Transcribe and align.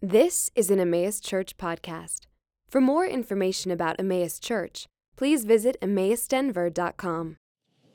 This 0.00 0.48
is 0.54 0.70
an 0.70 0.78
Emmaus 0.78 1.18
Church 1.18 1.56
podcast. 1.56 2.26
For 2.68 2.80
more 2.80 3.04
information 3.04 3.72
about 3.72 3.98
Emmaus 3.98 4.38
Church, 4.38 4.86
please 5.16 5.44
visit 5.44 5.76
emmausdenver.com. 5.82 7.36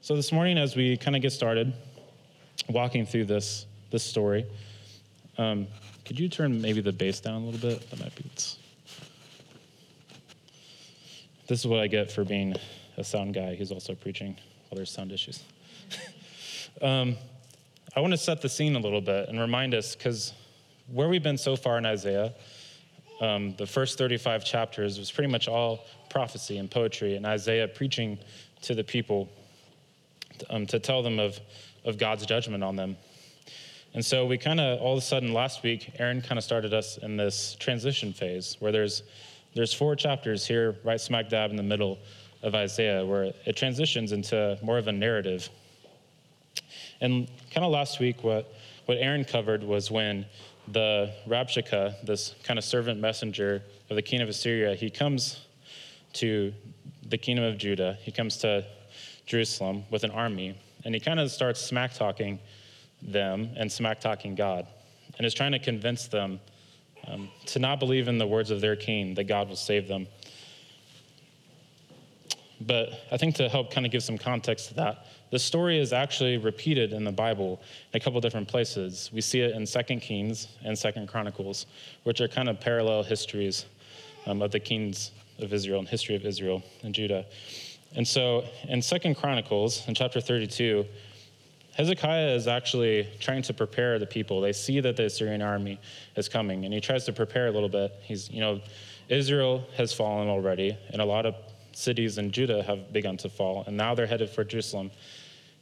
So 0.01 0.13
this 0.13 0.33
morning, 0.33 0.57
as 0.57 0.75
we 0.75 0.97
kind 0.97 1.15
of 1.15 1.21
get 1.21 1.31
started 1.31 1.73
walking 2.67 3.05
through 3.05 3.23
this 3.25 3.67
this 3.89 4.03
story, 4.03 4.45
um, 5.37 5.65
could 6.03 6.19
you 6.19 6.27
turn 6.27 6.59
maybe 6.61 6.81
the 6.81 6.91
bass 6.91 7.21
down 7.21 7.41
a 7.41 7.45
little 7.45 7.69
bit? 7.69 7.89
That 7.89 8.02
might 8.02 8.13
be. 8.15 8.25
It's, 8.33 8.57
this 11.47 11.61
is 11.61 11.67
what 11.67 11.79
I 11.79 11.88
get 11.88 12.11
for 12.11 12.25
being 12.25 12.54
a 12.97 13.04
sound 13.05 13.33
guy 13.33 13.55
who's 13.55 13.71
also 13.71 13.95
preaching 13.95 14.35
while 14.67 14.75
there's 14.75 14.91
sound 14.91 15.13
issues. 15.13 15.41
um, 16.81 17.15
I 17.95 18.01
want 18.01 18.11
to 18.11 18.17
set 18.17 18.41
the 18.41 18.49
scene 18.49 18.75
a 18.75 18.79
little 18.79 18.99
bit 18.99 19.29
and 19.29 19.39
remind 19.39 19.73
us 19.73 19.95
because 19.95 20.33
where 20.88 21.09
we've 21.09 21.23
been 21.23 21.38
so 21.38 21.55
far 21.55 21.77
in 21.77 21.86
Isaiah, 21.86 22.34
um, 23.21 23.55
the 23.57 23.65
first 23.65 23.97
35 23.97 24.43
chapters 24.43 25.00
was 25.00 25.11
pretty 25.11 25.32
much 25.32 25.47
all 25.47 25.86
prophecy 26.09 26.57
and 26.57 26.69
poetry, 26.69 27.15
and 27.15 27.25
Isaiah 27.25 27.68
preaching 27.68 28.19
to 28.64 28.75
the 28.75 28.83
people 28.83 29.29
um, 30.50 30.65
to 30.68 30.79
tell 30.79 31.04
them 31.04 31.19
of, 31.19 31.39
of 31.86 31.97
God's 31.97 32.25
judgment 32.25 32.64
on 32.64 32.75
them. 32.75 32.97
And 33.94 34.03
so 34.03 34.25
we 34.25 34.38
kind 34.38 34.59
of, 34.59 34.81
all 34.81 34.94
of 34.94 34.97
a 34.97 35.02
sudden 35.02 35.33
last 35.33 35.61
week, 35.61 35.92
Aaron 36.00 36.22
kind 36.22 36.38
of 36.38 36.44
started 36.44 36.73
us 36.73 36.97
in 36.97 37.16
this 37.16 37.56
transition 37.59 38.11
phase 38.11 38.58
where 38.59 38.72
there's, 38.72 39.03
there's 39.53 39.73
four 39.73 39.95
chapters 39.95 40.47
here, 40.47 40.75
right 40.84 41.00
smack 41.00 41.30
dab 41.30 41.52
in 41.52 41.58
the 41.58 41.64
middle 41.64 42.00
of 42.42 42.56
Isaiah, 42.56 43.06
where 43.06 43.31
it 43.45 43.56
transitions 43.56 44.11
into 44.11 44.58
more 44.64 44.80
of 44.80 44.88
a 44.88 44.92
narrative. 44.92 45.47
And 47.02 47.28
kind 47.52 47.64
of 47.64 47.72
last 47.72 48.00
week, 48.00 48.23
what, 48.23 48.52
what 48.86 48.97
Aaron 48.97 49.23
covered 49.23 49.64
was 49.64 49.92
when 49.92 50.25
the 50.67 51.13
Rabshakeh, 51.27 52.05
this 52.05 52.35
kind 52.44 52.58
of 52.58 52.63
servant 52.63 52.99
messenger 52.99 53.63
of 53.89 53.95
the 53.95 54.02
king 54.02 54.22
of 54.22 54.30
Assyria, 54.30 54.75
he 54.75 54.89
comes 54.89 55.45
to 56.14 56.53
the 57.09 57.17
kingdom 57.17 57.44
of 57.45 57.58
Judah. 57.58 57.97
He 58.02 58.11
comes 58.11 58.38
to 58.38 58.66
Jerusalem 59.25 59.83
with 59.89 60.03
an 60.03 60.11
army, 60.11 60.58
and 60.86 60.94
he 60.94 61.00
kind 61.00 61.20
of 61.20 61.31
starts 61.31 61.61
smack 61.61 61.94
talking 61.94 62.39
them 63.02 63.50
and 63.55 63.72
smack 63.72 64.00
talking 64.00 64.36
God, 64.36 64.66
and 65.17 65.25
is 65.25 65.33
trying 65.33 65.52
to 65.52 65.59
convince 65.59 66.08
them 66.08 66.39
um, 67.08 67.30
to 67.48 67.59
not 67.59 67.80
believe 67.80 68.08
in 68.08 68.17
the 68.17 68.27
words 68.27 68.50
of 68.50 68.61
their 68.61 68.75
king 68.75 69.14
that 69.16 69.25
God 69.25 69.50
will 69.50 69.55
save 69.55 69.88
them. 69.88 70.08
But 72.61 72.92
I 73.11 73.17
think 73.17 73.36
to 73.36 73.50
help 73.50 73.72
kind 73.72 73.86
of 73.86 73.92
give 73.92 74.03
some 74.03 74.17
context 74.17 74.70
to 74.70 74.73
that, 74.75 75.05
the 75.34 75.39
story 75.39 75.80
is 75.80 75.94
actually 75.94 76.38
repeated 76.38 76.94
in 76.94 77.03
the 77.03 77.12
Bible 77.12 77.59
in 77.92 77.98
a 77.98 78.00
couple 78.00 78.22
different 78.22 78.48
places. 78.48 79.09
We 79.12 79.20
see 79.20 79.39
it 79.39 79.56
in 79.56 79.66
Second 79.66 80.02
Kings 80.02 80.48
and 80.64 80.78
Second 80.78 81.08
Chronicles, 81.08 81.66
which 82.03 82.22
are 82.22 82.28
kind 82.28 82.48
of 82.50 82.59
parallel 82.59 83.02
histories 83.02 83.66
um, 84.28 84.44
of 84.44 84.52
the 84.52 84.59
kings 84.59 85.09
of 85.39 85.52
Israel 85.52 85.80
and 85.80 85.89
history 85.89 86.16
of 86.16 86.23
Israel 86.23 86.61
and 86.84 86.94
Judah. 86.94 87.26
And 87.95 88.08
so 88.08 88.44
in 88.70 88.80
Second 88.80 89.16
Chronicles, 89.16 89.88
in 89.88 89.95
chapter 89.95 90.22
32, 90.22 90.86
Hezekiah 91.78 92.36
is 92.36 92.48
actually 92.48 93.09
trying 93.20 93.42
to 93.42 93.56
prepare 93.56 93.98
the 93.98 94.06
people. 94.06 94.39
They 94.39 94.54
see 94.54 94.81
that 94.81 94.98
the 94.98 95.06
Assyrian 95.06 95.42
army 95.42 95.80
is 96.16 96.30
coming, 96.30 96.64
and 96.64 96.72
he 96.72 96.80
tries 96.80 97.06
to 97.06 97.11
prepare 97.11 97.48
a 97.48 97.52
little 97.52 97.70
bit. 97.70 97.92
He's, 98.04 98.30
you 98.30 98.39
know, 98.39 98.61
Israel 99.09 99.66
has 99.78 99.94
fallen 99.94 100.28
already, 100.28 100.78
and 100.92 101.02
a 101.02 101.06
lot 101.06 101.26
of 101.26 101.34
cities 101.72 102.20
in 102.20 102.30
Judah 102.30 102.61
have 102.61 102.94
begun 102.94 103.17
to 103.17 103.30
fall, 103.30 103.64
and 103.66 103.76
now 103.76 103.95
they're 103.95 104.06
headed 104.06 104.30
for 104.30 104.44
Jerusalem. 104.44 104.92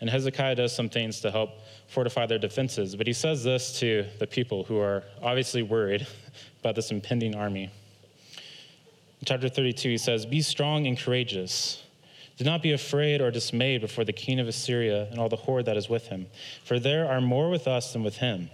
And 0.01 0.09
Hezekiah 0.09 0.55
does 0.55 0.75
some 0.75 0.89
things 0.89 1.21
to 1.21 1.29
help 1.29 1.51
fortify 1.87 2.25
their 2.25 2.39
defenses, 2.39 2.95
but 2.95 3.05
he 3.05 3.13
says 3.13 3.43
this 3.43 3.79
to 3.79 4.05
the 4.17 4.25
people 4.25 4.63
who 4.63 4.79
are 4.79 5.03
obviously 5.21 5.61
worried 5.61 6.07
about 6.59 6.75
this 6.75 6.89
impending 6.89 7.35
army. 7.35 7.69
In 9.21 9.25
chapter 9.25 9.47
32, 9.47 9.89
he 9.89 9.97
says, 9.99 10.25
Be 10.25 10.41
strong 10.41 10.87
and 10.87 10.97
courageous. 10.97 11.83
Do 12.37 12.45
not 12.45 12.63
be 12.63 12.71
afraid 12.71 13.21
or 13.21 13.29
dismayed 13.29 13.81
before 13.81 14.03
the 14.03 14.13
king 14.13 14.39
of 14.39 14.47
Assyria 14.47 15.07
and 15.11 15.19
all 15.19 15.29
the 15.29 15.35
horde 15.35 15.65
that 15.65 15.77
is 15.77 15.87
with 15.87 16.07
him, 16.07 16.25
for 16.63 16.79
there 16.79 17.07
are 17.07 17.21
more 17.21 17.51
with 17.51 17.67
us 17.67 17.93
than 17.93 18.03
with 18.03 18.17
him. 18.17 18.49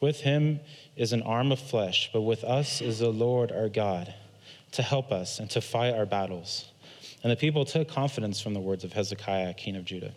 With 0.00 0.20
him 0.20 0.60
is 0.96 1.12
an 1.12 1.20
arm 1.22 1.52
of 1.52 1.60
flesh, 1.60 2.08
but 2.14 2.22
with 2.22 2.42
us 2.44 2.80
is 2.80 3.00
the 3.00 3.10
Lord 3.10 3.52
our 3.52 3.68
God 3.68 4.14
to 4.72 4.82
help 4.82 5.12
us 5.12 5.38
and 5.38 5.50
to 5.50 5.60
fight 5.60 5.94
our 5.94 6.06
battles. 6.06 6.70
And 7.22 7.30
the 7.30 7.36
people 7.36 7.66
took 7.66 7.88
confidence 7.88 8.40
from 8.40 8.54
the 8.54 8.60
words 8.60 8.84
of 8.84 8.94
Hezekiah, 8.94 9.52
king 9.54 9.76
of 9.76 9.84
Judah. 9.84 10.14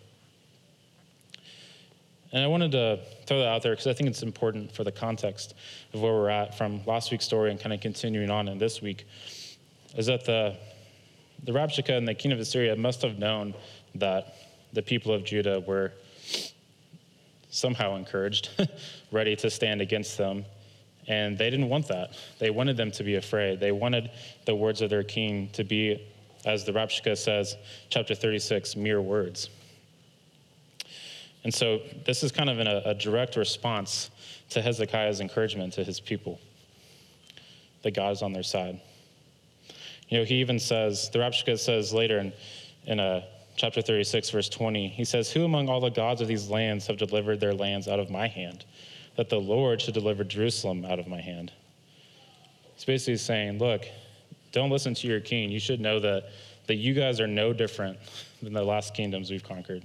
And 2.32 2.44
I 2.44 2.46
wanted 2.46 2.72
to 2.72 3.00
throw 3.26 3.40
that 3.40 3.48
out 3.48 3.62
there 3.62 3.72
because 3.72 3.88
I 3.88 3.92
think 3.92 4.08
it's 4.08 4.22
important 4.22 4.70
for 4.72 4.84
the 4.84 4.92
context 4.92 5.54
of 5.92 6.00
where 6.00 6.12
we're 6.12 6.30
at 6.30 6.56
from 6.56 6.80
last 6.86 7.10
week's 7.10 7.24
story 7.24 7.50
and 7.50 7.58
kind 7.58 7.72
of 7.72 7.80
continuing 7.80 8.30
on 8.30 8.46
in 8.46 8.58
this 8.58 8.80
week. 8.80 9.06
Is 9.96 10.06
that 10.06 10.24
the, 10.24 10.56
the 11.42 11.52
Rabshakeh 11.52 11.96
and 11.96 12.06
the 12.06 12.14
king 12.14 12.30
of 12.30 12.38
Assyria 12.38 12.76
must 12.76 13.02
have 13.02 13.18
known 13.18 13.54
that 13.96 14.36
the 14.72 14.82
people 14.82 15.12
of 15.12 15.24
Judah 15.24 15.60
were 15.60 15.92
somehow 17.50 17.96
encouraged, 17.96 18.50
ready 19.12 19.34
to 19.34 19.50
stand 19.50 19.80
against 19.80 20.16
them. 20.16 20.44
And 21.08 21.36
they 21.36 21.50
didn't 21.50 21.68
want 21.68 21.88
that. 21.88 22.14
They 22.38 22.50
wanted 22.50 22.76
them 22.76 22.92
to 22.92 23.02
be 23.02 23.16
afraid. 23.16 23.58
They 23.58 23.72
wanted 23.72 24.10
the 24.44 24.54
words 24.54 24.80
of 24.82 24.90
their 24.90 25.02
king 25.02 25.48
to 25.54 25.64
be, 25.64 26.06
as 26.44 26.64
the 26.64 26.70
Rabshakeh 26.70 27.18
says, 27.18 27.56
chapter 27.88 28.14
36, 28.14 28.76
mere 28.76 29.00
words. 29.00 29.50
And 31.44 31.52
so 31.52 31.80
this 32.04 32.22
is 32.22 32.32
kind 32.32 32.50
of 32.50 32.58
a, 32.58 32.82
a 32.90 32.94
direct 32.94 33.36
response 33.36 34.10
to 34.50 34.60
Hezekiah's 34.60 35.20
encouragement 35.20 35.72
to 35.74 35.84
his 35.84 36.00
people 36.00 36.40
that 37.82 37.94
God 37.94 38.12
is 38.12 38.22
on 38.22 38.32
their 38.32 38.42
side. 38.42 38.80
You 40.08 40.18
know, 40.18 40.24
he 40.24 40.36
even 40.36 40.58
says, 40.58 41.08
the 41.10 41.20
Rabshakeh 41.20 41.58
says 41.58 41.92
later 41.92 42.18
in, 42.18 42.32
in 42.84 43.00
a 43.00 43.02
uh, 43.02 43.22
chapter 43.56 43.80
36, 43.80 44.30
verse 44.30 44.48
20, 44.48 44.88
he 44.88 45.04
says, 45.04 45.30
Who 45.30 45.44
among 45.44 45.68
all 45.68 45.80
the 45.80 45.90
gods 45.90 46.20
of 46.20 46.28
these 46.28 46.48
lands 46.48 46.86
have 46.86 46.96
delivered 46.96 47.40
their 47.40 47.54
lands 47.54 47.88
out 47.88 48.00
of 48.00 48.10
my 48.10 48.26
hand? 48.26 48.64
That 49.16 49.28
the 49.28 49.40
Lord 49.40 49.80
should 49.80 49.94
deliver 49.94 50.24
Jerusalem 50.24 50.84
out 50.84 50.98
of 50.98 51.06
my 51.06 51.20
hand. 51.20 51.52
He's 52.74 52.84
basically 52.84 53.18
saying, 53.18 53.58
Look, 53.58 53.86
don't 54.52 54.70
listen 54.70 54.94
to 54.94 55.06
your 55.06 55.20
king. 55.20 55.50
You 55.50 55.60
should 55.60 55.80
know 55.80 56.00
that, 56.00 56.30
that 56.66 56.76
you 56.76 56.94
guys 56.94 57.20
are 57.20 57.26
no 57.26 57.52
different 57.52 57.98
than 58.42 58.52
the 58.52 58.64
last 58.64 58.94
kingdoms 58.94 59.30
we've 59.30 59.44
conquered. 59.44 59.84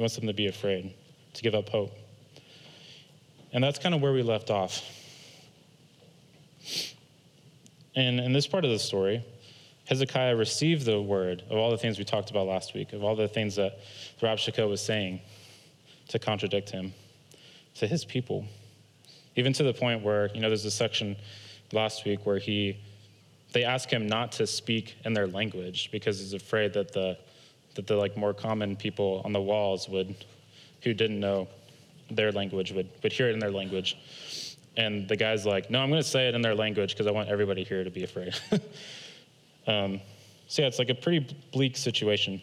Wants 0.00 0.16
them 0.16 0.28
to 0.28 0.32
be 0.32 0.46
afraid, 0.46 0.94
to 1.34 1.42
give 1.42 1.54
up 1.54 1.68
hope. 1.68 1.92
And 3.52 3.62
that's 3.62 3.78
kind 3.78 3.94
of 3.94 4.00
where 4.00 4.14
we 4.14 4.22
left 4.22 4.48
off. 4.48 4.82
And 7.94 8.18
in 8.18 8.32
this 8.32 8.46
part 8.46 8.64
of 8.64 8.70
the 8.70 8.78
story, 8.78 9.22
Hezekiah 9.84 10.36
received 10.36 10.86
the 10.86 11.02
word 11.02 11.42
of 11.50 11.58
all 11.58 11.70
the 11.70 11.76
things 11.76 11.98
we 11.98 12.04
talked 12.04 12.30
about 12.30 12.46
last 12.46 12.72
week, 12.72 12.94
of 12.94 13.04
all 13.04 13.14
the 13.14 13.28
things 13.28 13.56
that 13.56 13.80
Rabshakeh 14.22 14.66
was 14.66 14.80
saying 14.80 15.20
to 16.08 16.18
contradict 16.18 16.70
him, 16.70 16.94
to 17.74 17.86
his 17.86 18.06
people. 18.06 18.46
Even 19.36 19.52
to 19.52 19.62
the 19.62 19.74
point 19.74 20.02
where, 20.02 20.30
you 20.32 20.40
know, 20.40 20.48
there's 20.48 20.64
a 20.64 20.70
section 20.70 21.14
last 21.72 22.06
week 22.06 22.24
where 22.24 22.38
he, 22.38 22.78
they 23.52 23.64
ask 23.64 23.90
him 23.90 24.06
not 24.06 24.32
to 24.32 24.46
speak 24.46 24.96
in 25.04 25.12
their 25.12 25.26
language 25.26 25.90
because 25.92 26.20
he's 26.20 26.32
afraid 26.32 26.72
that 26.72 26.90
the 26.94 27.18
that 27.74 27.86
the 27.86 27.96
like 27.96 28.16
more 28.16 28.34
common 28.34 28.76
people 28.76 29.22
on 29.24 29.32
the 29.32 29.40
walls 29.40 29.88
would, 29.88 30.14
who 30.82 30.92
didn't 30.92 31.20
know 31.20 31.48
their 32.10 32.32
language, 32.32 32.72
would, 32.72 32.88
would 33.02 33.12
hear 33.12 33.28
it 33.28 33.32
in 33.32 33.38
their 33.38 33.50
language. 33.50 33.96
And 34.76 35.08
the 35.08 35.16
guy's 35.16 35.46
like, 35.46 35.70
no, 35.70 35.80
I'm 35.80 35.90
going 35.90 36.02
to 36.02 36.08
say 36.08 36.28
it 36.28 36.34
in 36.34 36.42
their 36.42 36.54
language 36.54 36.92
because 36.92 37.06
I 37.06 37.10
want 37.10 37.28
everybody 37.28 37.64
here 37.64 37.84
to 37.84 37.90
be 37.90 38.04
afraid. 38.04 38.34
um, 39.66 40.00
so 40.48 40.62
yeah, 40.62 40.68
it's 40.68 40.78
like 40.78 40.90
a 40.90 40.94
pretty 40.94 41.36
bleak 41.52 41.76
situation. 41.76 42.42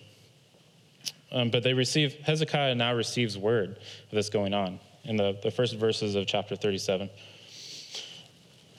Um, 1.31 1.49
but 1.49 1.63
they 1.63 1.73
receive, 1.73 2.13
Hezekiah 2.15 2.75
now 2.75 2.93
receives 2.93 3.37
word 3.37 3.71
of 3.71 4.11
this 4.11 4.29
going 4.29 4.53
on 4.53 4.79
in 5.03 5.17
the, 5.17 5.37
the 5.43 5.51
first 5.51 5.75
verses 5.75 6.15
of 6.15 6.25
chapter 6.25 6.55
37. 6.55 7.09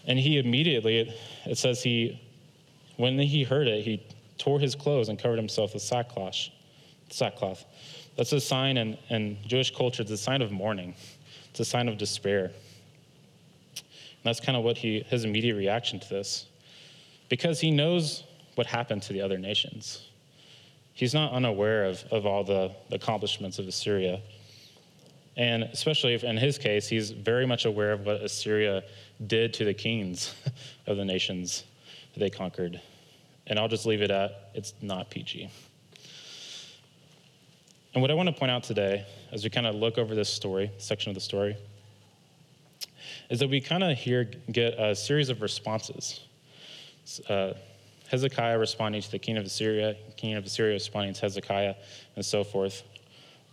And 0.07 0.19
he 0.19 0.39
immediately, 0.39 0.99
it, 1.01 1.21
it 1.45 1.59
says 1.59 1.83
he, 1.83 2.23
when 2.97 3.19
he 3.19 3.45
heard 3.45 3.69
it, 3.69 3.85
he 3.85 4.03
tore 4.39 4.61
his 4.61 4.75
clothes 4.75 5.09
and 5.09 5.19
covered 5.19 5.37
himself 5.37 5.75
with 5.75 5.83
sackcloth. 5.83 6.49
sackcloth. 7.11 7.65
That's 8.17 8.33
a 8.33 8.41
sign 8.41 8.77
in, 8.77 8.97
in 9.11 9.39
Jewish 9.47 9.75
culture, 9.75 10.03
it's 10.03 10.11
a 10.11 10.17
sign 10.17 10.43
of 10.43 10.51
mourning, 10.51 10.95
it's 11.51 11.61
a 11.61 11.65
sign 11.65 11.89
of 11.89 11.99
despair. 11.99 12.45
And 13.75 14.25
that's 14.25 14.41
kind 14.41 14.57
of 14.57 14.65
what 14.65 14.77
he, 14.77 15.01
his 15.09 15.25
immediate 15.25 15.55
reaction 15.55 16.01
to 16.01 16.09
this. 16.09 16.47
Because 17.29 17.61
he 17.61 17.71
knows 17.71 18.25
what 18.57 18.67
happened 18.67 19.03
to 19.03 19.13
the 19.13 19.21
other 19.21 19.39
nations. 19.39 20.09
He's 20.95 21.15
not 21.15 21.33
unaware 21.33 21.85
of, 21.85 22.03
of 22.11 22.27
all 22.27 22.43
the, 22.43 22.73
the 22.89 22.97
accomplishments 22.97 23.61
of 23.61 23.69
Assyria. 23.69 24.21
And 25.37 25.63
especially 25.63 26.15
in 26.15 26.37
his 26.37 26.59
case, 26.59 26.89
he's 26.89 27.13
very 27.13 27.47
much 27.47 27.65
aware 27.67 27.93
of 27.93 28.05
what 28.05 28.17
Assyria 28.17 28.83
did 29.25 29.55
to 29.55 29.65
the 29.65 29.75
kings 29.75 30.35
of 30.89 30.97
the 30.97 31.05
nations 31.05 31.63
that 32.15 32.21
they 32.21 32.31
conquered. 32.31 32.81
And 33.49 33.59
I'll 33.59 33.69
just 33.69 33.87
leave 33.87 34.03
it 34.03 34.11
at 34.11 34.51
it's 34.55 34.75
not 34.81 35.11
PG. 35.11 35.51
And 37.95 38.03
what 38.03 38.11
I 38.11 38.15
want 38.15 38.29
to 38.29 38.35
point 38.35 38.51
out 38.51 38.63
today, 38.63 39.07
as 39.33 39.43
we 39.43 39.51
kind 39.51 39.67
of 39.67 39.75
look 39.75 39.99
over 39.99 40.15
this 40.15 40.29
story, 40.29 40.71
section 40.79 41.11
of 41.11 41.15
the 41.15 41.21
story, 41.21 41.57
is 43.31 43.41
that 43.41 43.49
we 43.49 43.61
kind 43.61 43.83
of 43.83 43.97
here 43.97 44.31
get 44.53 44.79
a 44.79 44.95
series 44.95 45.31
of 45.31 45.43
responses. 45.43 46.21
Uh, 47.29 47.55
Hezekiah 48.09 48.59
responding 48.59 49.03
to 49.03 49.11
the 49.11 49.19
king 49.19 49.37
of 49.37 49.45
Assyria, 49.45 49.97
king 50.17 50.35
of 50.35 50.45
Assyria 50.47 50.75
responding 50.75 51.15
to 51.15 51.21
Hezekiah, 51.21 51.75
and 52.17 52.25
so 52.25 52.45
forth. 52.45 52.83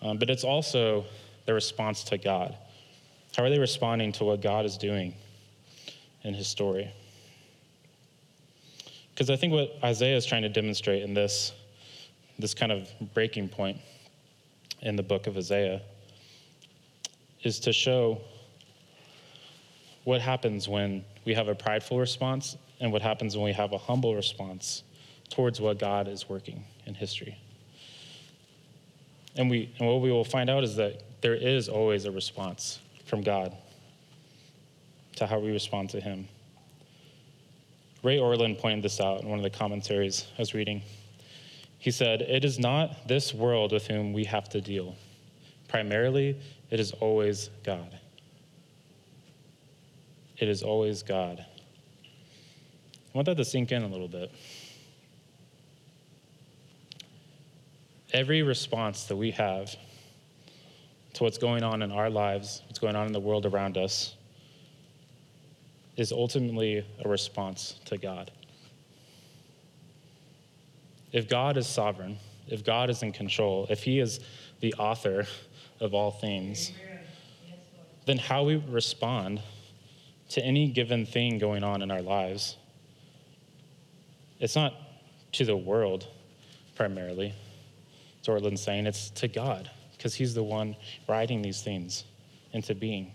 Um, 0.01 0.18
but 0.18 0.30
it's 0.30 0.44
also 0.44 1.06
their 1.45 1.56
response 1.56 2.03
to 2.06 2.18
God. 2.18 2.56
How 3.36 3.44
are 3.44 3.50
they 3.50 3.59
responding 3.59 4.12
to 4.13 4.24
what 4.24 4.42
God 4.42 4.65
is 4.65 4.77
doing 4.77 5.13
in 6.24 6.33
his 6.33 6.47
story? 6.47 6.92
Because 9.15 9.29
I 9.29 9.38
think 9.38 9.53
what 9.53 9.71
Isaiah 9.81 10.17
is 10.17 10.25
trying 10.25 10.41
to 10.41 10.50
demonstrate 10.50 11.01
in 11.01 11.13
this, 11.13 11.53
this 12.38 12.53
kind 12.53 12.69
of 12.69 12.89
breaking 13.13 13.47
point 13.47 13.77
in 14.81 14.97
the 14.97 15.03
book 15.03 15.25
of 15.27 15.38
Isaiah 15.38 15.81
is 17.41 17.62
to 17.62 17.71
show 17.71 18.19
what 20.03 20.19
happens 20.19 20.67
when 20.67 21.06
we 21.23 21.33
have 21.33 21.47
a 21.47 21.56
prideful 21.56 21.97
response 21.97 22.57
and 22.81 22.91
what 22.91 23.01
happens 23.01 23.38
when 23.38 23.45
we 23.45 23.53
have 23.53 23.71
a 23.71 23.77
humble 23.77 24.15
response 24.15 24.83
towards 25.29 25.61
what 25.61 25.79
God 25.79 26.09
is 26.09 26.27
working 26.27 26.65
in 26.85 26.94
history. 26.94 27.38
And, 29.38 29.50
we, 29.50 29.73
and 29.79 29.88
what 29.88 30.01
we 30.01 30.11
will 30.11 30.25
find 30.25 30.50
out 30.50 30.65
is 30.65 30.75
that 30.75 31.03
there 31.21 31.35
is 31.35 31.69
always 31.69 32.03
a 32.03 32.11
response 32.11 32.79
from 33.06 33.21
God 33.21 33.56
to 35.15 35.25
how 35.25 35.39
we 35.39 35.51
respond 35.51 35.89
to 35.91 36.01
Him. 36.01 36.27
Ray 38.06 38.19
Ortlund 38.19 38.60
pointed 38.60 38.84
this 38.84 39.02
out 39.02 39.24
in 39.24 39.30
one 39.30 39.40
of 39.40 39.44
the 39.44 39.50
commentaries 39.50 40.28
I 40.38 40.42
was 40.42 40.54
reading. 40.54 40.84
He 41.80 41.90
said, 41.90 42.22
It 42.22 42.46
is 42.46 42.60
not 42.60 43.07
this 43.07 43.34
world 43.34 43.72
with 43.72 43.88
whom 43.88 44.13
we 44.13 44.25
have 44.25 44.48
to 44.50 44.62
deal. 44.62 44.96
Primarily, 45.68 46.40
it 46.69 46.80
is 46.80 46.92
always 46.92 47.50
God. 47.63 47.98
It 50.38 50.48
is 50.48 50.62
always 50.62 51.02
God. 51.02 51.44
I 52.04 53.18
want 53.18 53.25
that 53.25 53.38
to 53.38 53.46
sink 53.46 53.72
in 53.72 53.81
a 53.81 53.88
little 53.88 54.07
bit. 54.07 54.31
Every 58.13 58.44
response 58.44 59.06
that 59.06 59.16
we 59.16 59.31
have 59.31 59.75
to 61.13 61.24
what's 61.24 61.40
going 61.40 61.63
on 61.63 61.81
in 61.81 61.92
our 61.92 62.12
lives, 62.12 62.62
what's 62.68 62.78
going 62.78 62.96
on 62.96 63.07
in 63.07 63.13
the 63.13 63.19
world 63.19 63.48
around 63.48 63.80
us, 63.80 64.14
is 65.97 66.12
ultimately 66.12 66.86
a 67.03 67.07
response 67.07 67.80
to 67.86 67.97
God. 67.97 68.31
If 71.12 71.30
God 71.30 71.56
is 71.56 71.68
sovereign, 71.68 72.18
if 72.47 72.63
God 72.65 72.89
is 72.89 73.01
in 73.01 73.12
control, 73.12 73.68
if 73.69 73.83
He 73.83 74.00
is 74.00 74.19
the 74.59 74.74
author 74.74 75.25
of 75.80 75.94
all 75.94 76.12
things, 76.12 76.71
then 78.06 78.18
how 78.18 78.44
we 78.44 78.57
respond 78.57 79.42
to 80.30 80.44
any 80.44 80.68
given 80.68 81.06
thing 81.06 81.38
going 81.38 81.63
on 81.63 81.81
in 81.81 81.92
our 81.92 82.01
lives, 82.01 82.57
it's 84.39 84.56
not 84.56 84.74
to 85.31 85.45
the 85.45 85.56
world 85.56 86.07
primarily, 86.75 87.33
as 88.19 88.27
Ortlund's 88.27 88.62
saying, 88.62 88.86
it's 88.86 89.09
to 89.12 89.27
God, 89.27 89.69
because 89.95 90.13
He's 90.13 90.33
the 90.33 90.44
one 90.44 90.75
writing 91.07 91.42
these 91.42 91.62
things 91.62 92.03
into 92.51 92.75
being. 92.75 93.14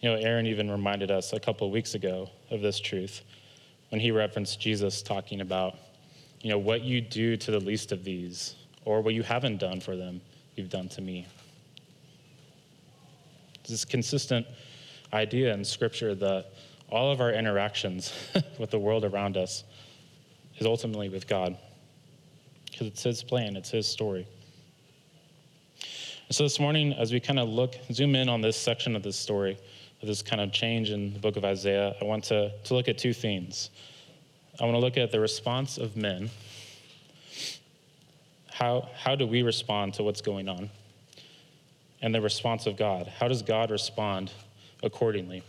You 0.00 0.10
know, 0.10 0.16
Aaron 0.16 0.46
even 0.46 0.70
reminded 0.70 1.10
us 1.10 1.32
a 1.32 1.40
couple 1.40 1.66
of 1.66 1.72
weeks 1.72 1.94
ago 1.94 2.28
of 2.50 2.60
this 2.60 2.78
truth 2.78 3.22
when 3.90 4.00
he 4.00 4.10
referenced 4.10 4.60
Jesus 4.60 5.02
talking 5.02 5.40
about, 5.40 5.76
you 6.40 6.50
know, 6.50 6.58
what 6.58 6.82
you 6.82 7.00
do 7.00 7.36
to 7.36 7.50
the 7.50 7.60
least 7.60 7.92
of 7.92 8.04
these, 8.04 8.54
or 8.84 9.00
what 9.00 9.14
you 9.14 9.22
haven't 9.22 9.58
done 9.58 9.80
for 9.80 9.96
them, 9.96 10.20
you've 10.54 10.68
done 10.68 10.88
to 10.90 11.00
me. 11.00 11.26
This 13.68 13.84
consistent 13.84 14.46
idea 15.12 15.52
in 15.54 15.64
Scripture 15.64 16.14
that 16.14 16.46
all 16.88 17.10
of 17.10 17.20
our 17.20 17.32
interactions 17.32 18.12
with 18.58 18.70
the 18.70 18.78
world 18.78 19.04
around 19.04 19.36
us 19.36 19.64
is 20.58 20.66
ultimately 20.66 21.08
with 21.08 21.26
God. 21.26 21.56
Because 22.70 22.88
it's 22.88 23.02
His 23.02 23.22
plan, 23.22 23.56
it's 23.56 23.70
His 23.70 23.86
story. 23.86 24.26
so 26.30 26.42
this 26.42 26.60
morning, 26.60 26.92
as 26.92 27.12
we 27.12 27.20
kind 27.20 27.38
of 27.38 27.48
look, 27.48 27.76
zoom 27.92 28.14
in 28.14 28.28
on 28.28 28.40
this 28.40 28.56
section 28.56 28.94
of 28.94 29.02
this 29.02 29.16
story, 29.16 29.58
this 30.06 30.22
kind 30.22 30.40
of 30.40 30.52
change 30.52 30.90
in 30.90 31.12
the 31.12 31.18
book 31.18 31.36
of 31.36 31.44
Isaiah, 31.44 31.94
I 32.00 32.04
want 32.04 32.24
to, 32.24 32.50
to 32.64 32.74
look 32.74 32.88
at 32.88 32.96
two 32.96 33.12
themes. 33.12 33.70
I 34.58 34.64
want 34.64 34.74
to 34.74 34.80
look 34.80 34.96
at 34.96 35.12
the 35.12 35.20
response 35.20 35.76
of 35.76 35.96
men. 35.96 36.30
How, 38.50 38.88
how 38.96 39.14
do 39.14 39.26
we 39.26 39.42
respond 39.42 39.94
to 39.94 40.02
what's 40.02 40.22
going 40.22 40.48
on? 40.48 40.70
And 42.00 42.14
the 42.14 42.20
response 42.20 42.66
of 42.66 42.76
God. 42.76 43.06
How 43.06 43.28
does 43.28 43.42
God 43.42 43.70
respond 43.70 44.30
accordingly? 44.82 45.42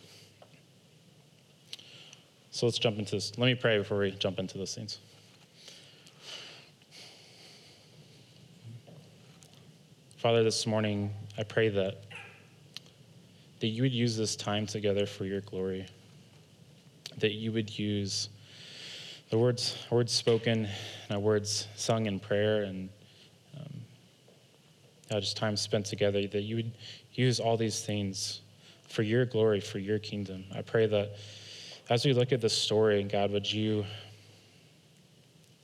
So 2.51 2.65
let's 2.65 2.80
jump 2.80 2.98
into 2.98 3.12
this. 3.12 3.38
Let 3.38 3.45
me 3.45 3.56
pray 3.56 3.77
before 3.77 4.00
we 4.00 4.12
jump 4.12 4.39
into 4.39 4.57
those 4.57 4.74
things. 4.74 5.00
Father, 10.18 10.44
this 10.44 10.65
morning, 10.65 11.13
I 11.38 11.44
pray 11.44 11.69
that, 11.69 12.04
that 13.59 13.68
you 13.68 13.81
would 13.81 13.92
use 13.92 14.15
this 14.15 14.36
time 14.36 14.65
together 14.65 15.06
for 15.06 15.25
your 15.25 15.42
glory, 15.42 15.86
that 17.18 17.33
you 17.33 17.51
would 17.51 17.77
use 17.77 18.30
the 19.30 19.38
words, 19.38 19.77
words 19.89 20.13
spoken 20.13 20.68
and 21.09 21.12
our 21.12 21.19
words 21.19 21.68
sung 21.75 22.06
in 22.06 22.19
prayer 22.19 22.63
and 22.63 22.89
um, 23.57 25.19
just 25.19 25.36
time 25.38 25.57
spent 25.57 25.86
together, 25.86 26.27
that 26.27 26.44
you 26.44 26.56
would 26.56 26.71
use 27.13 27.39
all 27.39 27.57
these 27.57 27.83
things 27.83 28.42
for 28.88 29.01
your 29.01 29.25
glory, 29.25 29.59
for 29.59 29.80
your 29.80 30.00
kingdom. 30.00 30.45
I 30.56 30.62
pray 30.62 30.86
that 30.88 31.18
as 31.89 32.06
we 32.06 32.13
look 32.13 32.31
at 32.31 32.42
this 32.42 32.54
story, 32.54 33.04
God, 33.04 33.31
would 33.31 33.51
you 33.51 33.86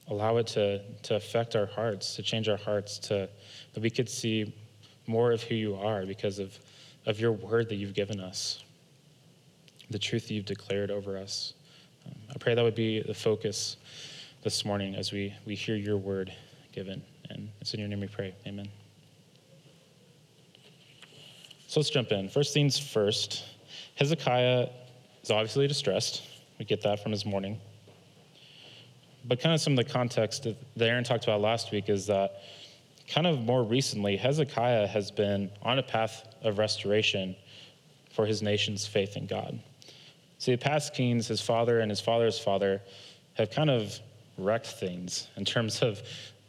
allow 0.08 0.38
it 0.38 0.48
to, 0.48 0.82
to 1.04 1.16
affect 1.16 1.56
our 1.56 1.66
hearts, 1.66 2.16
to 2.16 2.24
change 2.24 2.50
our 2.50 2.58
hearts, 2.58 2.98
to 3.00 3.30
that 3.74 3.82
we 3.82 3.90
could 3.90 4.10
see 4.10 4.54
more 5.08 5.32
of 5.32 5.42
who 5.44 5.56
you 5.56 5.76
are 5.76 6.06
because 6.06 6.40
of, 6.40 6.58
of 7.06 7.20
your 7.20 7.32
word 7.32 7.70
that 7.70 7.76
you've 7.76 7.94
given 7.94 8.20
us, 8.20 8.64
the 9.90 10.00
truth 10.00 10.28
that 10.28 10.34
you've 10.34 10.46
declared 10.46 10.92
over 10.92 11.18
us. 11.18 11.54
Um, 12.06 12.14
I 12.34 12.38
pray 12.38 12.56
that 12.56 12.64
would 12.64 12.76
be 12.76 13.02
the 13.02 13.14
focus 13.14 13.78
this 14.44 14.66
morning 14.66 14.96
as 14.96 15.12
we, 15.12 15.34
we 15.46 15.56
hear 15.56 15.76
your 15.76 15.98
word 15.98 16.34
given. 16.72 17.02
And 17.30 17.50
it's 17.62 17.74
in 17.74 17.80
your 17.80 17.90
name 17.90 18.02
we 18.02 18.08
pray. 18.08 18.34
Amen. 18.46 18.68
So 21.68 21.80
let's 21.80 21.90
jump 21.90 22.12
in. 22.12 22.30
First 22.30 22.54
things 22.54 22.78
first 22.78 23.44
Hezekiah 23.96 24.68
is 25.24 25.32
obviously 25.32 25.68
distressed. 25.68 26.24
We 26.60 26.66
get 26.66 26.82
that 26.82 27.02
from 27.02 27.12
his 27.12 27.26
mourning. 27.26 27.60
But 29.26 29.40
kind 29.40 29.56
of 29.56 29.62
some 29.62 29.74
of 29.74 29.78
the 29.78 29.92
context 29.92 30.44
that 30.44 30.58
Aaron 30.86 31.04
talked 31.04 31.24
about 31.24 31.42
last 31.42 31.72
week 31.72 31.90
is 31.90 32.08
that 32.08 32.42
kind 33.08 33.28
of 33.28 33.42
more 33.42 33.64
recently, 33.64 34.18
Hezekiah 34.18 34.88
has 34.88 35.12
been 35.12 35.50
on 35.62 35.80
a 35.80 35.84
path 35.84 36.28
of 36.44 36.58
restoration 36.58 37.36
for 38.12 38.26
his 38.26 38.42
nation's 38.42 38.86
faith 38.86 39.18
in 39.18 39.26
God. 39.26 39.60
See, 40.38 40.52
the 40.52 40.58
past 40.58 40.94
kings, 40.94 41.28
his 41.28 41.42
father 41.42 41.80
and 41.80 41.90
his 41.90 42.02
father's 42.02 42.40
father, 42.40 42.82
have 43.36 43.50
kind 43.50 43.70
of 43.70 44.00
wrecked 44.38 44.68
things 44.68 45.28
in 45.38 45.46
terms 45.46 45.82
of 45.82 46.02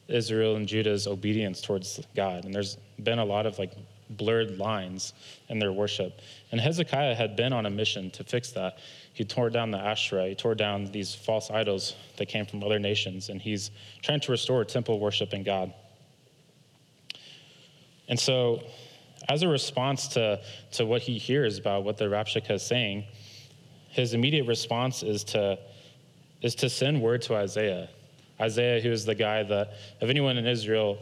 Israel 0.09 0.57
and 0.57 0.67
Judah's 0.67 1.07
obedience 1.07 1.61
towards 1.61 2.01
God. 2.15 2.45
And 2.45 2.55
there's 2.55 2.77
been 3.03 3.19
a 3.19 3.25
lot 3.25 3.47
of 3.47 3.59
like 3.59 3.73
blurred 4.11 4.59
lines 4.59 5.15
in 5.49 5.59
their 5.59 5.73
worship. 5.73 6.21
And 6.53 6.61
Hezekiah 6.61 7.15
had 7.15 7.37
been 7.37 7.53
on 7.53 7.67
a 7.67 7.71
mission 7.71 8.11
to 8.13 8.25
fix 8.25 8.51
that. 8.53 8.79
He 9.13 9.25
tore 9.25 9.51
down 9.51 9.71
the 9.71 9.79
Asherah, 9.79 10.29
he 10.29 10.35
tore 10.35 10.55
down 10.55 10.87
these 10.87 11.15
false 11.15 11.51
idols 11.51 11.95
that 12.17 12.27
came 12.27 12.47
from 12.47 12.63
other 12.63 12.79
nations, 12.79 13.29
and 13.29 13.41
he's 13.41 13.71
trying 14.03 14.21
to 14.21 14.33
restore 14.33 14.65
temple 14.65 14.99
worship 14.99 15.33
in 15.33 15.43
God. 15.43 15.73
And 18.09 18.19
so, 18.19 18.63
as 19.29 19.43
a 19.43 19.49
response 19.49 20.09
to, 20.09 20.41
to 20.73 20.85
what 20.85 21.03
he 21.03 21.19
hears 21.19 21.59
about 21.59 21.85
what 21.85 21.97
the 21.97 22.05
Rabshakeh 22.05 22.51
is 22.51 22.63
saying, 22.63 23.05
his 23.89 24.13
immediate 24.13 24.47
response 24.47 25.03
is 25.03 25.25
to, 25.25 25.59
is 26.43 26.55
to 26.57 26.69
send 26.69 27.01
word 27.01 27.23
to 27.23 27.35
Isaiah. 27.35 27.89
Isaiah, 28.41 28.81
who 28.81 28.91
is 28.91 29.05
the 29.05 29.15
guy 29.15 29.43
that, 29.45 29.75
if 30.01 30.11
anyone 30.11 30.37
in 30.37 30.47
Israel 30.47 30.99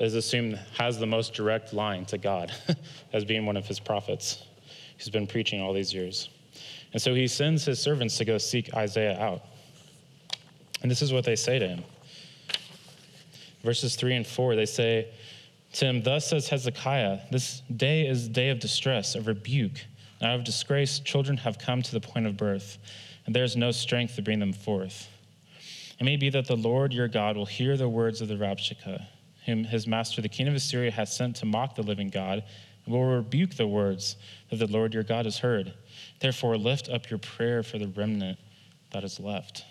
is 0.00 0.14
assumed 0.14 0.58
has 0.78 0.98
the 0.98 1.06
most 1.06 1.34
direct 1.34 1.72
line 1.72 2.04
to 2.06 2.18
God 2.18 2.52
as 3.12 3.24
being 3.24 3.46
one 3.46 3.56
of 3.56 3.66
his 3.66 3.78
prophets. 3.78 4.42
who's 4.96 5.08
been 5.08 5.26
preaching 5.26 5.60
all 5.60 5.72
these 5.72 5.92
years. 5.92 6.30
And 6.92 7.00
so 7.00 7.14
he 7.14 7.28
sends 7.28 7.64
his 7.64 7.78
servants 7.78 8.16
to 8.18 8.24
go 8.24 8.38
seek 8.38 8.74
Isaiah 8.74 9.18
out. 9.20 9.42
And 10.82 10.90
this 10.90 11.02
is 11.02 11.12
what 11.12 11.24
they 11.24 11.36
say 11.36 11.58
to 11.58 11.68
him. 11.68 11.84
Verses 13.62 13.96
3 13.96 14.16
and 14.16 14.26
4, 14.26 14.56
they 14.56 14.66
say 14.66 15.08
to 15.76 15.86
him, 15.86 16.02
Thus 16.02 16.28
says 16.28 16.48
Hezekiah, 16.48 17.20
this 17.30 17.62
day 17.74 18.06
is 18.06 18.28
day 18.28 18.50
of 18.50 18.60
distress, 18.60 19.14
of 19.14 19.26
rebuke. 19.26 19.84
And 20.20 20.30
out 20.30 20.38
of 20.38 20.44
disgrace, 20.44 20.98
children 20.98 21.36
have 21.38 21.58
come 21.58 21.82
to 21.82 21.92
the 21.92 22.00
point 22.00 22.26
of 22.26 22.36
birth, 22.36 22.78
and 23.26 23.34
there 23.34 23.44
is 23.44 23.56
no 23.56 23.70
strength 23.70 24.16
to 24.16 24.22
bring 24.22 24.38
them 24.38 24.52
forth. 24.52 25.08
It 25.98 26.04
may 26.04 26.16
be 26.16 26.30
that 26.30 26.46
the 26.46 26.56
Lord 26.56 26.92
your 26.92 27.08
God 27.08 27.36
will 27.36 27.46
hear 27.46 27.76
the 27.76 27.88
words 27.88 28.20
of 28.20 28.28
the 28.28 28.36
Rabshakeh 28.36 29.06
whom 29.46 29.62
his 29.64 29.86
master, 29.86 30.20
the 30.20 30.28
king 30.28 30.48
of 30.48 30.54
Assyria, 30.54 30.90
has 30.90 31.16
sent 31.16 31.36
to 31.36 31.46
mock 31.46 31.76
the 31.76 31.82
living 31.82 32.10
God, 32.10 32.42
and 32.84 32.94
will 32.94 33.04
rebuke 33.04 33.54
the 33.54 33.66
words 33.66 34.16
that 34.50 34.56
the 34.56 34.66
Lord 34.66 34.92
your 34.92 35.04
God 35.04 35.24
has 35.24 35.38
heard. 35.38 35.72
Therefore, 36.20 36.58
lift 36.58 36.88
up 36.88 37.08
your 37.08 37.20
prayer 37.20 37.62
for 37.62 37.78
the 37.78 37.88
remnant 37.88 38.38
that 38.92 39.04
is 39.04 39.18
left. 39.20 39.64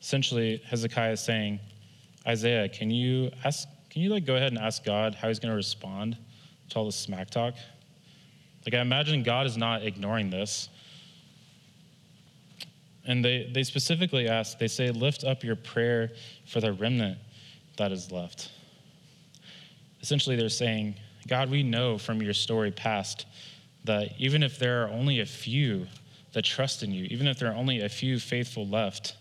Essentially, 0.00 0.62
Hezekiah 0.66 1.12
is 1.12 1.20
saying, 1.20 1.60
Isaiah, 2.26 2.68
can 2.68 2.90
you 2.90 3.30
ask, 3.44 3.68
can 3.90 4.02
you 4.02 4.10
like 4.10 4.24
go 4.24 4.36
ahead 4.36 4.52
and 4.52 4.58
ask 4.58 4.84
God 4.84 5.14
how 5.14 5.28
he's 5.28 5.38
going 5.38 5.52
to 5.52 5.56
respond 5.56 6.16
to 6.70 6.78
all 6.78 6.86
this 6.86 6.96
smack 6.96 7.30
talk? 7.30 7.54
Like 8.64 8.74
I 8.74 8.80
imagine 8.80 9.22
God 9.22 9.46
is 9.46 9.56
not 9.56 9.82
ignoring 9.82 10.30
this. 10.30 10.68
And 13.06 13.22
they, 13.22 13.50
they 13.52 13.62
specifically 13.62 14.28
ask, 14.28 14.58
they 14.58 14.68
say, 14.68 14.90
lift 14.90 15.24
up 15.24 15.44
your 15.44 15.56
prayer 15.56 16.12
for 16.46 16.60
the 16.60 16.72
remnant 16.72 17.18
that 17.76 17.92
is 17.92 18.10
left. 18.10 18.50
Essentially, 20.00 20.36
they're 20.36 20.48
saying, 20.48 20.94
God, 21.28 21.50
we 21.50 21.62
know 21.62 21.98
from 21.98 22.22
your 22.22 22.32
story 22.32 22.70
past 22.70 23.26
that 23.84 24.12
even 24.18 24.42
if 24.42 24.58
there 24.58 24.84
are 24.84 24.88
only 24.88 25.20
a 25.20 25.26
few 25.26 25.86
that 26.32 26.44
trust 26.44 26.82
in 26.82 26.92
you, 26.92 27.04
even 27.04 27.26
if 27.26 27.38
there 27.38 27.50
are 27.50 27.54
only 27.54 27.82
a 27.82 27.88
few 27.88 28.18
faithful 28.18 28.66
left, 28.66 29.16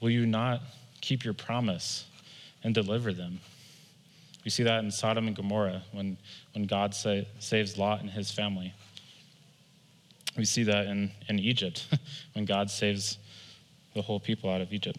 will 0.00 0.10
you 0.10 0.26
not 0.26 0.62
keep 1.06 1.24
your 1.24 1.34
promise 1.34 2.06
and 2.64 2.74
deliver 2.74 3.12
them? 3.12 3.38
We 4.44 4.50
see 4.50 4.64
that 4.64 4.82
in 4.82 4.90
Sodom 4.90 5.28
and 5.28 5.36
Gomorrah 5.36 5.82
when, 5.92 6.16
when 6.52 6.64
God 6.64 6.94
sa- 6.94 7.22
saves 7.38 7.78
Lot 7.78 8.00
and 8.00 8.10
his 8.10 8.30
family. 8.30 8.74
We 10.36 10.44
see 10.44 10.64
that 10.64 10.86
in, 10.86 11.12
in 11.28 11.38
Egypt 11.38 11.86
when 12.34 12.44
God 12.44 12.70
saves 12.70 13.18
the 13.94 14.02
whole 14.02 14.20
people 14.20 14.50
out 14.50 14.60
of 14.60 14.72
Egypt. 14.72 14.98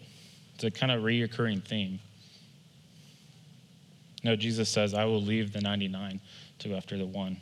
It's 0.54 0.64
a 0.64 0.70
kind 0.70 0.90
of 0.90 1.02
reoccurring 1.02 1.62
theme. 1.62 2.00
No, 4.24 4.34
Jesus 4.34 4.68
says, 4.68 4.94
I 4.94 5.04
will 5.04 5.22
leave 5.22 5.52
the 5.52 5.60
99 5.60 6.20
to 6.60 6.68
go 6.68 6.74
after 6.74 6.96
the 6.96 7.06
one. 7.06 7.36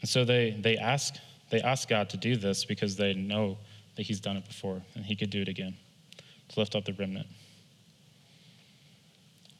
And 0.00 0.08
so 0.08 0.24
they, 0.24 0.56
they 0.58 0.76
ask 0.76 1.16
they 1.50 1.60
ask 1.60 1.88
God 1.88 2.10
to 2.10 2.16
do 2.16 2.36
this 2.36 2.64
because 2.64 2.96
they 2.96 3.14
know 3.14 3.58
that 3.96 4.02
He's 4.02 4.20
done 4.20 4.36
it 4.36 4.46
before 4.46 4.82
and 4.94 5.04
He 5.04 5.16
could 5.16 5.30
do 5.30 5.42
it 5.42 5.48
again 5.48 5.76
to 6.48 6.60
lift 6.60 6.74
up 6.74 6.84
the 6.84 6.92
remnant. 6.92 7.26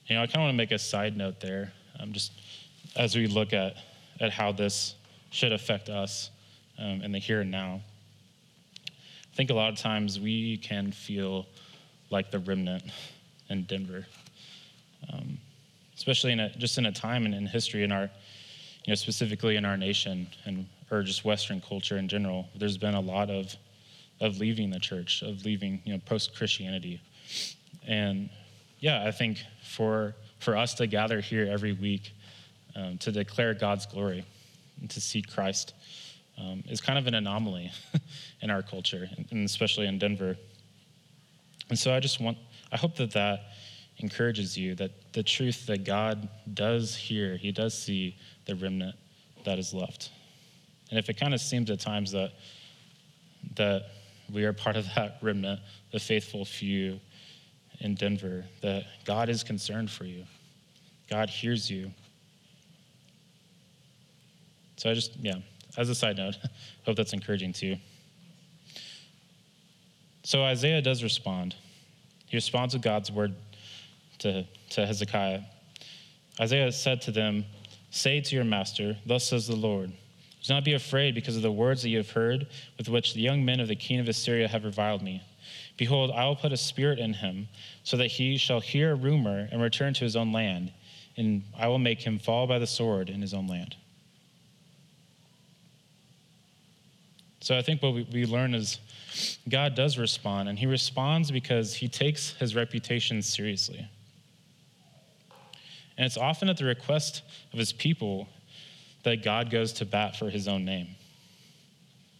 You 0.07 0.17
know, 0.17 0.23
I 0.23 0.27
kind 0.27 0.37
of 0.37 0.43
want 0.43 0.53
to 0.53 0.57
make 0.57 0.71
a 0.71 0.79
side 0.79 1.17
note 1.17 1.41
there, 1.41 1.73
um, 1.99 2.13
just 2.13 2.33
as 2.95 3.17
we 3.17 3.27
look 3.27 3.53
at, 3.53 3.75
at 4.21 4.31
how 4.31 4.53
this 4.53 4.95
should 5.31 5.53
affect 5.53 5.89
us 5.89 6.31
um, 6.79 7.03
in 7.03 7.13
the 7.13 7.19
here 7.19 7.41
and 7.41 7.51
now. 7.51 7.81
I 8.87 9.37
think 9.37 9.51
a 9.51 9.55
lot 9.55 9.73
of 9.73 9.79
times 9.79 10.21
we 10.21 10.59
can 10.59 10.93
feel 10.93 11.47
like 12.11 12.31
the 12.31 12.39
remnant 12.39 12.85
in 13.51 13.65
Denver, 13.65 14.07
um, 15.13 15.39
especially 15.97 16.33
in 16.33 16.41
a, 16.41 16.51
just 16.57 16.79
in 16.79 16.87
a 16.87 16.93
time 16.93 17.27
and 17.27 17.35
in 17.35 17.47
history 17.47 17.83
in 17.83 17.91
our, 17.91 18.03
you 18.85 18.91
know, 18.93 18.95
specifically 18.95 19.57
in 19.57 19.65
our 19.65 19.77
nation 19.77 20.29
and 20.45 20.67
or 20.91 21.03
just 21.03 21.25
Western 21.25 21.61
culture 21.61 21.99
in 21.99 22.09
general. 22.09 22.49
There's 22.55 22.79
been 22.79 22.95
a 22.95 23.01
lot 23.01 23.29
of 23.29 23.55
of 24.21 24.39
leaving 24.39 24.71
the 24.71 24.81
church, 24.81 25.23
of 25.23 25.45
leaving, 25.45 25.83
you 25.85 25.93
know, 25.93 26.01
post 26.07 26.35
Christianity, 26.35 27.01
and 27.87 28.31
yeah, 28.81 29.05
I 29.07 29.11
think 29.11 29.39
for 29.63 30.15
for 30.39 30.57
us 30.57 30.75
to 30.75 30.87
gather 30.87 31.21
here 31.21 31.49
every 31.51 31.73
week 31.73 32.13
um, 32.75 32.99
to 32.99 33.11
declare 33.11 33.55
God's 33.55 33.87
glory 33.87 34.25
and 34.81 34.91
to 34.91 35.01
see 35.01 35.23
Christ 35.23 35.75
um, 36.39 36.63
is 36.69 36.81
kind 36.81 36.99
of 36.99 37.07
an 37.07 37.15
anomaly 37.15 37.73
in 38.43 38.51
our 38.51 38.63
culture, 38.63 39.09
and 39.31 39.45
especially 39.45 39.87
in 39.87 39.99
Denver. 39.99 40.37
And 41.71 41.79
so 41.79 41.95
I 41.95 42.01
just 42.01 42.21
want, 42.21 42.37
I 42.71 42.77
hope 42.77 42.95
that 42.97 43.13
that 43.13 43.41
encourages 43.99 44.57
you 44.57 44.75
that 44.75 45.13
the 45.15 45.23
truth 45.23 45.67
that 45.67 45.85
God 45.85 46.29
does 46.53 46.95
hear, 46.95 47.37
He 47.37 47.51
does 47.51 47.77
see 47.77 48.17
the 48.45 48.55
remnant 48.55 48.95
that 49.45 49.59
is 49.59 49.73
left. 49.73 50.11
And 50.91 50.99
if 50.99 51.09
it 51.09 51.19
kind 51.19 51.33
of 51.33 51.41
seems 51.41 51.71
at 51.71 51.81
times 51.81 52.13
that 52.13 52.33
that 53.55 53.85
we 54.33 54.45
are 54.45 54.53
part 54.53 54.77
of 54.77 54.87
that 54.95 55.19
remnant, 55.23 55.61
the 55.93 55.99
faithful 55.99 56.45
few 56.45 57.01
in 57.81 57.95
Denver, 57.95 58.45
that 58.63 58.85
God 59.05 59.29
is 59.29 59.43
concerned 59.43 59.91
for 59.91 60.05
you. 60.05 60.25
God 61.09 61.31
hears 61.31 61.71
you. 61.71 61.93
So 64.77 64.91
I 64.91 64.95
just, 64.95 65.17
yeah, 65.17 65.37
as 65.77 65.89
a 65.89 65.95
side 65.95 66.17
note, 66.17 66.37
hope 66.85 66.97
that's 66.97 67.13
encouraging 67.13 67.53
too. 67.53 67.77
So 70.23 70.43
Isaiah 70.43 70.83
does 70.83 71.03
respond. 71.03 71.55
He 72.27 72.37
responds 72.37 72.75
with 72.75 72.83
God's 72.83 73.13
word 73.13 73.35
to, 74.19 74.45
to 74.71 74.87
Hezekiah. 74.87 75.43
Isaiah 76.41 76.73
said 76.73 77.01
to 77.03 77.13
them, 77.13 77.45
Say 77.91 78.21
to 78.21 78.35
your 78.35 78.45
master, 78.45 78.97
Thus 79.07 79.25
says 79.25 79.47
the 79.47 79.57
Lord, 79.57 79.93
Do 80.47 80.55
not 80.55 80.65
be 80.65 80.75
afraid 80.75 81.15
because 81.15 81.35
of 81.35 81.43
the 81.43 81.51
words 81.51 81.83
that 81.83 81.89
you 81.89 81.97
have 81.97 82.11
heard, 82.11 82.47
with 82.79 82.89
which 82.89 83.15
the 83.15 83.21
young 83.21 83.45
men 83.45 83.59
of 83.59 83.67
the 83.67 83.75
king 83.75 83.99
of 83.99 84.09
Assyria 84.09 84.47
have 84.47 84.65
reviled 84.65 85.03
me. 85.03 85.23
Behold, 85.77 86.13
I 86.13 86.25
will 86.27 86.37
put 86.37 86.53
a 86.53 86.57
spirit 86.57 87.01
in 87.01 87.15
him, 87.15 87.49
so 87.83 87.97
that 87.97 88.07
he 88.07 88.37
shall 88.37 88.61
hear 88.61 88.93
a 88.93 88.95
rumor 88.95 89.49
and 89.51 89.61
return 89.61 89.93
to 89.95 90.05
his 90.05 90.15
own 90.15 90.33
land, 90.33 90.73
and 91.17 91.43
I 91.59 91.67
will 91.67 91.81
make 91.81 92.01
him 92.01 92.21
fall 92.21 92.47
by 92.47 92.61
the 92.61 92.67
sword 92.67 93.11
in 93.11 93.21
his 93.21 93.35
own 93.35 93.49
land. 93.49 93.75
So 97.41 97.59
I 97.59 97.63
think 97.63 97.83
what 97.83 97.95
we, 97.95 98.25
learn 98.25 98.55
is 98.55 98.79
God 99.49 99.75
does 99.75 99.99
respond, 99.99 100.49
and 100.49 100.57
he 100.57 100.67
responds 100.67 101.33
because 101.33 101.75
he 101.75 101.89
takes 101.89 102.35
his 102.35 102.55
reputation 102.55 103.21
seriously. 103.21 103.89
And 105.99 106.07
it's 106.07 106.17
often 106.17 106.49
at 106.49 106.57
the 106.57 106.65
request 106.65 107.23
of 107.53 107.59
his 107.59 107.73
people 107.73 108.29
that 109.07 109.23
God 109.23 109.51
goes 109.51 109.73
to 109.75 109.85
bat 109.85 110.17
for 110.17 110.29
his 110.31 110.49
own 110.49 110.65
name. 110.65 110.89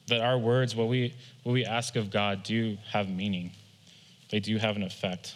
That 0.07 0.21
our 0.21 0.39
words, 0.39 0.77
what 0.77 0.87
we, 0.87 1.13
what 1.43 1.53
we 1.53 1.65
ask 1.65 1.97
of 1.97 2.11
God, 2.11 2.45
do 2.45 2.79
have 2.93 3.09
meaning, 3.09 3.51
they 4.31 4.39
do 4.39 4.57
have 4.57 4.77
an 4.77 4.85
effect. 4.85 5.35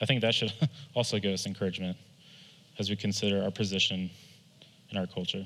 I 0.00 0.06
think 0.06 0.22
that 0.22 0.34
should 0.34 0.54
also 0.94 1.18
give 1.18 1.34
us 1.34 1.44
encouragement 1.44 1.98
as 2.78 2.88
we 2.88 2.96
consider 2.96 3.42
our 3.42 3.50
position 3.50 4.10
in 4.90 4.96
our 4.96 5.06
culture. 5.06 5.44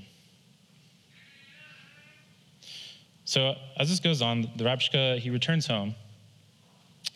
So 3.24 3.56
as 3.76 3.88
this 3.88 3.98
goes 3.98 4.22
on, 4.22 4.42
the 4.54 4.62
Rabshakeh, 4.62 5.18
he 5.18 5.30
returns 5.30 5.66
home. 5.66 5.96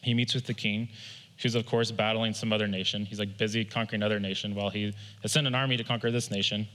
He 0.02 0.12
meets 0.12 0.34
with 0.34 0.46
the 0.46 0.54
king, 0.54 0.88
who's 1.42 1.54
of 1.54 1.66
course 1.66 1.90
battling 1.90 2.32
some 2.32 2.52
other 2.52 2.66
nation. 2.66 3.04
He's 3.04 3.18
like 3.18 3.36
busy 3.36 3.64
conquering 3.64 4.00
another 4.02 4.20
nation 4.20 4.54
while 4.54 4.70
he 4.70 4.94
has 5.22 5.32
sent 5.32 5.46
an 5.46 5.54
army 5.54 5.76
to 5.76 5.84
conquer 5.84 6.10
this 6.10 6.30
nation. 6.30 6.66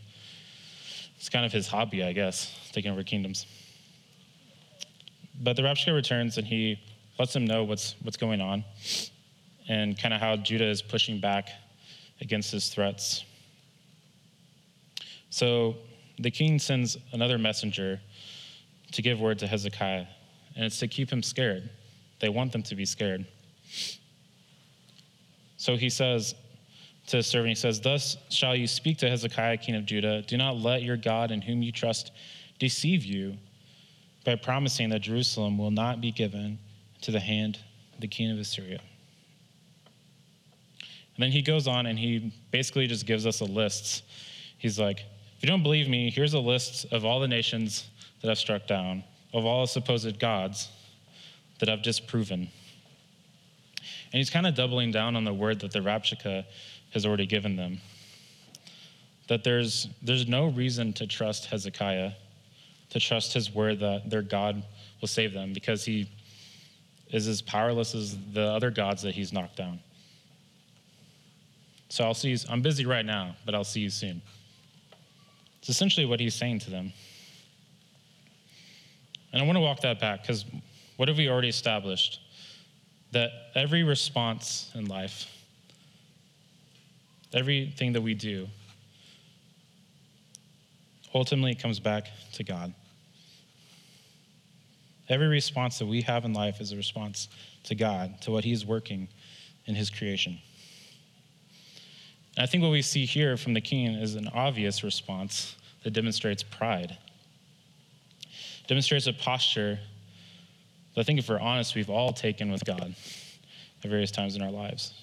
It's 1.18 1.30
kind 1.30 1.46
of 1.46 1.52
his 1.52 1.68
hobby, 1.68 2.04
I 2.04 2.14
guess, 2.14 2.56
taking 2.72 2.92
over 2.92 3.04
kingdoms. 3.04 3.46
But 5.42 5.56
the 5.56 5.62
Rabshakeh 5.62 5.94
returns 5.94 6.38
and 6.38 6.46
he 6.46 6.80
lets 7.18 7.36
him 7.36 7.46
know 7.46 7.64
what's 7.64 7.96
what's 8.02 8.18
going 8.18 8.42
on 8.42 8.64
and 9.68 9.98
kind 9.98 10.14
of 10.14 10.20
how 10.20 10.36
Judah 10.36 10.70
is 10.70 10.82
pushing 10.82 11.20
back 11.20 11.50
against 12.22 12.52
his 12.52 12.70
threats. 12.70 13.24
So 15.30 15.76
the 16.18 16.32
king 16.32 16.60
sends 16.60 16.98
another 17.14 17.38
messenger 17.38 18.02
to 18.92 19.02
give 19.02 19.20
word 19.20 19.40
to 19.40 19.48
Hezekiah, 19.48 20.06
and 20.56 20.66
it's 20.66 20.80
to 20.80 20.88
keep 20.88 21.10
him 21.12 21.22
scared. 21.22 21.70
They 22.20 22.30
want 22.30 22.52
them 22.52 22.64
to 22.64 22.76
be 22.76 22.86
scared. 22.86 23.26
So 25.60 25.76
he 25.76 25.90
says 25.90 26.36
to 27.08 27.18
his 27.18 27.28
servant, 27.28 27.50
he 27.50 27.56
says, 27.56 27.82
Thus 27.82 28.16
shall 28.30 28.56
you 28.56 28.66
speak 28.66 28.98
to 29.00 29.10
Hezekiah, 29.10 29.58
king 29.58 29.76
of 29.76 29.86
Judah. 29.86 30.22
Do 30.22 30.38
not 30.38 30.56
let 30.56 30.84
your 30.84 30.96
God 30.96 31.32
in 31.32 31.42
whom 31.42 31.62
you 31.62 31.74
trust 31.74 32.14
deceive 32.60 33.04
you 33.04 33.36
by 34.24 34.36
promising 34.36 34.88
that 34.90 35.02
Jerusalem 35.02 35.58
will 35.58 35.70
not 35.70 36.00
be 36.00 36.14
given 36.14 36.60
to 37.02 37.12
the 37.12 37.20
hand 37.20 37.60
of 37.94 38.00
the 38.00 38.08
king 38.08 38.32
of 38.32 38.40
Assyria. 38.40 38.80
And 40.80 41.24
then 41.24 41.32
he 41.32 41.42
goes 41.42 41.68
on 41.68 41.88
and 41.88 42.00
he 42.00 42.34
basically 42.52 42.88
just 42.88 43.06
gives 43.06 43.28
us 43.28 43.42
a 43.42 43.46
list. 43.46 44.04
He's 44.60 44.80
like, 44.80 45.00
if 45.00 45.44
you 45.44 45.50
don't 45.50 45.64
believe 45.64 45.90
me, 45.90 46.10
here's 46.10 46.36
a 46.36 46.40
list 46.40 46.86
of 46.94 47.04
all 47.04 47.20
the 47.20 47.28
nations 47.28 47.90
that 48.22 48.32
I've 48.32 48.38
struck 48.38 48.66
down, 48.66 49.04
of 49.34 49.46
all 49.46 49.64
the 49.64 49.68
supposed 49.68 50.18
gods 50.20 50.70
that 51.60 51.68
I've 51.68 51.84
disproven. 51.84 52.50
And 54.12 54.18
he's 54.18 54.30
kind 54.30 54.48
of 54.48 54.56
doubling 54.56 54.92
down 54.92 55.16
on 55.16 55.24
the 55.24 55.34
word 55.34 55.60
that 55.60 55.72
the 55.72 55.80
Rabshakeh 55.80 56.44
has 56.94 57.06
already 57.06 57.28
given 57.28 57.56
them. 57.56 57.80
That 59.28 59.44
there's, 59.44 59.88
there's 60.02 60.28
no 60.28 60.48
reason 60.48 60.94
to 60.94 61.06
trust 61.06 61.46
Hezekiah, 61.46 62.12
to 62.90 63.00
trust 63.00 63.34
his 63.34 63.54
word 63.54 63.80
that 63.82 64.10
their 64.10 64.24
God 64.24 64.64
will 65.00 65.08
save 65.08 65.34
them, 65.34 65.54
because 65.54 65.86
he 65.86 66.10
is 67.12 67.28
as 67.28 67.42
powerless 67.42 67.94
as 67.94 68.18
the 68.34 68.46
other 68.46 68.72
gods 68.72 69.04
that 69.04 69.14
he's 69.14 69.32
knocked 69.32 69.58
down. 69.58 69.80
So 71.90 72.04
I'll 72.04 72.14
see 72.14 72.30
you, 72.30 72.38
I'm 72.50 72.62
busy 72.62 72.86
right 72.86 73.06
now, 73.06 73.36
but 73.46 73.54
I'll 73.54 73.64
see 73.64 73.82
you 73.82 73.90
soon. 73.90 74.22
It's 75.60 75.70
essentially 75.70 76.06
what 76.06 76.20
he's 76.20 76.36
saying 76.36 76.60
to 76.60 76.72
them. 76.72 76.94
And 79.34 79.42
I 79.42 79.46
want 79.46 79.58
to 79.58 79.62
walk 79.62 79.82
that 79.82 80.00
back 80.00 80.22
because 80.22 80.46
what 80.98 81.08
have 81.08 81.18
we 81.18 81.30
already 81.30 81.50
established? 81.50 82.22
That 83.12 83.32
every 83.56 83.84
response 83.84 84.72
in 84.76 84.86
life, 84.86 85.26
everything 87.34 87.94
that 87.94 88.02
we 88.02 88.14
do, 88.14 88.48
ultimately 91.14 91.56
comes 91.56 91.80
back 91.80 92.08
to 92.34 92.44
God. 92.44 92.74
Every 95.08 95.28
response 95.28 95.80
that 95.80 95.88
we 95.88 96.02
have 96.02 96.24
in 96.24 96.34
life 96.34 96.62
is 96.62 96.72
a 96.72 96.76
response 96.76 97.30
to 97.64 97.76
God, 97.76 98.22
to 98.22 98.32
what 98.32 98.44
He's 98.44 98.66
working 98.66 99.08
in 99.66 99.74
His 99.74 99.90
creation. 99.90 100.38
And 102.38 102.44
I 102.44 102.46
think 102.46 102.62
what 102.62 102.72
we 102.72 102.84
see 102.84 103.06
here 103.06 103.36
from 103.38 103.54
the 103.54 103.62
king 103.62 103.88
is 103.88 104.16
an 104.16 104.30
obvious 104.34 104.84
response 104.84 105.56
that 105.84 105.92
demonstrates 105.92 106.44
pride, 106.44 106.96
demonstrates 108.68 109.08
a 109.08 109.14
posture 109.14 109.80
that 110.94 111.02
I 111.02 111.04
think, 111.04 111.20
if 111.20 111.30
we're 111.30 111.40
honest, 111.40 111.76
we've 111.76 111.90
all 111.90 112.14
taken 112.14 112.52
with 112.52 112.64
God 112.66 112.96
at 113.84 113.90
various 113.90 114.12
times 114.12 114.36
in 114.36 114.42
our 114.42 114.52
lives. 114.52 114.94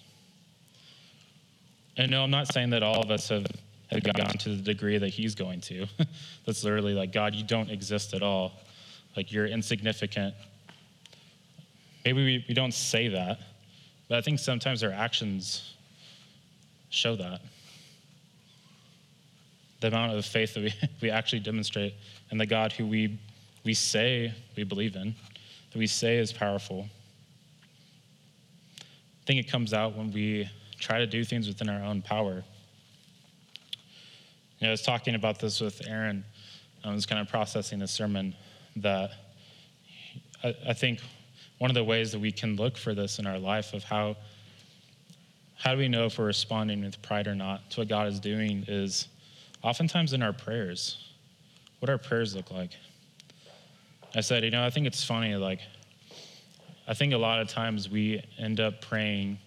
And 1.97 2.11
no, 2.11 2.23
I'm 2.23 2.31
not 2.31 2.53
saying 2.53 2.71
that 2.71 2.83
all 2.83 3.03
of 3.03 3.11
us 3.11 3.29
have, 3.31 3.47
have 3.91 4.03
gone 4.03 4.37
to 4.39 4.51
the 4.51 4.63
degree 4.63 4.99
that 4.99 5.09
he's 5.09 5.35
going 5.35 5.61
to. 5.63 5.87
That's 6.47 6.63
literally 6.63 6.93
like, 6.93 7.13
God, 7.13 7.35
you 7.35 7.45
don't 7.45 7.71
exist 7.71 8.13
at 8.15 8.23
all. 8.23 8.53
Like, 9.17 9.33
you're 9.33 9.47
insignificant. 9.47 10.35
Maybe 12.05 12.25
we, 12.25 12.45
we 12.49 12.55
don't 12.55 12.75
say 12.75 13.09
that, 13.09 13.39
but 14.09 14.19
I 14.19 14.21
think 14.21 14.39
sometimes 14.39 14.83
our 14.85 14.93
actions 14.93 15.75
show 16.91 17.17
that. 17.17 17.41
The 19.81 19.89
amount 19.89 20.13
of 20.13 20.25
faith 20.25 20.55
that 20.55 20.63
we, 20.63 20.75
we 21.01 21.11
actually 21.11 21.41
demonstrate 21.41 21.95
in 22.31 22.39
the 22.39 22.47
God 22.47 22.73
who 22.73 22.87
we, 22.87 23.19
we 23.65 23.75
say 23.75 24.35
we 24.57 24.65
believe 24.65 24.97
in, 24.97 25.15
that 25.77 25.81
we 25.81 25.87
say 25.87 26.17
is 26.17 26.33
powerful. 26.33 26.89
I 28.81 29.27
think 29.27 29.41
it 29.41 29.51
comes 29.51 29.75
out 29.75 29.95
when 29.95 30.11
we 30.11 30.49
try 30.81 31.01
to 31.01 31.07
do 31.07 31.23
things 31.23 31.49
within 31.49 31.69
our 31.69 31.85
own 31.85 32.01
power. 32.01 32.43
You 34.59 34.63
know, 34.63 34.69
I 34.69 34.71
was 34.71 34.81
talking 34.81 35.15
about 35.15 35.39
this 35.39 35.61
with 35.61 35.87
Aaron. 35.87 36.25
Um, 36.83 36.93
I 36.93 36.95
was 36.95 37.05
kind 37.05 37.21
of 37.21 37.29
processing 37.29 37.81
the 37.81 37.87
sermon 37.87 38.35
that 38.77 39.11
I, 40.43 40.55
I 40.69 40.73
think 40.73 41.01
one 41.59 41.71
of 41.71 41.75
the 41.75 41.85
ways 41.85 42.11
that 42.13 42.21
we 42.21 42.33
can 42.33 42.57
look 42.57 42.79
for 42.79 42.95
this 42.95 43.19
in 43.19 43.27
our 43.27 43.39
life 43.39 43.75
of 43.75 43.85
how 43.85 44.17
how 45.57 45.73
do 45.73 45.79
we 45.79 45.89
know 45.89 46.07
if 46.07 46.19
we're 46.19 46.25
responding 46.25 46.85
with 46.85 47.01
pride 47.03 47.27
or 47.27 47.35
not 47.35 47.71
to 47.73 47.81
what 47.81 47.89
God 47.89 48.09
is 48.09 48.19
doing 48.19 48.65
is 48.67 49.09
oftentimes 49.63 50.15
in 50.15 50.23
our 50.23 50.33
prayers. 50.33 51.13
What 51.81 51.91
our 51.91 51.99
prayers 51.99 52.35
look 52.35 52.51
like. 52.51 52.71
I 54.15 54.21
said, 54.21 54.45
you 54.45 54.51
know, 54.51 54.65
I 54.65 54.71
think 54.71 54.87
it's 54.87 55.05
funny, 55.05 55.35
like, 55.37 55.61
I 56.89 56.95
think 56.95 57.13
a 57.13 57.19
lot 57.19 57.41
of 57.41 57.49
times 57.49 57.91
we 57.91 58.23
end 58.39 58.61
up 58.61 58.81
praying 58.81 59.39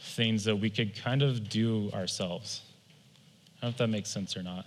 things 0.00 0.44
that 0.44 0.56
we 0.56 0.70
could 0.70 0.96
kind 0.96 1.22
of 1.22 1.48
do 1.48 1.90
ourselves. 1.92 2.62
I 3.58 3.62
don't 3.62 3.62
know 3.62 3.68
if 3.68 3.76
that 3.78 3.88
makes 3.88 4.10
sense 4.10 4.36
or 4.36 4.42
not. 4.42 4.66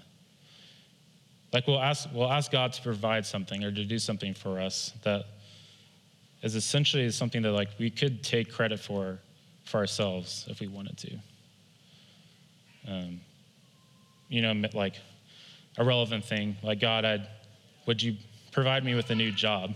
Like 1.52 1.66
we'll 1.66 1.82
ask, 1.82 2.08
we'll 2.14 2.32
ask 2.32 2.52
God 2.52 2.74
to 2.74 2.82
provide 2.82 3.26
something 3.26 3.64
or 3.64 3.72
to 3.72 3.86
do 3.86 3.98
something 3.98 4.34
for 4.34 4.60
us 4.60 4.94
that 5.04 5.26
is 6.44 6.56
essentially 6.56 7.10
something 7.10 7.42
that 7.42 7.52
like 7.52 7.70
we 7.80 7.90
could 7.90 8.24
take 8.24 8.52
credit 8.52 8.80
for 8.80 9.20
for 9.66 9.78
ourselves 9.78 10.46
if 10.48 10.60
we 10.60 10.68
wanted 10.68 10.98
to. 10.98 11.20
Um, 12.88 13.22
you 14.28 14.42
know, 14.42 14.54
like 14.74 14.96
a 15.78 15.84
relevant 15.84 16.26
thing, 16.26 16.58
like 16.64 16.80
God, 16.80 17.06
I'd, 17.06 17.28
would 17.86 18.02
you 18.02 18.16
provide 18.60 18.84
me 18.84 18.94
with 18.94 19.10
a 19.10 19.16
new 19.16 19.32
job? 19.32 19.74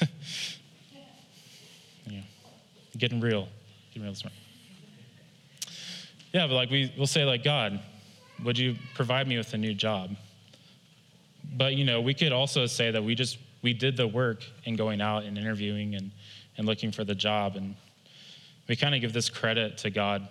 yeah, 2.08 2.22
getting 2.98 3.20
real, 3.20 3.46
getting 3.92 4.02
real 4.02 4.16
smart. 4.16 4.34
Yeah, 6.32 6.48
but 6.48 6.54
like 6.54 6.70
we, 6.70 6.92
we'll 6.96 7.06
say 7.06 7.24
like 7.24 7.44
God, 7.44 7.78
would 8.42 8.58
you 8.58 8.74
provide 8.96 9.28
me 9.28 9.36
with 9.36 9.54
a 9.54 9.58
new 9.58 9.74
job? 9.74 10.16
But 11.56 11.76
you 11.76 11.84
know, 11.84 12.00
we 12.00 12.12
could 12.12 12.32
also 12.32 12.66
say 12.66 12.90
that 12.90 13.04
we 13.04 13.14
just 13.14 13.38
we 13.62 13.72
did 13.72 13.96
the 13.96 14.08
work 14.08 14.42
in 14.64 14.74
going 14.74 15.00
out 15.00 15.22
and 15.22 15.38
interviewing 15.38 15.94
and, 15.94 16.10
and 16.58 16.66
looking 16.66 16.90
for 16.90 17.04
the 17.04 17.14
job. 17.14 17.54
And 17.54 17.76
we 18.68 18.74
kind 18.74 18.92
of 18.92 19.00
give 19.00 19.12
this 19.12 19.30
credit 19.30 19.78
to 19.78 19.90
God. 19.90 20.26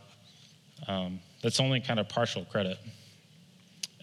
Um, 0.85 1.21
that's 1.41 1.61
only 1.61 1.79
kind 1.79 1.97
of 1.97 2.09
partial 2.09 2.43
credit. 2.43 2.77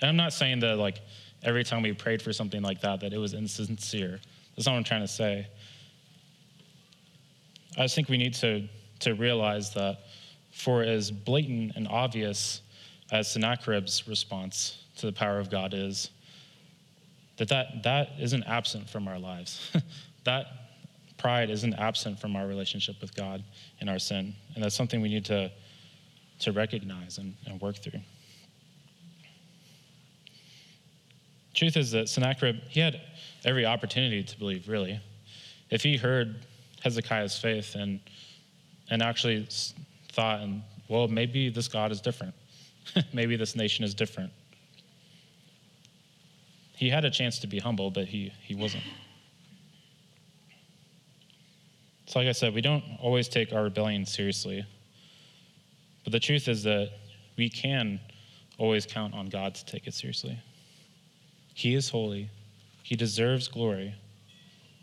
And 0.01 0.09
I'm 0.09 0.17
not 0.17 0.33
saying 0.33 0.61
that 0.61 0.79
like 0.79 1.01
every 1.43 1.65
time 1.65 1.83
we 1.83 1.93
prayed 1.93 2.23
for 2.23 2.33
something 2.33 2.63
like 2.63 2.81
that, 2.83 3.01
that 3.01 3.13
it 3.13 3.19
was 3.19 3.35
insincere. 3.35 4.21
That's 4.57 4.67
not 4.67 4.73
what 4.73 4.79
I'm 4.79 4.85
trying 4.85 5.03
to 5.03 5.09
say. 5.09 5.47
I 7.77 7.83
just 7.83 7.95
think 7.95 8.09
we 8.09 8.19
need 8.19 8.35
to, 8.35 8.69
to 9.01 9.15
realize 9.15 9.73
that 9.75 10.01
for 10.53 10.83
as 10.83 11.11
blatant 11.11 11.77
and 11.77 11.87
obvious 11.89 12.63
as 13.13 13.29
Sennacherib's 13.29 14.07
response 14.09 14.85
to 14.97 15.07
the 15.07 15.13
power 15.13 15.39
of 15.39 15.51
God 15.51 15.73
is, 15.75 16.11
that 17.39 17.49
that, 17.49 17.83
that 17.85 18.11
isn't 18.21 18.43
absent 18.45 18.89
from 18.89 19.09
our 19.09 19.19
lives. 19.19 19.75
that 20.25 20.47
pride 21.17 21.51
isn't 21.51 21.75
absent 21.75 22.19
from 22.19 22.37
our 22.37 22.47
relationship 22.47 22.97
with 23.01 23.15
God 23.15 23.43
in 23.81 23.89
our 23.89 23.99
sin. 23.99 24.35
And 24.55 24.65
that's 24.65 24.75
something 24.75 25.01
we 25.01 25.09
need 25.09 25.25
to, 25.27 25.51
to 26.41 26.53
recognize 26.53 27.19
and, 27.19 27.35
and 27.47 27.61
work 27.61 27.77
through. 27.77 28.01
Truth 31.55 31.77
is 31.77 31.91
that 31.93 32.09
Sennacherib, 32.09 32.57
he 32.69 32.81
had 32.81 33.01
every 33.45 33.67
opportunity 33.67 34.23
to 34.23 34.39
believe, 34.39 34.69
really. 34.69 35.01
If 35.71 35.83
he 35.83 35.97
heard 35.97 36.47
Hezekiah's 36.83 37.39
faith 37.39 37.75
and, 37.75 38.01
and 38.91 39.03
actually 39.03 39.47
thought, 40.13 40.41
and 40.41 40.63
well, 40.89 41.09
maybe 41.09 41.49
this 41.49 41.69
God 41.69 41.93
is 41.93 42.01
different. 42.01 42.35
maybe 43.13 43.37
this 43.37 43.55
nation 43.57 43.85
is 43.85 43.95
different 43.95 44.33
he 46.81 46.89
had 46.89 47.05
a 47.05 47.11
chance 47.11 47.39
to 47.41 47.47
be 47.47 47.59
humble, 47.59 47.91
but 47.91 48.07
he, 48.07 48.33
he 48.41 48.55
wasn't. 48.55 48.83
So, 52.07 52.19
like 52.19 52.27
I 52.27 52.33
said, 52.33 52.55
we 52.55 52.63
don't 52.63 52.83
always 53.03 53.29
take 53.29 53.53
our 53.53 53.65
rebellion 53.65 54.07
seriously. 54.07 54.65
But 56.05 56.13
the 56.15 56.21
truth 56.21 56.49
is 56.49 56.63
that 56.63 56.91
we 57.37 57.51
can 57.51 58.01
always 58.57 58.87
count 58.87 59.13
on 59.13 59.29
God 59.29 59.55
to 59.57 59.67
take 59.67 59.87
it 59.87 59.93
seriously. 59.93 60.39
He 61.61 61.75
is 61.75 61.91
holy, 61.91 62.31
He 62.83 62.97
deserves 62.97 63.47
glory, 63.47 63.95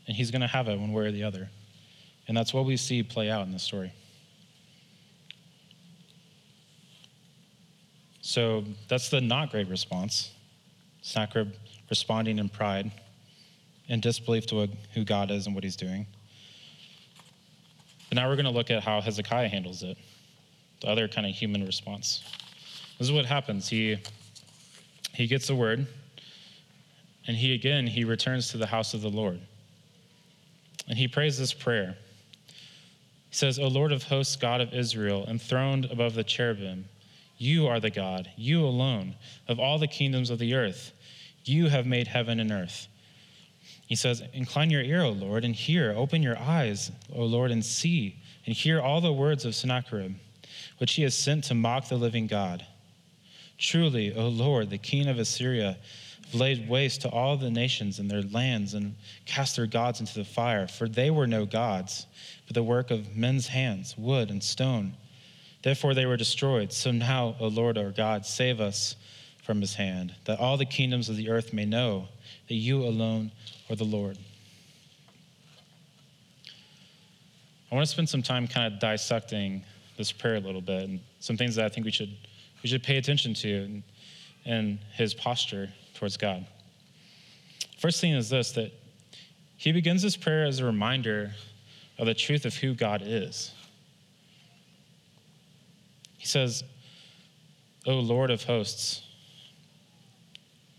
and 0.06 0.16
He's 0.16 0.30
going 0.30 0.42
to 0.42 0.48
have 0.48 0.68
it 0.68 0.80
one 0.80 0.94
way 0.94 1.06
or 1.06 1.12
the 1.12 1.24
other. 1.24 1.50
And 2.28 2.38
that's 2.38 2.54
what 2.54 2.66
we 2.66 2.78
see 2.78 3.02
play 3.02 3.32
out 3.32 3.48
in 3.48 3.52
this 3.52 3.64
story. 3.64 3.92
So 8.22 8.64
that's 8.88 9.10
the 9.10 9.20
not 9.20 9.50
great 9.50 9.68
response. 9.70 10.30
Sennacherib 11.02 11.54
responding 11.90 12.38
in 12.38 12.48
pride 12.48 12.92
and 13.90 14.00
disbelief 14.00 14.46
to 14.48 14.70
who 14.94 15.04
God 15.04 15.32
is 15.32 15.48
and 15.48 15.56
what 15.56 15.64
he's 15.64 15.78
doing. 15.78 16.06
But 18.10 18.18
now 18.18 18.30
we're 18.30 18.36
going 18.36 18.46
to 18.46 18.52
look 18.52 18.70
at 18.70 18.84
how 18.84 19.02
Hezekiah 19.02 19.48
handles 19.48 19.82
it, 19.82 19.98
the 20.82 20.90
other 20.90 21.08
kind 21.08 21.26
of 21.26 21.34
human 21.34 21.66
response. 21.66 22.22
This 23.00 23.08
is 23.08 23.12
what 23.12 23.26
happens. 23.26 23.68
He, 23.68 23.98
he 25.16 25.26
gets 25.26 25.48
the 25.48 25.56
word, 25.56 25.88
and 27.28 27.38
he 27.38 27.54
again, 27.54 27.86
he 27.86 28.04
returns 28.04 28.50
to 28.50 28.58
the 28.58 28.66
house 28.66 28.94
of 28.94 29.02
the 29.02 29.10
Lord. 29.10 29.40
And 30.88 30.98
he 30.98 31.08
prays 31.08 31.38
this 31.38 31.54
prayer. 31.54 31.98
He 33.30 33.36
says, 33.36 33.60
O 33.60 33.68
Lord 33.68 33.92
of 33.92 34.04
hosts, 34.04 34.38
God 34.38 34.62
of 34.62 34.74
Israel, 34.74 35.26
enthroned 35.28 35.86
above 35.86 36.16
the 36.16 36.24
cherubim, 36.24 36.86
you 37.38 37.68
are 37.68 37.80
the 37.80 37.90
God, 37.90 38.32
you 38.36 38.66
alone, 38.66 39.16
of 39.48 39.60
all 39.60 39.78
the 39.78 39.88
kingdoms 39.88 40.30
of 40.30 40.40
the 40.40 40.56
earth. 40.56 40.92
You 41.44 41.68
have 41.70 41.86
made 41.86 42.08
heaven 42.08 42.40
and 42.40 42.52
earth. 42.52 42.88
He 43.86 43.96
says, 43.96 44.24
Incline 44.34 44.70
your 44.70 44.82
ear, 44.82 45.04
O 45.04 45.12
Lord, 45.12 45.46
and 45.46 45.56
hear. 45.56 45.94
Open 45.96 46.24
your 46.24 46.38
eyes, 46.38 46.92
O 47.14 47.24
Lord, 47.24 47.52
and 47.52 47.64
see, 47.64 48.18
and 48.46 48.56
hear 48.56 48.82
all 48.82 49.02
the 49.02 49.14
words 49.14 49.46
of 49.46 49.56
Sennacherib, 49.56 50.14
which 50.80 50.94
he 50.94 51.04
has 51.04 51.16
sent 51.16 51.46
to 51.46 51.54
mock 51.54 51.88
the 51.88 51.96
living 51.96 52.28
God. 52.28 52.66
Truly, 53.58 54.14
O 54.16 54.28
Lord, 54.28 54.70
the 54.70 54.78
king 54.78 55.08
of 55.08 55.20
Assyria, 55.20 55.78
laid 56.34 56.68
waste 56.68 57.02
to 57.02 57.10
all 57.10 57.38
the 57.38 57.50
nations 57.50 58.00
and 58.00 58.10
their 58.10 58.22
lands 58.22 58.74
and 58.74 58.96
cast 59.26 59.56
their 59.56 59.66
gods 59.66 60.00
into 60.00 60.14
the 60.14 60.26
fire, 60.26 60.68
for 60.68 60.88
they 60.88 61.10
were 61.10 61.28
no 61.28 61.46
gods, 61.46 62.06
but 62.46 62.54
the 62.54 62.64
work 62.64 62.92
of 62.92 63.16
men's 63.16 63.48
hands, 63.48 63.98
wood 63.98 64.30
and 64.30 64.44
stone. 64.44 64.94
Therefore 65.64 65.94
they 65.94 66.06
were 66.06 66.18
destroyed. 66.18 66.72
So 66.74 66.92
now, 66.92 67.36
O 67.40 67.48
Lord 67.48 67.78
our 67.78 67.92
God, 67.92 68.26
save 68.26 68.60
us 68.60 68.96
from 69.44 69.62
his 69.62 69.76
hand, 69.76 70.14
that 70.26 70.40
all 70.40 70.58
the 70.58 70.66
kingdoms 70.66 71.10
of 71.10 71.16
the 71.16 71.30
earth 71.30 71.54
may 71.54 71.66
know 71.66 72.08
that 72.48 72.56
you 72.56 72.84
alone 72.84 73.32
are 73.70 73.76
the 73.76 73.86
Lord. 73.86 74.18
I 77.72 77.76
want 77.76 77.86
to 77.86 77.92
spend 77.92 78.08
some 78.08 78.22
time 78.22 78.48
kind 78.48 78.74
of 78.74 78.80
dissecting 78.80 79.64
this 79.98 80.12
prayer 80.12 80.36
a 80.36 80.40
little 80.40 80.62
bit 80.62 80.84
and 80.84 81.00
some 81.20 81.36
things 81.36 81.56
that 81.56 81.66
I 81.66 81.70
think 81.70 81.86
we 81.86 81.92
should 81.92 82.16
we 82.64 82.70
should 82.70 82.84
pay 82.84 82.98
attention 82.98 83.34
to 83.36 83.82
in 84.46 84.80
his 84.94 85.14
posture 85.14 85.70
towards 85.98 86.16
God. 86.16 86.46
First 87.80 88.00
thing 88.00 88.14
is 88.14 88.30
this 88.30 88.52
that 88.54 88.72
he 89.58 89.72
begins 89.72 90.04
this 90.04 90.16
prayer 90.16 90.46
as 90.46 90.60
a 90.60 90.66
reminder 90.66 91.34
of 91.98 92.06
the 92.06 92.14
truth 92.14 92.46
of 92.46 92.56
who 92.56 92.74
God 92.74 93.02
is. 93.04 93.52
He 96.18 96.28
says, 96.28 96.64
O 97.86 97.96
Lord 97.96 98.30
of 98.30 98.44
hosts, 98.44 99.02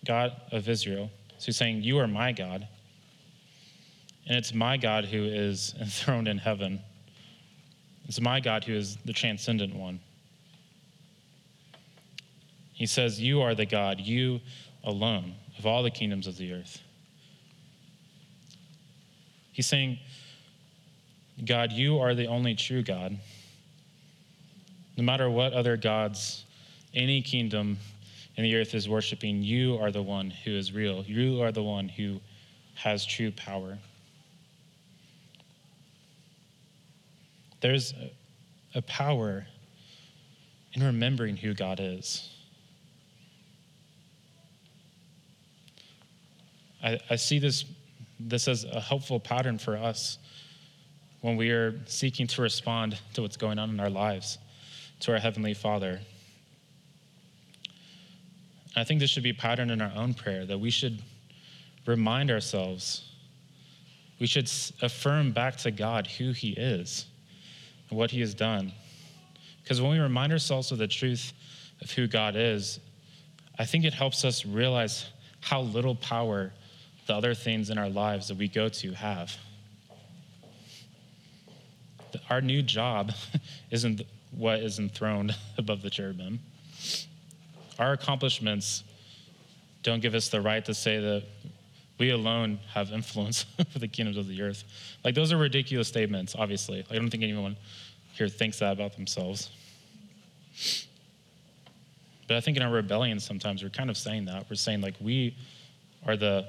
God 0.07 0.33
of 0.53 0.69
Israel. 0.69 1.11
So 1.39 1.47
he's 1.47 1.57
saying, 1.57 1.83
You 1.83 1.99
are 1.99 2.07
my 2.07 2.33
God. 2.33 2.69
And 4.27 4.37
it's 4.37 4.55
my 4.55 4.77
God 4.77 5.07
who 5.07 5.25
is 5.25 5.75
enthroned 5.81 6.29
in 6.29 6.39
heaven. 6.39 6.81
It's 8.07 8.21
my 8.21 8.41
God 8.41 8.65
who 8.65 8.75
is 8.75 8.97
the 9.05 9.13
transcendent 9.13 9.75
one. 9.75 10.01
He 12.73 12.87
says, 12.87 13.21
You 13.21 13.43
are 13.43 13.57
the 13.57 13.67
God, 13.67 13.99
you 14.01 14.41
alone, 14.85 15.35
of 15.59 15.67
all 15.67 15.83
the 15.83 15.91
kingdoms 15.91 16.27
of 16.27 16.37
the 16.37 16.53
earth. 16.53 16.81
He's 19.53 19.67
saying, 19.67 19.99
God, 21.45 21.73
you 21.73 21.99
are 21.99 22.15
the 22.15 22.27
only 22.27 22.55
true 22.55 22.83
God. 22.83 23.19
No 24.97 25.05
matter 25.05 25.31
what 25.31 25.53
other 25.53 25.77
gods 25.77 26.45
any 26.95 27.23
kingdom 27.23 27.79
in 28.37 28.45
the 28.45 28.55
earth 28.57 28.75
is 28.75 28.89
worshiping, 28.89 29.43
you 29.43 29.77
are 29.79 29.91
the 29.91 30.03
one 30.03 30.31
who 30.31 30.53
is 30.53 30.73
real. 30.73 31.05
You 31.05 31.43
are 31.43 31.53
the 31.53 31.63
one 31.63 31.89
who 31.89 32.21
has 32.75 33.05
true 33.05 33.33
power. 33.33 33.79
There's 37.61 37.95
a 38.75 38.83
power 38.83 39.47
in 40.75 40.83
remembering 40.83 41.37
who 41.37 41.55
God 41.55 41.81
is. 41.81 42.31
I, 46.83 46.99
I 47.11 47.17
see 47.17 47.39
this, 47.39 47.65
this 48.21 48.49
as 48.49 48.65
a 48.65 48.81
helpful 48.81 49.21
pattern 49.21 49.59
for 49.59 49.77
us 49.77 50.19
when 51.21 51.37
we 51.37 51.51
are 51.51 51.75
seeking 51.87 52.27
to 52.29 52.43
respond 52.43 52.99
to 53.15 53.23
what's 53.23 53.37
going 53.37 53.59
on 53.59 53.71
in 53.71 53.81
our 53.81 53.91
lives, 53.91 54.39
to 55.01 55.13
our 55.13 55.19
Heavenly 55.19 55.55
Father. 55.55 56.01
I 58.77 58.85
think 58.85 59.01
this 59.01 59.11
should 59.11 59.25
be 59.25 59.31
a 59.31 59.35
pattern 59.35 59.71
in 59.71 59.83
our 59.83 59.93
own 59.97 60.15
prayer 60.15 60.47
that 60.47 60.59
we 60.59 60.71
should 60.71 61.03
remind 61.87 62.31
ourselves, 62.31 63.11
we 64.21 64.27
should 64.27 64.51
affirm 64.83 65.33
back 65.33 65.57
to 65.57 65.71
God 65.71 66.07
who 66.07 66.33
He 66.33 66.51
is 66.51 67.07
and 67.91 67.99
what 67.99 68.11
He 68.11 68.21
has 68.21 68.35
done. 68.35 68.73
Because 69.63 69.81
when 69.81 69.91
we 69.91 69.99
remind 69.99 70.33
ourselves 70.33 70.71
of 70.71 70.79
the 70.79 70.87
truth 70.87 71.33
of 71.81 71.91
who 71.91 72.07
God 72.07 72.37
is, 72.37 72.79
I 73.59 73.65
think 73.65 73.85
it 73.85 73.93
helps 73.93 74.25
us 74.25 74.47
realize 74.47 75.07
how 75.41 75.63
little 75.63 75.95
power 75.97 76.53
the 77.09 77.15
other 77.15 77.35
things 77.35 77.71
in 77.71 77.79
our 77.79 77.89
lives 77.89 78.29
that 78.29 78.37
we 78.37 78.47
go 78.47 78.69
to 78.69 78.93
have. 78.93 79.37
Our 82.31 82.41
new 82.41 82.63
job 82.63 83.13
isn't 83.71 84.03
what 84.31 84.61
is 84.61 84.79
enthroned 84.79 85.35
above 85.59 85.83
the 85.83 85.91
cherubim. 85.91 86.39
Our 87.79 87.95
accomplishments 87.95 88.85
don't 89.83 90.01
give 90.01 90.15
us 90.15 90.29
the 90.29 90.41
right 90.41 90.65
to 90.67 90.75
say 90.75 91.01
that 91.01 91.25
we 91.99 92.11
alone 92.11 92.61
have 92.75 92.93
influence 92.93 93.47
over 93.59 93.79
the 93.79 93.89
kingdoms 93.89 94.19
of 94.19 94.29
the 94.29 94.43
earth. 94.43 94.65
Like, 95.03 95.15
those 95.15 95.33
are 95.33 95.39
ridiculous 95.39 95.89
statements, 95.89 96.37
obviously. 96.39 96.85
I 96.91 96.95
don't 96.95 97.09
think 97.09 97.23
anyone 97.23 97.57
here 98.13 98.29
thinks 98.29 98.59
that 98.59 98.73
about 98.73 98.95
themselves. 98.95 99.51
But 102.27 102.37
I 102.37 102.41
think 102.41 102.59
in 102.59 102.63
our 102.63 102.71
rebellion, 102.71 103.19
sometimes 103.19 103.63
we're 103.63 103.71
kind 103.71 103.89
of 103.89 103.97
saying 103.97 104.27
that. 104.27 104.45
We're 104.51 104.57
saying, 104.57 104.83
like, 104.83 104.95
we 105.01 105.35
are 106.07 106.17
the, 106.17 106.47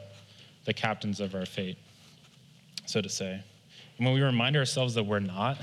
the 0.69 0.73
captains 0.73 1.19
of 1.19 1.33
our 1.33 1.47
fate, 1.47 1.79
so 2.85 3.01
to 3.01 3.09
say. 3.09 3.43
And 3.97 4.05
when 4.05 4.13
we 4.13 4.21
remind 4.21 4.55
ourselves 4.55 4.93
that 4.93 5.03
we're 5.03 5.19
not, 5.19 5.57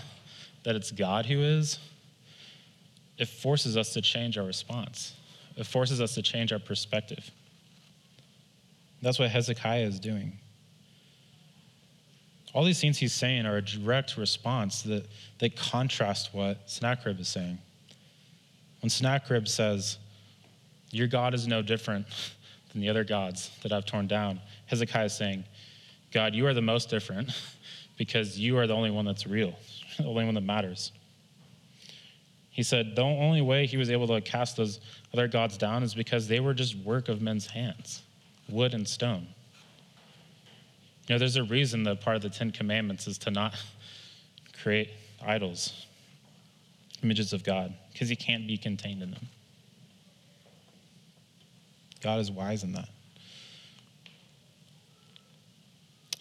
that 0.65 0.75
it's 0.75 0.91
God 0.91 1.27
who 1.27 1.39
is, 1.43 1.79
it 3.17 3.29
forces 3.29 3.77
us 3.77 3.93
to 3.93 4.03
change 4.03 4.37
our 4.37 4.45
response. 4.45 5.15
It 5.57 5.65
forces 5.65 6.01
us 6.01 6.17
to 6.17 6.23
change 6.23 6.53
our 6.53 6.59
perspective. 6.59 7.31
That's 9.01 9.21
what 9.21 9.31
Hezekiah 9.31 9.85
is 9.85 10.01
doing. 10.01 10.41
All 12.53 12.65
these 12.65 12.81
things 12.81 12.99
he's 12.99 13.15
saying 13.15 13.47
are 13.47 13.59
a 13.59 13.63
direct 13.63 14.17
response 14.17 14.83
that, 14.83 15.07
that 15.39 15.55
contrast 15.55 16.35
what 16.35 16.69
Sennacherib 16.69 17.21
is 17.21 17.29
saying. 17.29 17.59
When 18.81 18.91
Sennacherib 18.91 19.47
says, 19.47 19.99
Your 20.91 21.07
God 21.07 21.33
is 21.33 21.47
no 21.47 21.63
different 21.63 22.07
than 22.73 22.81
the 22.81 22.89
other 22.89 23.05
gods 23.05 23.53
that 23.63 23.73
I've 23.73 23.87
torn 23.87 24.09
down, 24.09 24.41
Hezekiah 24.67 25.07
is 25.07 25.17
saying, 25.17 25.45
God, 26.13 26.35
you 26.35 26.47
are 26.47 26.55
the 26.55 26.63
most 26.63 26.91
different 26.91 27.31
because 27.99 28.39
you 28.39 28.59
are 28.59 28.67
the 28.67 28.75
only 28.75 28.91
one 28.91 29.05
that's 29.05 29.27
real, 29.27 29.55
the 29.99 30.05
only 30.05 30.25
one 30.25 30.35
that 30.35 30.43
matters. 30.43 30.93
He 32.51 32.63
said 32.63 32.97
the 32.97 33.03
only 33.03 33.43
way 33.43 33.67
he 33.67 33.77
was 33.77 33.91
able 33.91 34.07
to 34.09 34.21
cast 34.21 34.57
those 34.57 34.81
other 35.13 35.29
gods 35.29 35.59
down 35.59 35.83
is 35.83 35.95
because 35.95 36.27
they 36.27 36.41
were 36.41 36.55
just 36.55 36.75
work 36.77 37.09
of 37.09 37.21
men's 37.21 37.47
hands, 37.47 38.03
wood 38.49 38.73
and 38.73 38.89
stone. 38.89 39.27
You 41.07 41.15
know, 41.15 41.19
there's 41.19 41.37
a 41.37 41.45
reason 41.45 41.83
that 41.85 42.01
part 42.01 42.17
of 42.17 42.23
the 42.23 42.31
Ten 42.31 42.51
Commandments 42.51 43.07
is 43.07 43.19
to 43.19 43.31
not 43.31 43.55
create 44.63 44.91
idols, 45.25 45.87
images 47.03 47.33
of 47.33 47.45
God, 47.45 47.75
because 47.93 48.09
he 48.09 48.17
can't 48.17 48.47
be 48.47 48.57
contained 48.57 49.03
in 49.03 49.11
them. 49.11 49.29
God 52.03 52.21
is 52.21 52.31
wise 52.31 52.65
in 52.65 52.73
that. 52.73 52.89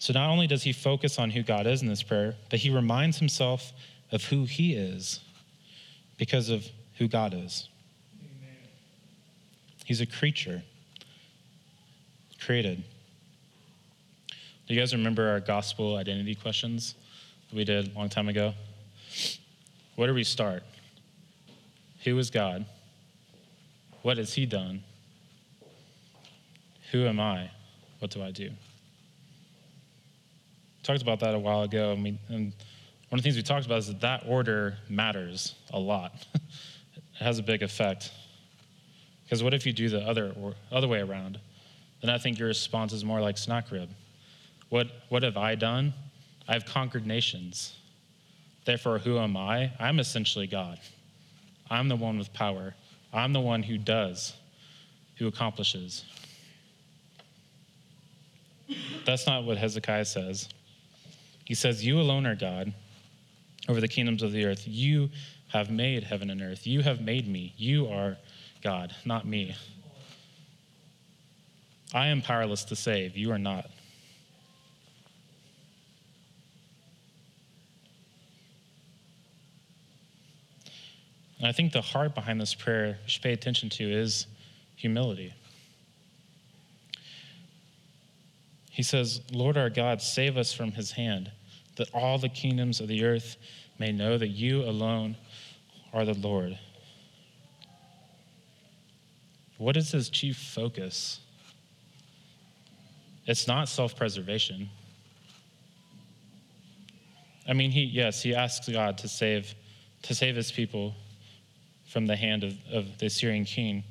So 0.06 0.13
not 0.13 0.30
only 0.30 0.46
does 0.46 0.62
he 0.62 0.72
focus 0.72 1.18
on 1.18 1.32
who 1.32 1.41
God 1.41 1.65
is 1.65 1.82
in 1.82 1.88
this 1.88 2.04
prayer, 2.04 2.36
but 2.52 2.60
he 2.60 2.70
reminds 2.70 3.18
himself 3.18 3.74
of 4.12 4.24
who 4.24 4.46
he 4.46 4.76
is 4.76 5.20
because 6.20 6.50
of 6.50 6.63
who 7.00 7.08
God 7.08 7.34
is. 7.34 7.70
Amen. 8.22 8.56
He's 9.84 10.02
a 10.02 10.06
creature 10.06 10.62
created. 12.39 12.84
Do 14.68 14.76
you 14.76 14.80
guys 14.80 14.94
remember 14.94 15.28
our 15.28 15.39
gospel 15.39 15.96
identity 15.96 16.36
questions 16.36 16.94
that 17.50 17.56
we 17.56 17.63
did 17.63 17.91
a 17.91 17.98
long 17.98 18.08
time 18.08 18.30
ago? 18.30 18.54
Where 19.96 20.08
do 20.08 20.13
we 20.13 20.24
start? 20.24 20.62
Who 22.04 22.15
is 22.20 22.30
God? 22.30 22.68
What 24.04 24.18
has 24.18 24.36
He 24.36 24.46
done? 24.46 24.84
Who 26.91 27.08
am 27.08 27.20
I? 27.20 27.50
What 27.98 28.12
do 28.12 28.22
I 28.22 28.30
do? 28.30 28.52
Talked 30.86 31.02
about 31.02 31.19
that 31.21 31.34
a 31.34 31.39
while 31.39 31.63
ago, 31.63 31.93
and, 31.93 32.04
we, 32.04 32.19
and 32.30 32.54
one 33.10 33.17
of 33.17 33.17
the 33.17 33.21
things 33.24 33.36
we 33.36 33.41
talked 33.41 33.65
about 33.65 33.80
is 33.80 33.88
that 33.88 34.02
that 34.02 34.24
order 34.28 34.78
matters 34.88 35.56
a 35.74 35.80
lot. 35.80 36.28
it 36.36 37.02
has 37.15 37.39
a 37.39 37.43
big 37.43 37.63
effect. 37.63 38.12
Because 39.24 39.41
what 39.41 39.56
if 39.56 39.65
you 39.65 39.74
do 39.74 39.89
the 39.89 40.02
other 40.02 40.32
or 40.39 40.54
other 40.71 40.88
way 40.88 41.00
around? 41.00 41.39
Then 42.02 42.12
I 42.12 42.19
think 42.19 42.38
your 42.38 42.50
response 42.50 42.93
is 42.93 43.04
more 43.04 43.19
like 43.19 43.36
Sennacherib. 43.36 43.89
What 44.69 44.91
what 45.10 45.24
have 45.24 45.38
I 45.38 45.56
done? 45.56 45.91
I've 46.48 46.65
conquered 46.65 47.08
nations. 47.08 47.76
Therefore, 48.63 49.00
who 49.00 49.17
am 49.17 49.36
I? 49.36 49.71
I'm 49.80 49.98
essentially 49.98 50.45
God. 50.45 50.80
I'm 51.67 51.89
the 51.89 51.95
one 51.95 52.19
with 52.19 52.32
power. 52.32 52.76
I'm 53.12 53.34
the 53.34 53.41
one 53.41 53.63
who 53.63 53.80
does, 53.80 54.36
who 55.17 55.26
accomplishes. 55.26 56.06
That's 59.04 59.26
not 59.26 59.45
what 59.45 59.58
Hezekiah 59.58 60.06
says. 60.06 60.50
He 61.45 61.53
says, 61.53 61.86
You 61.86 61.99
alone 61.99 62.25
are 62.25 62.36
God 62.36 62.73
over 63.69 63.79
the 63.79 63.88
kingdoms 63.88 64.23
of 64.23 64.31
the 64.31 64.45
earth. 64.45 64.63
You 64.67 65.10
have 65.49 65.69
made 65.69 66.03
heaven 66.03 66.29
and 66.29 66.41
earth. 66.41 66.67
You 66.67 66.81
have 66.81 67.01
made 67.01 67.27
me. 67.27 67.53
You 67.55 67.88
are 67.88 68.17
God, 68.62 68.93
not 69.05 69.25
me. 69.25 69.55
I 71.93 72.08
am 72.08 72.21
powerless 72.21 72.65
to 72.65 72.75
save. 72.75 73.15
You 73.15 73.31
are 73.31 73.38
not. 73.38 73.69
And 81.38 81.47
I 81.47 81.51
think 81.51 81.73
the 81.73 81.81
heart 81.81 82.15
behind 82.15 82.41
this 82.41 82.55
prayer 82.55 82.97
should 83.05 83.21
pay 83.21 83.34
attention 83.34 83.69
to 83.69 83.84
is 83.84 84.25
humility. 84.75 85.34
He 88.76 88.84
says, 88.84 89.22
Lord 89.32 89.56
our 89.56 89.70
God, 89.70 90.02
save 90.02 90.36
us 90.36 90.52
from 90.52 90.74
his 90.74 90.92
hand 90.92 91.32
that 91.78 91.88
all 91.94 92.18
the 92.18 92.28
kingdoms 92.28 92.82
of 92.82 92.90
the 92.90 93.06
earth 93.06 93.38
may 93.80 93.94
know 93.94 94.18
that 94.18 94.28
you 94.28 94.64
alone 94.64 95.16
are 95.94 96.04
the 96.04 96.14
Lord. 96.14 96.60
What 99.58 99.78
is 99.78 99.94
his 99.94 100.10
chief 100.10 100.36
focus? 100.36 101.22
It's 103.26 103.48
not 103.48 103.70
self 103.70 103.96
preservation. 103.96 104.70
I 107.48 107.54
mean, 107.54 107.72
he, 107.72 107.84
yes, 107.84 108.22
he 108.22 108.36
asks 108.36 108.68
God 108.68 108.98
to 108.98 109.08
save, 109.08 109.56
to 110.02 110.14
save 110.14 110.36
his 110.36 110.52
people 110.52 110.96
from 111.88 112.08
the 112.08 112.18
hand 112.18 112.44
of, 112.44 112.58
of 112.74 112.98
the 112.98 113.06
Assyrian 113.06 113.46
king. 113.46 113.86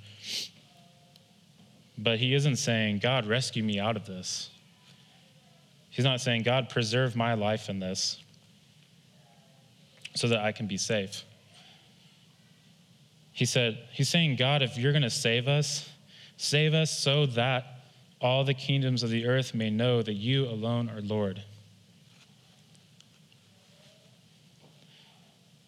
But 1.97 2.19
he 2.19 2.35
isn't 2.35 2.57
saying, 2.57 2.99
God, 2.99 3.25
rescue 3.25 3.63
me 3.63 3.81
out 3.81 3.97
of 3.97 4.05
this. 4.05 4.51
He's 5.95 6.05
not 6.05 6.21
saying, 6.21 6.43
God, 6.43 6.71
preserve 6.71 7.15
my 7.15 7.35
life 7.35 7.69
in 7.69 7.79
this 7.79 8.21
so 10.17 10.27
that 10.27 10.41
I 10.41 10.51
can 10.51 10.67
be 10.67 10.77
safe. 10.77 11.23
He 13.31 13.45
said, 13.45 13.79
He's 13.93 14.09
saying, 14.09 14.35
God, 14.35 14.61
if 14.61 14.77
you're 14.77 14.91
going 14.91 15.03
to 15.03 15.11
save 15.11 15.47
us, 15.47 15.89
save 16.37 16.75
us 16.75 16.91
so 16.91 17.27
that 17.27 17.85
all 18.21 18.43
the 18.43 18.55
kingdoms 18.55 19.05
of 19.05 19.11
the 19.11 19.25
earth 19.25 19.55
may 19.55 19.71
know 19.71 20.03
that 20.03 20.15
you 20.15 20.47
alone 20.47 20.91
are 20.91 21.01
Lord. 21.01 21.45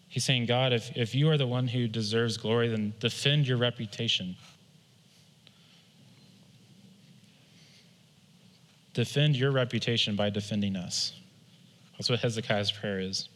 He's 0.09 0.25
saying, 0.25 0.47
God, 0.47 0.73
if, 0.73 0.91
if 0.97 1.15
you 1.15 1.29
are 1.29 1.37
the 1.37 1.47
one 1.47 1.69
who 1.69 1.87
deserves 1.87 2.35
glory, 2.35 2.67
then 2.67 2.93
defend 2.99 3.47
your 3.47 3.57
reputation. 3.57 4.35
Defend 8.97 9.35
your 9.35 9.51
reputation 9.51 10.15
by 10.15 10.31
defending 10.31 10.75
us. 10.75 11.13
That's 11.93 12.09
what 12.09 12.19
Hezekiah's 12.19 12.71
prayer 12.71 12.99
is. 12.99 13.29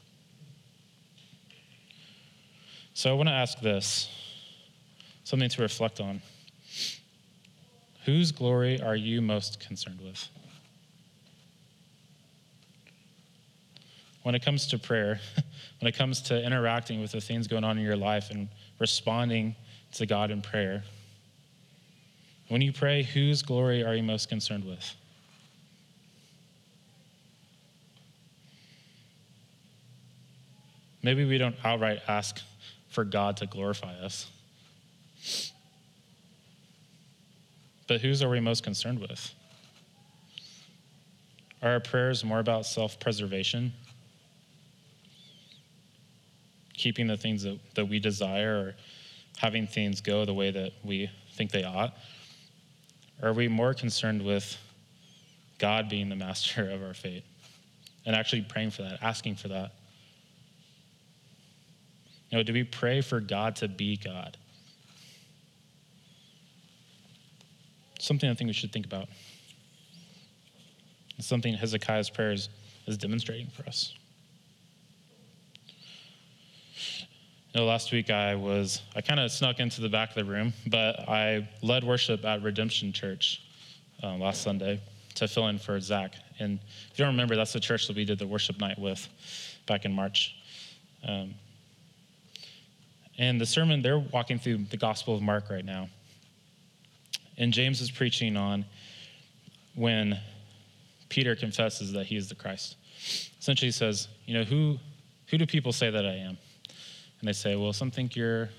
So 2.95 3.11
I 3.11 3.13
want 3.13 3.29
to 3.29 3.33
ask 3.33 3.59
this 3.59 4.09
something 5.23 5.49
to 5.49 5.61
reflect 5.61 5.99
on. 5.99 6.23
Whose 8.05 8.31
glory 8.31 8.81
are 8.81 8.95
you 8.95 9.21
most 9.21 9.59
concerned 9.59 9.99
with? 10.01 10.27
When 14.23 14.33
it 14.33 14.43
comes 14.43 14.65
to 14.69 14.79
prayer, 14.79 15.19
when 15.79 15.87
it 15.87 15.95
comes 15.95 16.23
to 16.23 16.43
interacting 16.43 17.01
with 17.01 17.11
the 17.11 17.21
things 17.21 17.45
going 17.45 17.63
on 17.63 17.77
in 17.77 17.83
your 17.83 17.95
life 17.95 18.31
and 18.31 18.49
responding 18.79 19.55
to 19.91 20.07
God 20.07 20.31
in 20.31 20.41
prayer, 20.41 20.83
when 22.47 22.61
you 22.61 22.73
pray, 22.73 23.03
whose 23.03 23.43
glory 23.43 23.83
are 23.83 23.93
you 23.93 24.01
most 24.01 24.27
concerned 24.27 24.65
with? 24.65 24.95
Maybe 31.03 31.25
we 31.25 31.37
don't 31.37 31.55
outright 31.63 31.99
ask 32.07 32.41
for 32.89 33.03
God 33.03 33.37
to 33.37 33.45
glorify 33.45 33.93
us. 33.95 34.29
But 37.87 38.01
whose 38.01 38.21
are 38.21 38.29
we 38.29 38.39
most 38.39 38.63
concerned 38.63 38.99
with? 38.99 39.33
Are 41.61 41.71
our 41.71 41.79
prayers 41.79 42.23
more 42.23 42.39
about 42.39 42.65
self 42.65 42.99
preservation? 42.99 43.73
Keeping 46.73 47.07
the 47.07 47.17
things 47.17 47.43
that, 47.43 47.59
that 47.75 47.85
we 47.85 47.99
desire 47.99 48.55
or 48.55 48.75
having 49.37 49.67
things 49.67 50.01
go 50.01 50.25
the 50.25 50.33
way 50.33 50.51
that 50.51 50.71
we 50.83 51.09
think 51.33 51.51
they 51.51 51.63
ought? 51.63 51.95
Or 53.21 53.29
are 53.29 53.33
we 53.33 53.47
more 53.47 53.73
concerned 53.73 54.23
with 54.23 54.57
God 55.59 55.89
being 55.89 56.09
the 56.09 56.15
master 56.27 56.69
of 56.69 56.81
our 56.81 56.93
fate 56.93 57.23
and 58.05 58.15
actually 58.15 58.41
praying 58.41 58.71
for 58.71 58.83
that, 58.83 58.99
asking 59.01 59.35
for 59.35 59.47
that? 59.49 59.73
Know, 62.31 62.43
do 62.43 62.53
we 62.53 62.63
pray 62.63 63.01
for 63.01 63.19
God 63.19 63.57
to 63.57 63.67
be 63.67 63.97
God? 63.97 64.37
Something 67.99 68.29
I 68.29 68.33
think 68.33 68.47
we 68.47 68.53
should 68.53 68.71
think 68.71 68.85
about. 68.85 69.09
It's 71.17 71.27
something 71.27 71.53
Hezekiah's 71.53 72.09
prayers 72.09 72.49
is 72.87 72.97
demonstrating 72.97 73.47
for 73.47 73.67
us. 73.67 73.93
You 77.53 77.59
know, 77.59 77.65
last 77.65 77.91
week 77.91 78.09
I 78.09 78.33
was, 78.35 78.81
I 78.95 79.01
kind 79.01 79.19
of 79.19 79.29
snuck 79.29 79.59
into 79.59 79.81
the 79.81 79.89
back 79.89 80.09
of 80.09 80.15
the 80.15 80.23
room, 80.23 80.53
but 80.67 81.01
I 81.09 81.49
led 81.61 81.83
worship 81.83 82.23
at 82.23 82.41
Redemption 82.41 82.93
Church 82.93 83.41
uh, 84.01 84.15
last 84.15 84.41
Sunday 84.41 84.81
to 85.15 85.27
fill 85.27 85.47
in 85.49 85.59
for 85.59 85.77
Zach. 85.81 86.13
And 86.39 86.59
if 86.91 86.97
you 86.97 87.03
don't 87.03 87.13
remember, 87.13 87.35
that's 87.35 87.51
the 87.51 87.59
church 87.59 87.87
that 87.87 87.95
we 87.95 88.05
did 88.05 88.19
the 88.19 88.25
worship 88.25 88.57
night 88.57 88.79
with 88.79 89.05
back 89.67 89.83
in 89.83 89.91
March. 89.91 90.33
Um, 91.05 91.35
and 93.17 93.39
the 93.39 93.45
sermon, 93.45 93.81
they're 93.81 93.99
walking 93.99 94.39
through 94.39 94.65
the 94.69 94.77
Gospel 94.77 95.15
of 95.15 95.21
Mark 95.21 95.49
right 95.49 95.65
now. 95.65 95.89
And 97.37 97.53
James 97.53 97.81
is 97.81 97.91
preaching 97.91 98.37
on 98.37 98.65
when 99.75 100.19
Peter 101.09 101.35
confesses 101.35 101.91
that 101.93 102.05
he 102.05 102.15
is 102.15 102.29
the 102.29 102.35
Christ. 102.35 102.77
Essentially, 103.39 103.67
he 103.67 103.71
says, 103.71 104.07
You 104.25 104.35
know, 104.35 104.43
who, 104.43 104.77
who 105.27 105.37
do 105.37 105.45
people 105.45 105.71
say 105.71 105.89
that 105.89 106.05
I 106.05 106.13
am? 106.13 106.37
And 107.19 107.27
they 107.27 107.33
say, 107.33 107.55
Well, 107.55 107.73
some 107.73 107.91
think 107.91 108.15
you're 108.15 108.49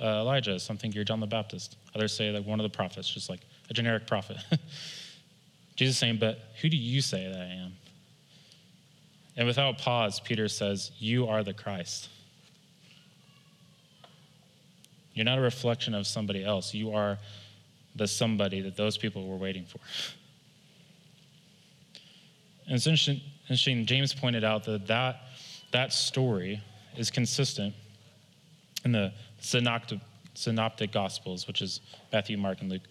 uh, 0.00 0.20
Elijah, 0.20 0.58
some 0.58 0.76
think 0.76 0.94
you're 0.94 1.04
John 1.04 1.20
the 1.20 1.26
Baptist. 1.26 1.76
Others 1.94 2.16
say 2.16 2.32
that 2.32 2.44
one 2.44 2.58
of 2.58 2.64
the 2.64 2.76
prophets, 2.76 3.08
just 3.08 3.30
like 3.30 3.40
a 3.70 3.74
generic 3.74 4.06
prophet. 4.06 4.38
Jesus 5.76 5.96
saying, 5.96 6.18
But 6.18 6.38
who 6.60 6.68
do 6.68 6.76
you 6.76 7.00
say 7.00 7.28
that 7.30 7.40
I 7.40 7.64
am? 7.64 7.72
And 9.36 9.46
without 9.46 9.78
pause, 9.78 10.20
Peter 10.20 10.48
says, 10.48 10.90
You 10.98 11.28
are 11.28 11.44
the 11.44 11.54
Christ. 11.54 12.08
You're 15.18 15.24
not 15.24 15.38
a 15.38 15.42
reflection 15.42 15.94
of 15.94 16.06
somebody 16.06 16.44
else. 16.44 16.72
You 16.72 16.92
are 16.92 17.18
the 17.96 18.06
somebody 18.06 18.60
that 18.60 18.76
those 18.76 18.96
people 18.96 19.26
were 19.26 19.36
waiting 19.36 19.64
for. 19.64 19.78
And 22.66 22.76
it's 22.76 22.86
interesting, 22.86 23.84
James 23.84 24.14
pointed 24.14 24.44
out 24.44 24.62
that, 24.66 24.86
that 24.86 25.22
that 25.72 25.92
story 25.92 26.62
is 26.96 27.10
consistent 27.10 27.74
in 28.84 28.92
the 28.92 29.12
synoptic, 29.40 29.98
synoptic 30.34 30.92
gospels, 30.92 31.48
which 31.48 31.62
is 31.62 31.80
Matthew, 32.12 32.38
Mark, 32.38 32.60
and 32.60 32.70
Luke. 32.70 32.82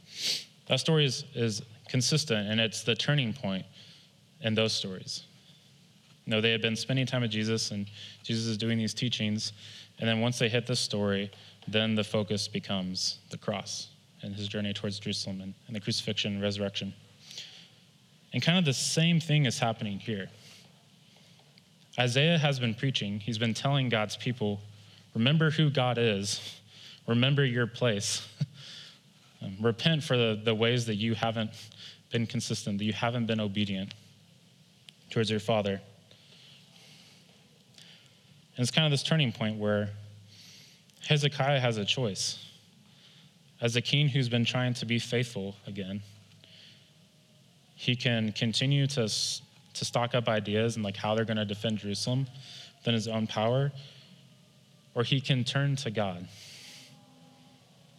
That 0.68 0.82
story 0.82 1.06
is, 1.06 1.24
is 1.34 1.62
consistent, 1.88 2.50
and 2.50 2.60
it's 2.60 2.84
the 2.84 2.94
turning 2.94 3.32
point 3.32 3.66
in 4.42 4.54
those 4.54 4.74
stories. 4.74 5.24
You 6.26 6.32
know, 6.32 6.42
they 6.42 6.52
had 6.52 6.62
been 6.62 6.76
spending 6.76 7.06
time 7.06 7.22
with 7.22 7.32
Jesus, 7.32 7.72
and 7.72 7.86
Jesus 8.24 8.48
is 8.48 8.58
doing 8.58 8.78
these 8.78 8.94
teachings, 8.94 9.54
and 10.00 10.10
then 10.10 10.20
once 10.20 10.38
they 10.38 10.50
hit 10.50 10.68
this 10.68 10.82
story, 10.82 11.32
then 11.68 11.96
the 11.96 12.04
focus 12.04 12.48
becomes 12.48 13.20
the 13.30 13.38
cross 13.38 13.90
and 14.22 14.36
his 14.36 14.48
journey 14.48 14.74
towards 14.74 15.00
Jerusalem 15.00 15.42
and, 15.42 15.54
and 15.68 15.76
the 15.76 15.80
crucifixion 15.80 16.34
and 16.34 16.42
resurrection. 16.42 16.94
And 18.34 18.42
kind 18.42 18.58
of 18.58 18.66
the 18.66 18.74
same 18.74 19.20
thing 19.20 19.46
is 19.46 19.60
happening 19.60 20.00
here. 20.00 20.30
Isaiah 22.00 22.38
has 22.38 22.60
been 22.60 22.76
preaching, 22.76 23.20
he's 23.20 23.38
been 23.38 23.54
telling 23.54 23.90
God's 23.90 24.16
people, 24.18 24.62
remember 25.16 25.50
who 25.50 25.70
God 25.70 25.98
is, 25.98 26.60
remember 27.08 27.44
your 27.44 27.68
place. 27.68 28.28
um, 29.42 29.56
repent 29.60 30.04
for 30.04 30.18
the, 30.18 30.40
the 30.44 30.54
ways 30.54 30.86
that 30.86 30.96
you 30.96 31.16
haven't 31.16 31.52
been 32.12 32.28
consistent, 32.28 32.78
that 32.78 32.86
you 32.86 32.94
haven't 32.94 33.26
been 33.26 33.40
obedient 33.40 33.94
towards 35.10 35.30
your 35.30 35.40
Father. 35.40 35.82
And 38.56 38.64
it's 38.64 38.72
kind 38.72 38.86
of 38.86 38.92
this 38.92 39.04
turning 39.04 39.32
point 39.32 39.58
where 39.58 39.90
Hezekiah 41.08 41.62
has 41.62 41.78
a 41.78 41.86
choice. 41.86 42.38
As 43.62 43.76
a 43.76 43.82
king 43.82 44.10
who's 44.10 44.28
been 44.28 44.44
trying 44.44 44.74
to 44.76 44.86
be 44.86 45.00
faithful 45.00 45.56
again, 45.66 46.02
he 47.76 47.96
can 47.96 48.34
continue 48.34 48.88
to, 48.88 49.08
to 49.08 49.86
stock 49.86 50.16
up 50.16 50.28
ideas 50.28 50.76
and 50.76 50.84
like 50.84 50.98
how 50.98 51.16
they're 51.16 51.26
going 51.26 51.38
to 51.38 51.46
defend 51.46 51.78
Jerusalem 51.78 52.28
within 52.80 52.94
his 52.94 53.08
own 53.08 53.26
power, 53.26 53.72
or 54.96 55.04
he 55.04 55.22
can 55.22 55.44
turn 55.44 55.76
to 55.78 55.92
God 55.92 56.28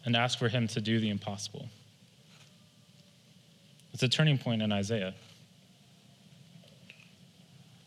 and 0.05 0.14
ask 0.14 0.38
for 0.38 0.49
him 0.49 0.68
to 0.68 0.81
do 0.81 1.01
the 1.01 1.09
impossible. 1.09 1.66
It's 3.94 4.03
a 4.03 4.09
turning 4.09 4.37
point 4.37 4.61
in 4.61 4.71
Isaiah. 4.71 5.14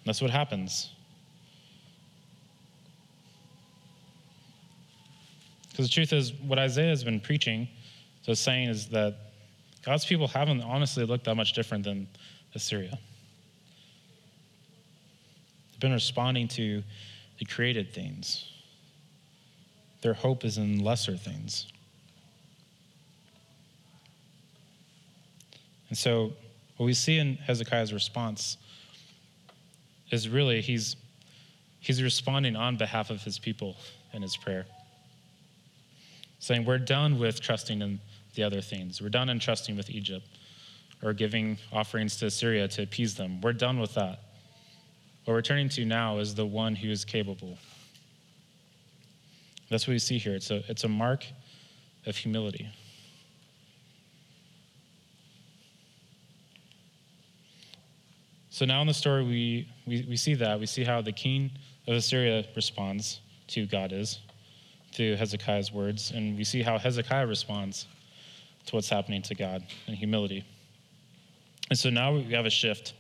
That's 0.06 0.22
what 0.22 0.32
happens. 0.32 0.90
Because 5.72 5.86
the 5.88 5.92
truth 5.92 6.12
is, 6.12 6.34
what 6.34 6.60
Isaiah 6.60 6.90
has 6.90 7.04
been 7.04 7.20
preaching, 7.20 7.68
so 8.24 8.34
saying 8.34 8.70
is 8.70 8.88
that 8.90 9.16
God's 9.84 10.06
people 10.06 10.28
haven't 10.28 10.62
honestly 10.62 11.06
looked 11.06 11.26
that 11.26 11.36
much 11.36 11.54
different 11.54 11.86
than 11.86 12.08
Assyria. 12.54 13.00
They've 15.72 15.80
been 15.80 15.94
responding 15.94 16.50
to 16.50 16.84
the 17.40 17.46
created 17.46 17.94
things. 17.94 18.46
Their 20.02 20.14
hope 20.14 20.44
is 20.44 20.58
in 20.58 20.84
lesser 20.84 21.16
things. 21.16 21.68
And 25.90 25.98
so, 25.98 26.34
what 26.78 26.86
we 26.86 26.94
see 26.94 27.18
in 27.18 27.36
Hezekiah's 27.36 27.94
response 27.94 28.58
is 30.10 30.28
really 30.28 30.62
he's, 30.62 30.96
he's 31.80 32.04
responding 32.04 32.56
on 32.56 32.76
behalf 32.76 33.10
of 33.10 33.24
his 33.24 33.40
people 33.40 33.78
in 34.14 34.22
his 34.22 34.36
prayer 34.36 34.66
saying, 36.42 36.66
We're 36.66 36.80
done 36.80 37.18
with 37.18 37.40
trusting 37.40 37.82
in 37.82 38.02
the 38.36 38.44
other 38.44 38.60
things. 38.60 39.02
We're 39.02 39.10
done 39.10 39.30
in 39.30 39.40
trusting 39.40 39.78
with 39.78 39.90
Egypt 39.90 40.28
or 41.02 41.14
giving 41.14 41.58
offerings 41.72 42.18
to 42.18 42.26
Assyria 42.26 42.68
to 42.68 42.84
appease 42.84 43.16
them. 43.16 43.40
We're 43.40 43.54
done 43.54 43.80
with 43.80 43.94
that. 43.94 44.20
What 45.24 45.36
we're 45.36 45.42
turning 45.42 45.70
to 45.70 45.86
now 45.86 46.18
is 46.18 46.36
the 46.36 46.46
one 46.46 46.76
who 46.76 46.90
is 46.90 47.06
capable. 47.06 47.58
That's 49.70 49.88
what 49.88 49.94
we 49.94 50.00
see 50.00 50.18
here. 50.18 50.36
It's 50.36 50.52
a, 50.52 50.64
it's 50.68 50.84
a 50.84 50.90
mark 50.90 51.26
of 52.06 52.18
humility. 52.18 52.70
So 58.50 58.66
now 58.66 58.82
in 58.82 58.88
the 58.88 58.94
story, 58.94 59.24
we, 59.24 59.70
we, 59.86 60.06
we 60.10 60.18
see 60.18 60.34
that. 60.36 60.60
We 60.60 60.66
see 60.66 60.84
how 60.84 61.02
the 61.02 61.12
king 61.12 61.52
of 61.88 61.96
Assyria 61.96 62.46
responds 62.56 63.22
to 63.48 63.66
God 63.66 63.94
is 63.94 64.20
through 64.94 65.16
Hezekiah's 65.16 65.72
words, 65.72 66.12
and 66.12 66.38
we 66.38 66.44
see 66.44 66.62
how 66.62 66.78
Hezekiah 66.78 67.28
responds 67.28 67.88
to 68.66 68.76
what's 68.76 68.90
happening 68.90 69.22
to 69.24 69.36
God 69.36 69.64
in 69.88 69.96
humility. 69.96 70.46
And 71.70 71.80
so 71.80 71.90
now 71.90 72.14
we 72.14 72.24
have 72.34 72.46
a 72.46 72.50
shift, 72.50 72.94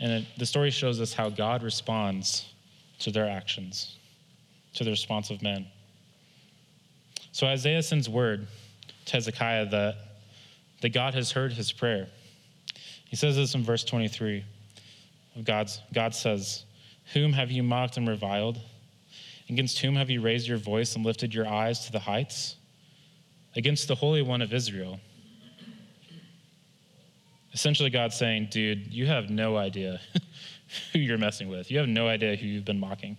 and 0.00 0.12
it, 0.12 0.24
the 0.36 0.46
story 0.46 0.70
shows 0.70 1.00
us 1.00 1.12
how 1.12 1.30
God 1.30 1.62
responds 1.62 2.46
to 3.00 3.10
their 3.10 3.28
actions, 3.28 3.96
to 4.74 4.84
the 4.84 4.90
response 4.90 5.30
of 5.30 5.42
men. 5.42 5.66
So 7.32 7.46
Isaiah 7.46 7.82
sends 7.82 8.08
word 8.08 8.46
to 9.06 9.12
Hezekiah 9.12 9.66
that, 9.70 9.96
that 10.80 10.92
God 10.92 11.14
has 11.14 11.30
heard 11.30 11.52
his 11.52 11.72
prayer. 11.72 12.08
He 13.04 13.16
says 13.16 13.36
this 13.36 13.54
in 13.54 13.62
verse 13.62 13.84
23 13.84 14.44
of 15.36 15.44
God's 15.44 15.80
God 15.92 16.14
says, 16.14 16.64
Whom 17.12 17.32
have 17.32 17.50
you 17.50 17.62
mocked 17.62 17.96
and 17.96 18.08
reviled? 18.08 18.58
Against 19.48 19.78
whom 19.78 19.96
have 19.96 20.10
you 20.10 20.20
raised 20.20 20.48
your 20.48 20.58
voice 20.58 20.96
and 20.96 21.04
lifted 21.04 21.34
your 21.34 21.46
eyes 21.46 21.86
to 21.86 21.92
the 21.92 21.98
heights? 21.98 22.56
Against 23.56 23.88
the 23.88 23.94
Holy 23.94 24.22
One 24.22 24.42
of 24.42 24.52
Israel. 24.52 25.00
Essentially, 27.52 27.90
God's 27.90 28.16
saying, 28.16 28.48
dude, 28.50 28.92
you 28.92 29.06
have 29.06 29.30
no 29.30 29.56
idea 29.56 30.00
who 30.92 30.98
you're 30.98 31.18
messing 31.18 31.48
with. 31.48 31.70
You 31.70 31.78
have 31.78 31.88
no 31.88 32.08
idea 32.08 32.34
who 32.36 32.46
you've 32.46 32.64
been 32.64 32.80
mocking. 32.80 33.16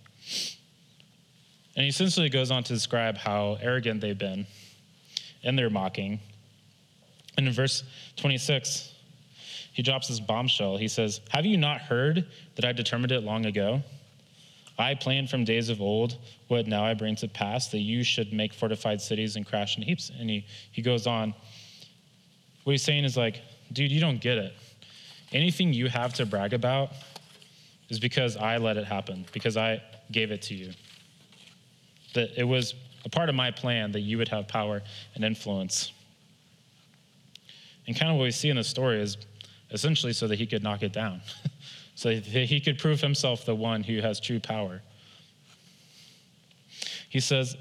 And 1.74 1.84
he 1.84 1.88
essentially 1.88 2.28
goes 2.28 2.50
on 2.50 2.62
to 2.64 2.72
describe 2.72 3.16
how 3.16 3.58
arrogant 3.60 4.00
they've 4.00 4.18
been 4.18 4.46
in 5.42 5.56
their 5.56 5.70
mocking. 5.70 6.20
And 7.36 7.46
in 7.46 7.52
verse 7.52 7.84
26, 8.16 8.92
he 9.72 9.82
drops 9.82 10.08
this 10.08 10.20
bombshell. 10.20 10.78
He 10.78 10.88
says, 10.88 11.20
Have 11.28 11.44
you 11.44 11.58
not 11.58 11.80
heard 11.82 12.26
that 12.56 12.64
I 12.64 12.72
determined 12.72 13.12
it 13.12 13.22
long 13.22 13.46
ago? 13.46 13.82
I 14.78 14.94
planned 14.94 15.30
from 15.30 15.44
days 15.44 15.68
of 15.68 15.80
old 15.80 16.18
what 16.48 16.66
now 16.66 16.84
I 16.84 16.94
bring 16.94 17.16
to 17.16 17.28
pass, 17.28 17.68
that 17.68 17.78
you 17.78 18.04
should 18.04 18.32
make 18.32 18.52
fortified 18.52 19.00
cities 19.00 19.36
and 19.36 19.46
crash 19.46 19.76
in 19.76 19.82
heaps. 19.82 20.10
And 20.18 20.28
he, 20.28 20.46
he 20.70 20.82
goes 20.82 21.06
on. 21.06 21.34
What 22.64 22.72
he's 22.72 22.82
saying 22.82 23.04
is 23.04 23.16
like, 23.16 23.40
dude, 23.72 23.90
you 23.90 24.00
don't 24.00 24.20
get 24.20 24.38
it. 24.38 24.54
Anything 25.32 25.72
you 25.72 25.88
have 25.88 26.12
to 26.14 26.26
brag 26.26 26.52
about 26.52 26.90
is 27.88 27.98
because 27.98 28.36
I 28.36 28.58
let 28.58 28.76
it 28.76 28.84
happen, 28.84 29.24
because 29.32 29.56
I 29.56 29.82
gave 30.10 30.30
it 30.30 30.42
to 30.42 30.54
you. 30.54 30.72
That 32.14 32.30
it 32.36 32.44
was 32.44 32.74
a 33.04 33.08
part 33.08 33.28
of 33.28 33.34
my 33.34 33.50
plan 33.50 33.92
that 33.92 34.00
you 34.00 34.18
would 34.18 34.28
have 34.28 34.48
power 34.48 34.82
and 35.14 35.24
influence. 35.24 35.92
And 37.86 37.96
kind 37.96 38.10
of 38.10 38.18
what 38.18 38.24
we 38.24 38.30
see 38.30 38.50
in 38.50 38.56
the 38.56 38.64
story 38.64 39.00
is 39.00 39.16
essentially 39.70 40.12
so 40.12 40.26
that 40.28 40.38
he 40.38 40.46
could 40.46 40.62
knock 40.62 40.82
it 40.82 40.92
down. 40.92 41.22
so 41.96 42.10
that 42.10 42.24
he 42.24 42.60
could 42.60 42.78
prove 42.78 43.00
himself 43.00 43.44
the 43.44 43.54
one 43.54 43.82
who 43.82 44.00
has 44.00 44.20
true 44.20 44.38
power. 44.38 44.82
He 47.08 47.18
says, 47.18 47.56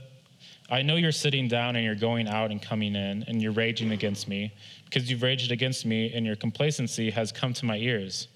I 0.69 0.81
know 0.81 0.95
you're 0.95 1.11
sitting 1.11 1.47
down 1.47 1.75
and 1.75 1.85
you're 1.85 1.95
going 1.95 2.27
out 2.27 2.51
and 2.51 2.61
coming 2.61 2.95
in, 2.95 3.23
and 3.27 3.41
you're 3.41 3.53
raging 3.53 3.91
against 3.91 4.27
me, 4.27 4.53
because 4.83 5.09
you've 5.09 5.23
raged 5.23 5.51
against 5.51 5.85
me, 5.85 6.11
and 6.13 6.25
your 6.25 6.35
complacency 6.35 7.09
has 7.11 7.31
come 7.31 7.53
to 7.53 7.65
my 7.65 7.77
ears. 7.77 8.27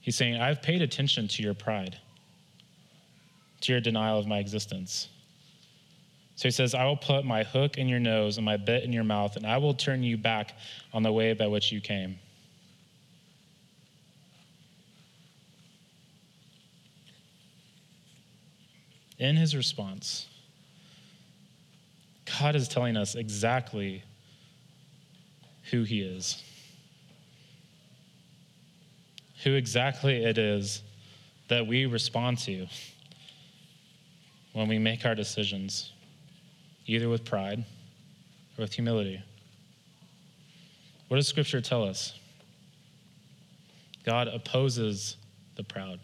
He's 0.00 0.16
saying, 0.16 0.40
I've 0.40 0.62
paid 0.62 0.82
attention 0.82 1.26
to 1.28 1.42
your 1.42 1.54
pride, 1.54 1.98
to 3.62 3.72
your 3.72 3.80
denial 3.80 4.18
of 4.18 4.26
my 4.26 4.38
existence. 4.38 5.08
So 6.36 6.48
he 6.48 6.52
says, 6.52 6.74
I 6.74 6.84
will 6.84 6.96
put 6.96 7.24
my 7.24 7.42
hook 7.42 7.76
in 7.76 7.88
your 7.88 8.00
nose 8.00 8.36
and 8.36 8.44
my 8.44 8.56
bit 8.56 8.84
in 8.84 8.92
your 8.92 9.04
mouth, 9.04 9.36
and 9.36 9.46
I 9.46 9.58
will 9.58 9.74
turn 9.74 10.02
you 10.02 10.16
back 10.16 10.56
on 10.92 11.02
the 11.02 11.12
way 11.12 11.32
by 11.32 11.46
which 11.48 11.72
you 11.72 11.80
came. 11.80 12.18
In 19.22 19.36
his 19.36 19.54
response, 19.54 20.26
God 22.40 22.56
is 22.56 22.66
telling 22.66 22.96
us 22.96 23.14
exactly 23.14 24.02
who 25.70 25.84
he 25.84 26.02
is, 26.02 26.42
who 29.44 29.54
exactly 29.54 30.24
it 30.24 30.38
is 30.38 30.82
that 31.46 31.64
we 31.64 31.86
respond 31.86 32.38
to 32.38 32.66
when 34.54 34.66
we 34.66 34.80
make 34.80 35.06
our 35.06 35.14
decisions, 35.14 35.92
either 36.86 37.08
with 37.08 37.24
pride 37.24 37.64
or 38.58 38.62
with 38.62 38.72
humility. 38.72 39.22
What 41.06 41.18
does 41.18 41.28
Scripture 41.28 41.60
tell 41.60 41.84
us? 41.84 42.18
God 44.04 44.26
opposes 44.26 45.16
the 45.54 45.62
proud, 45.62 46.00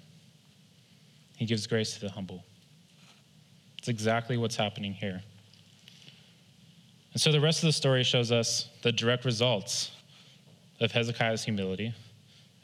He 1.36 1.46
gives 1.46 1.66
grace 1.66 1.94
to 1.94 2.00
the 2.00 2.10
humble. 2.10 2.44
It's 3.78 3.88
exactly 3.88 4.36
what's 4.36 4.56
happening 4.56 4.92
here. 4.92 5.22
And 7.12 7.20
so 7.20 7.32
the 7.32 7.40
rest 7.40 7.62
of 7.62 7.66
the 7.66 7.72
story 7.72 8.04
shows 8.04 8.30
us 8.30 8.68
the 8.82 8.92
direct 8.92 9.24
results 9.24 9.90
of 10.80 10.92
Hezekiah's 10.92 11.44
humility 11.44 11.94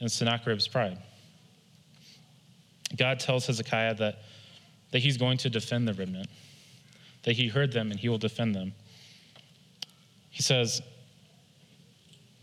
and 0.00 0.10
Sennacherib's 0.10 0.68
pride. 0.68 0.98
God 2.96 3.18
tells 3.18 3.46
Hezekiah 3.46 3.94
that, 3.94 4.18
that 4.92 5.00
he's 5.00 5.16
going 5.16 5.38
to 5.38 5.50
defend 5.50 5.88
the 5.88 5.94
remnant, 5.94 6.28
that 7.22 7.32
he 7.32 7.48
heard 7.48 7.72
them 7.72 7.90
and 7.90 7.98
he 7.98 8.08
will 8.08 8.18
defend 8.18 8.54
them. 8.54 8.72
He 10.30 10.42
says 10.42 10.82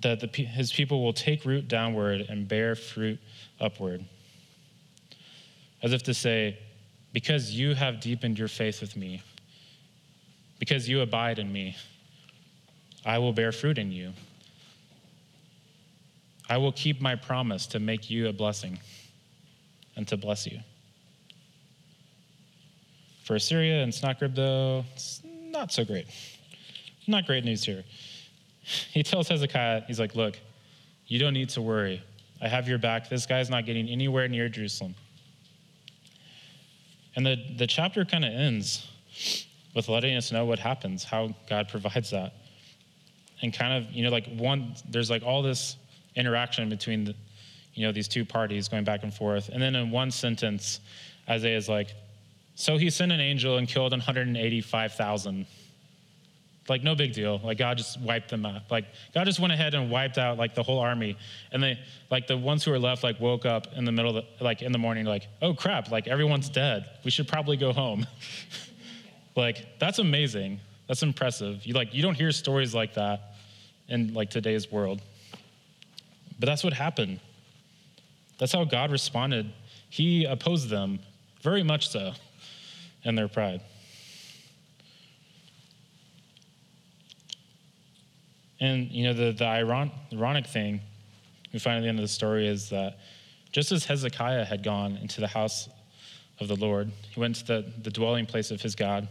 that 0.01 0.19
the, 0.19 0.27
his 0.27 0.71
people 0.71 1.03
will 1.03 1.13
take 1.13 1.45
root 1.45 1.67
downward 1.67 2.21
and 2.21 2.47
bear 2.47 2.75
fruit 2.75 3.19
upward. 3.59 4.03
As 5.83 5.93
if 5.93 6.03
to 6.03 6.13
say, 6.13 6.57
because 7.13 7.51
you 7.51 7.75
have 7.75 7.99
deepened 7.99 8.39
your 8.39 8.47
faith 8.47 8.81
with 8.81 8.95
me, 8.95 9.21
because 10.59 10.87
you 10.87 11.01
abide 11.01 11.39
in 11.39 11.51
me, 11.51 11.75
I 13.05 13.17
will 13.17 13.33
bear 13.33 13.51
fruit 13.51 13.77
in 13.77 13.91
you. 13.91 14.13
I 16.49 16.57
will 16.57 16.71
keep 16.71 17.01
my 17.01 17.15
promise 17.15 17.65
to 17.67 17.79
make 17.79 18.09
you 18.09 18.27
a 18.27 18.33
blessing 18.33 18.79
and 19.95 20.07
to 20.09 20.17
bless 20.17 20.45
you. 20.45 20.59
For 23.23 23.35
Assyria 23.35 23.83
and 23.83 23.93
Sennacherib, 23.93 24.35
though, 24.35 24.83
it's 24.93 25.21
not 25.23 25.71
so 25.71 25.85
great. 25.85 26.07
Not 27.07 27.25
great 27.25 27.45
news 27.45 27.63
here. 27.63 27.83
He 28.91 29.01
tells 29.01 29.27
Hezekiah, 29.27 29.83
he's 29.87 29.99
like, 29.99 30.15
Look, 30.15 30.39
you 31.07 31.17
don't 31.17 31.33
need 31.33 31.49
to 31.49 31.61
worry. 31.61 32.03
I 32.41 32.47
have 32.47 32.67
your 32.67 32.77
back. 32.77 33.09
This 33.09 33.25
guy's 33.25 33.49
not 33.49 33.65
getting 33.65 33.89
anywhere 33.89 34.27
near 34.27 34.49
Jerusalem. 34.49 34.95
And 37.15 37.25
the, 37.25 37.37
the 37.57 37.67
chapter 37.67 38.05
kind 38.05 38.23
of 38.23 38.31
ends 38.33 38.87
with 39.75 39.89
letting 39.89 40.15
us 40.15 40.31
know 40.31 40.45
what 40.45 40.59
happens, 40.59 41.03
how 41.03 41.35
God 41.49 41.69
provides 41.69 42.11
that. 42.11 42.33
And 43.41 43.53
kind 43.53 43.73
of, 43.73 43.91
you 43.91 44.03
know, 44.03 44.09
like 44.09 44.27
one, 44.35 44.75
there's 44.89 45.09
like 45.09 45.23
all 45.23 45.41
this 45.41 45.75
interaction 46.15 46.69
between, 46.69 47.05
the, 47.05 47.15
you 47.73 47.85
know, 47.85 47.91
these 47.91 48.07
two 48.07 48.23
parties 48.23 48.67
going 48.67 48.83
back 48.83 49.03
and 49.03 49.13
forth. 49.13 49.49
And 49.49 49.61
then 49.61 49.75
in 49.75 49.91
one 49.91 50.11
sentence, 50.11 50.79
Isaiah 51.27 51.57
is 51.57 51.67
like, 51.67 51.93
so 52.55 52.77
he 52.77 52.89
sent 52.89 53.11
an 53.11 53.19
angel 53.19 53.57
and 53.57 53.67
killed 53.67 53.91
185,000 53.91 55.45
like 56.71 56.83
no 56.83 56.95
big 56.95 57.13
deal. 57.13 57.39
Like 57.43 57.57
God 57.57 57.77
just 57.77 57.99
wiped 57.99 58.29
them 58.29 58.45
out. 58.45 58.63
Like 58.71 58.85
God 59.13 59.25
just 59.25 59.39
went 59.39 59.51
ahead 59.51 59.73
and 59.73 59.91
wiped 59.91 60.17
out 60.17 60.37
like 60.37 60.55
the 60.55 60.63
whole 60.63 60.79
army. 60.79 61.17
And 61.51 61.61
they 61.61 61.77
like 62.09 62.27
the 62.27 62.37
ones 62.37 62.63
who 62.63 62.71
were 62.71 62.79
left 62.79 63.03
like 63.03 63.19
woke 63.19 63.45
up 63.45 63.67
in 63.75 63.83
the 63.83 63.91
middle 63.91 64.17
of 64.17 64.25
the, 64.39 64.43
like 64.43 64.61
in 64.61 64.71
the 64.71 64.77
morning 64.77 65.05
like, 65.05 65.27
"Oh 65.41 65.53
crap, 65.53 65.91
like 65.91 66.07
everyone's 66.07 66.49
dead. 66.49 66.89
We 67.03 67.11
should 67.11 67.27
probably 67.27 67.57
go 67.57 67.73
home." 67.73 68.07
like 69.35 69.79
that's 69.79 69.99
amazing. 69.99 70.61
That's 70.87 71.03
impressive. 71.03 71.65
You 71.65 71.73
like 71.73 71.93
you 71.93 72.01
don't 72.01 72.15
hear 72.15 72.31
stories 72.31 72.73
like 72.73 72.95
that 72.95 73.35
in 73.89 74.13
like 74.13 74.29
today's 74.29 74.71
world. 74.71 75.01
But 76.39 76.45
that's 76.47 76.63
what 76.63 76.73
happened. 76.73 77.19
That's 78.39 78.53
how 78.53 78.63
God 78.63 78.91
responded. 78.91 79.51
He 79.89 80.23
opposed 80.23 80.69
them 80.69 80.99
very 81.41 81.63
much 81.63 81.89
so 81.89 82.13
in 83.03 83.15
their 83.15 83.27
pride. 83.27 83.61
And 88.61 88.89
you 88.91 89.03
know, 89.05 89.13
the, 89.13 89.31
the 89.33 89.45
iron, 89.45 89.91
ironic 90.13 90.47
thing 90.47 90.79
we 91.51 91.59
find 91.59 91.77
at 91.77 91.81
the 91.81 91.89
end 91.89 91.99
of 91.99 92.03
the 92.03 92.07
story 92.07 92.47
is 92.47 92.69
that 92.69 92.99
just 93.51 93.71
as 93.71 93.83
Hezekiah 93.83 94.45
had 94.45 94.63
gone 94.63 94.97
into 94.97 95.19
the 95.19 95.27
house 95.27 95.67
of 96.39 96.47
the 96.47 96.55
Lord, 96.55 96.91
he 97.09 97.19
went 97.19 97.35
to 97.37 97.45
the, 97.45 97.73
the 97.81 97.89
dwelling 97.89 98.25
place 98.25 98.51
of 98.51 98.61
his 98.61 98.75
God. 98.75 99.07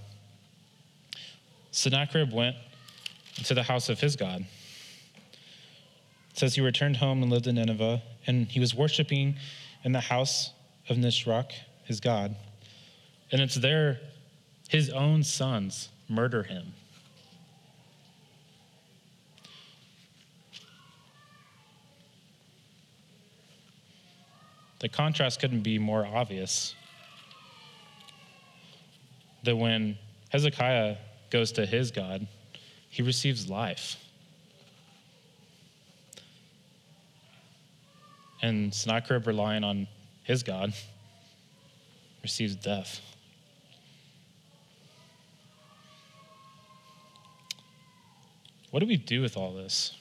Sennacherib 1.72 2.32
went 2.32 2.56
to 3.44 3.54
the 3.54 3.62
house 3.62 3.88
of 3.88 4.00
his 4.00 4.16
God. 4.16 4.46
It 6.30 6.38
says 6.38 6.54
he 6.54 6.60
returned 6.60 6.96
home 6.96 7.22
and 7.22 7.30
lived 7.30 7.46
in 7.46 7.56
Nineveh, 7.56 8.02
and 8.26 8.46
he 8.46 8.60
was 8.60 8.74
worshiping 8.74 9.36
in 9.84 9.92
the 9.92 10.00
house 10.00 10.52
of 10.88 10.96
Nisroch, 10.96 11.52
his 11.84 12.00
God. 12.00 12.34
And 13.30 13.40
it's 13.40 13.56
there 13.56 14.00
his 14.68 14.88
own 14.90 15.22
sons 15.24 15.88
murder 16.08 16.44
him. 16.44 16.72
The 24.80 24.88
contrast 24.88 25.40
couldn't 25.40 25.60
be 25.60 25.78
more 25.78 26.06
obvious 26.06 26.74
that 29.44 29.56
when 29.56 29.96
Hezekiah 30.30 30.96
goes 31.30 31.52
to 31.52 31.66
his 31.66 31.90
God, 31.90 32.26
he 32.88 33.02
receives 33.02 33.48
life. 33.48 33.96
And 38.42 38.74
Sennacherib, 38.74 39.26
relying 39.26 39.64
on 39.64 39.86
his 40.22 40.42
God, 40.42 40.72
receives 42.22 42.56
death. 42.56 43.00
What 48.70 48.80
do 48.80 48.86
we 48.86 48.96
do 48.96 49.20
with 49.20 49.36
all 49.36 49.52
this? 49.52 49.94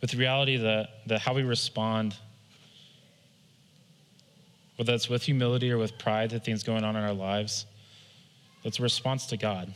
With 0.00 0.10
the 0.10 0.18
reality 0.18 0.58
that, 0.58 0.88
that 1.06 1.20
how 1.20 1.32
we 1.34 1.44
respond, 1.44 2.14
whether 4.76 4.92
that's 4.92 5.08
with 5.08 5.22
humility 5.22 5.70
or 5.70 5.78
with 5.78 5.98
pride 5.98 6.30
to 6.30 6.38
things 6.38 6.62
going 6.62 6.84
on 6.84 6.96
in 6.96 7.02
our 7.02 7.12
lives, 7.12 7.66
that's 8.62 8.78
a 8.78 8.82
response 8.82 9.26
to 9.26 9.36
God. 9.36 9.72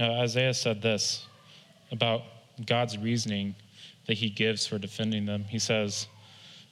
Isaiah 0.00 0.54
said 0.54 0.82
this 0.82 1.26
about 1.92 2.22
God's 2.66 2.98
reasoning 2.98 3.54
that 4.06 4.14
he 4.14 4.28
gives 4.28 4.66
for 4.66 4.78
defending 4.78 5.24
them. 5.24 5.44
He 5.44 5.58
says 5.58 6.08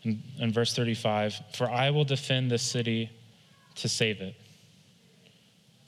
in, 0.02 0.22
in 0.38 0.52
verse 0.52 0.74
35 0.74 1.40
For 1.54 1.70
I 1.70 1.90
will 1.90 2.04
defend 2.04 2.50
this 2.50 2.62
city 2.62 3.10
to 3.76 3.88
save 3.88 4.20
it 4.20 4.34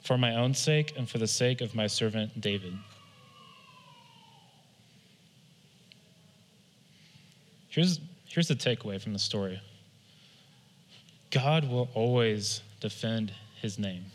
for 0.03 0.17
my 0.17 0.35
own 0.35 0.53
sake 0.53 0.93
and 0.97 1.09
for 1.09 1.17
the 1.17 1.27
sake 1.27 1.61
of 1.61 1.75
my 1.75 1.87
servant 1.87 2.39
David. 2.39 2.73
Here's, 7.75 7.99
here's 8.29 8.47
the 8.47 8.55
takeaway 8.55 9.01
from 9.01 9.11
the 9.11 9.19
story 9.19 9.59
God 11.29 11.69
will 11.69 11.89
always 11.93 12.61
defend 12.79 13.33
his 13.61 13.77
name, 13.77 14.05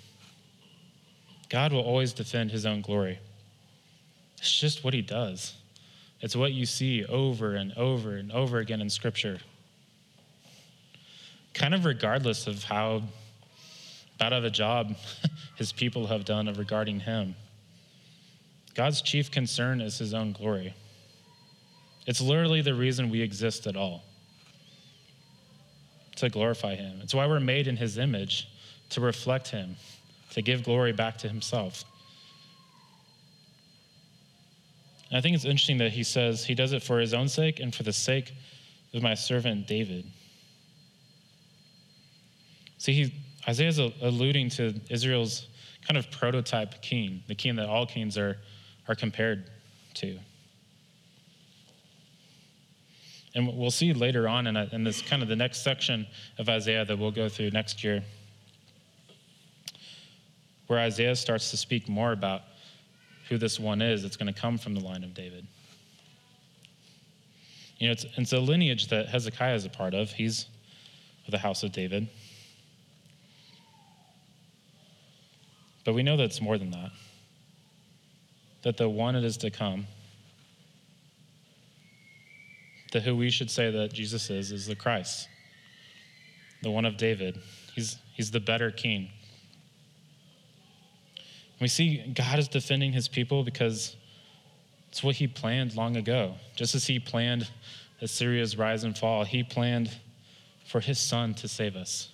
God 1.51 1.71
will 1.71 1.83
always 1.83 2.15
defend 2.15 2.51
his 2.51 2.65
own 2.65 2.81
glory. 2.81 3.19
It's 4.39 4.51
just 4.51 4.83
what 4.83 4.95
he 4.95 5.03
does. 5.03 5.55
It's 6.23 6.35
what 6.35 6.53
you 6.53 6.65
see 6.65 7.05
over 7.05 7.55
and 7.55 7.75
over 7.77 8.17
and 8.17 8.33
over 8.33 8.59
again 8.59 8.81
in 8.81 8.89
Scripture. 8.89 9.39
Kind 11.53 11.75
of 11.75 11.85
regardless 11.85 12.47
of 12.47 12.65
how 12.65 13.03
bad 14.19 14.33
of 14.33 14.45
a 14.45 14.51
job 14.51 14.97
his 15.57 15.73
people 15.73 16.07
have 16.07 16.25
done 16.25 16.49
of 16.49 16.57
regarding 16.57 17.01
him. 17.01 17.35
God's 18.75 19.03
chief 19.03 19.31
concern 19.31 19.83
is 19.83 19.99
his 19.99 20.15
own 20.15 20.33
glory. 20.33 20.75
It's 22.07 22.21
literally 22.21 22.63
the 22.63 22.75
reason 22.75 23.11
we 23.11 23.21
exist 23.21 23.67
at 23.67 23.77
all 23.77 24.03
to 26.17 26.29
glorify 26.29 26.75
him. 26.75 27.01
It's 27.03 27.15
why 27.15 27.27
we're 27.27 27.41
made 27.41 27.67
in 27.67 27.77
his 27.77 27.99
image, 27.99 28.49
to 28.91 29.01
reflect 29.01 29.49
him, 29.49 29.77
to 30.31 30.43
give 30.43 30.65
glory 30.65 30.93
back 30.93 31.17
to 31.19 31.29
himself. 31.29 31.85
And 35.09 35.19
I 35.19 35.21
think 35.21 35.35
it's 35.35 35.45
interesting 35.45 35.79
that 35.79 35.93
he 35.93 36.05
says 36.05 36.45
he 36.45 36.55
does 36.55 36.73
it 36.73 36.83
for 36.83 37.01
his 37.01 37.15
own 37.15 37.29
sake 37.29 37.61
and 37.61 37.75
for 37.75 37.83
the 37.83 37.93
sake 37.93 38.33
of 38.95 39.03
my 39.03 39.15
servant 39.15 39.67
David. 39.67 40.07
See, 42.79 42.93
he, 42.93 43.15
Isaiah's 43.49 43.79
alluding 43.79 44.51
to 44.51 44.75
Israel's 44.89 45.49
kind 45.87 45.99
of 45.99 46.11
prototype 46.11 46.81
king, 46.83 47.23
the 47.27 47.35
king 47.35 47.57
that 47.57 47.69
all 47.69 47.87
kings 47.87 48.17
are, 48.17 48.39
are 48.89 48.95
compared 48.95 49.51
to. 49.95 50.19
And 53.35 53.57
we'll 53.57 53.71
see 53.71 53.93
later 53.93 54.27
on 54.27 54.47
in, 54.47 54.57
a, 54.57 54.69
in 54.73 54.83
this 54.83 55.03
kind 55.03 55.23
of 55.23 55.29
the 55.29 55.37
next 55.37 55.63
section 55.63 56.07
of 56.39 56.49
Isaiah 56.49 56.85
that 56.85 56.99
we'll 56.99 57.13
go 57.13 57.29
through 57.29 57.51
next 57.51 57.85
year, 57.85 58.03
where 60.67 60.81
Isaiah 60.81 61.15
starts 61.15 61.51
to 61.53 61.57
speak 61.57 61.89
more 61.89 62.13
about 62.13 62.43
who 63.29 63.39
this 63.39 63.61
one 63.61 63.81
is 63.81 64.03
that's 64.03 64.17
going 64.17 64.33
to 64.33 64.39
come 64.39 64.59
from 64.59 64.75
the 64.75 64.81
line 64.81 65.05
of 65.05 65.15
David. 65.15 65.47
You 67.79 67.87
know, 67.87 67.93
it's, 67.93 68.05
it's 68.17 68.33
a 68.33 68.41
lineage 68.41 68.89
that 68.89 69.09
Hezekiah 69.09 69.55
is 69.55 69.65
a 69.65 69.71
part 69.71 69.95
of. 69.95 70.11
He's 70.11 70.47
of 71.27 71.31
the 71.31 71.39
house 71.39 71.63
of 71.63 71.73
David. 71.73 72.09
But 75.85 75.95
we 75.95 76.03
know 76.03 76.17
that 76.17 76.25
it's 76.25 76.41
more 76.41 76.59
than 76.59 76.71
that. 76.73 76.91
That 78.63 78.77
the 78.77 78.89
one 78.89 79.15
that 79.15 79.25
is 79.25 79.37
to 79.39 79.51
come, 79.51 79.87
that 82.93 83.03
who 83.03 83.15
we 83.15 83.31
should 83.31 83.51
say 83.51 83.71
that 83.71 83.93
Jesus 83.93 84.31
is, 84.31 84.53
is 84.53 84.67
the 84.67 84.75
Christ, 84.75 85.29
the 86.63 86.71
one 86.71 86.85
of 86.85 86.97
David. 86.97 87.41
He's, 87.75 87.97
he's 88.15 88.31
the 88.31 88.41
better 88.41 88.71
king. 88.71 89.11
We 91.61 91.69
see 91.69 92.13
God 92.15 92.39
is 92.39 92.49
defending 92.49 92.93
his 92.93 93.07
people 93.07 93.45
because 93.45 93.97
it's 94.89 95.05
what 95.05 95.17
he 95.17 95.27
planned 95.27 95.77
long 95.77 95.97
ago. 95.97 96.35
Just 96.57 96.75
as 96.75 96.87
he 96.87 96.99
planned 96.99 97.49
Assyria's 98.01 98.57
rise 98.57 98.83
and 98.83 98.97
fall, 98.97 99.25
he 99.25 99.43
planned 99.43 99.91
for 100.67 100.81
his 100.81 100.99
son 100.99 101.35
to 101.35 101.49
save 101.49 101.77
us 101.77 102.09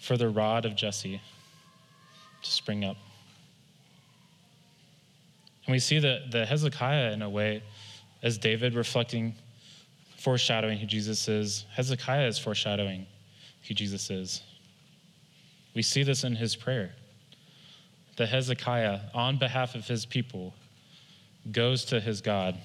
for 0.00 0.16
the 0.16 0.28
rod 0.28 0.66
of 0.66 0.76
Jesse 0.76 1.20
to 2.42 2.50
spring 2.50 2.84
up. 2.84 2.96
And 5.66 5.72
we 5.72 5.78
see 5.78 5.98
that 5.98 6.30
the 6.30 6.44
Hezekiah, 6.44 7.12
in 7.12 7.22
a 7.22 7.30
way, 7.30 7.62
as 8.24 8.36
David 8.36 8.74
reflecting, 8.74 9.36
foreshadowing 10.16 10.78
who 10.78 10.86
Jesus 10.86 11.28
is, 11.28 11.64
Hezekiah 11.70 12.26
is 12.26 12.38
foreshadowing 12.38 13.06
who 13.68 13.74
Jesus 13.74 14.10
is. 14.10 14.42
We 15.74 15.82
see 15.82 16.02
this 16.02 16.24
in 16.24 16.34
his 16.34 16.56
prayer. 16.56 16.92
That 18.16 18.26
Hezekiah, 18.28 19.00
on 19.14 19.38
behalf 19.38 19.76
of 19.76 19.86
his 19.86 20.04
people, 20.04 20.54
goes 21.52 21.84
to 21.86 22.00
his 22.00 22.20
God 22.20 22.56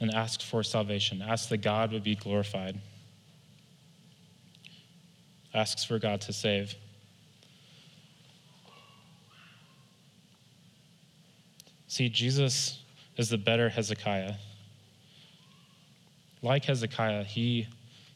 and 0.00 0.12
asks 0.12 0.44
for 0.44 0.62
salvation, 0.62 1.22
asks 1.22 1.48
that 1.48 1.58
God 1.58 1.92
would 1.92 2.04
be 2.04 2.16
glorified 2.16 2.78
asks 5.54 5.84
for 5.84 5.98
God 5.98 6.20
to 6.22 6.32
save. 6.32 6.74
See, 11.88 12.08
Jesus 12.08 12.78
is 13.20 13.28
the 13.28 13.38
better 13.38 13.68
Hezekiah. 13.68 14.34
Like 16.42 16.64
Hezekiah, 16.64 17.24
he, 17.24 17.68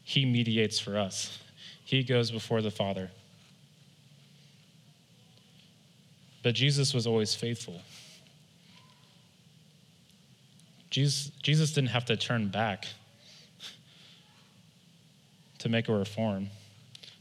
he 0.02 0.24
mediates 0.24 0.80
for 0.80 0.98
us, 0.98 1.38
he 1.84 2.02
goes 2.02 2.30
before 2.30 2.62
the 2.62 2.70
Father. 2.70 3.11
But 6.42 6.55
Jesus 6.55 6.92
was 6.92 7.07
always 7.07 7.34
faithful. 7.34 7.80
Jesus, 10.90 11.32
Jesus 11.42 11.72
didn't 11.72 11.90
have 11.90 12.05
to 12.07 12.16
turn 12.16 12.48
back 12.48 12.86
to 15.59 15.68
make 15.68 15.88
a 15.88 15.92
reform 15.92 16.48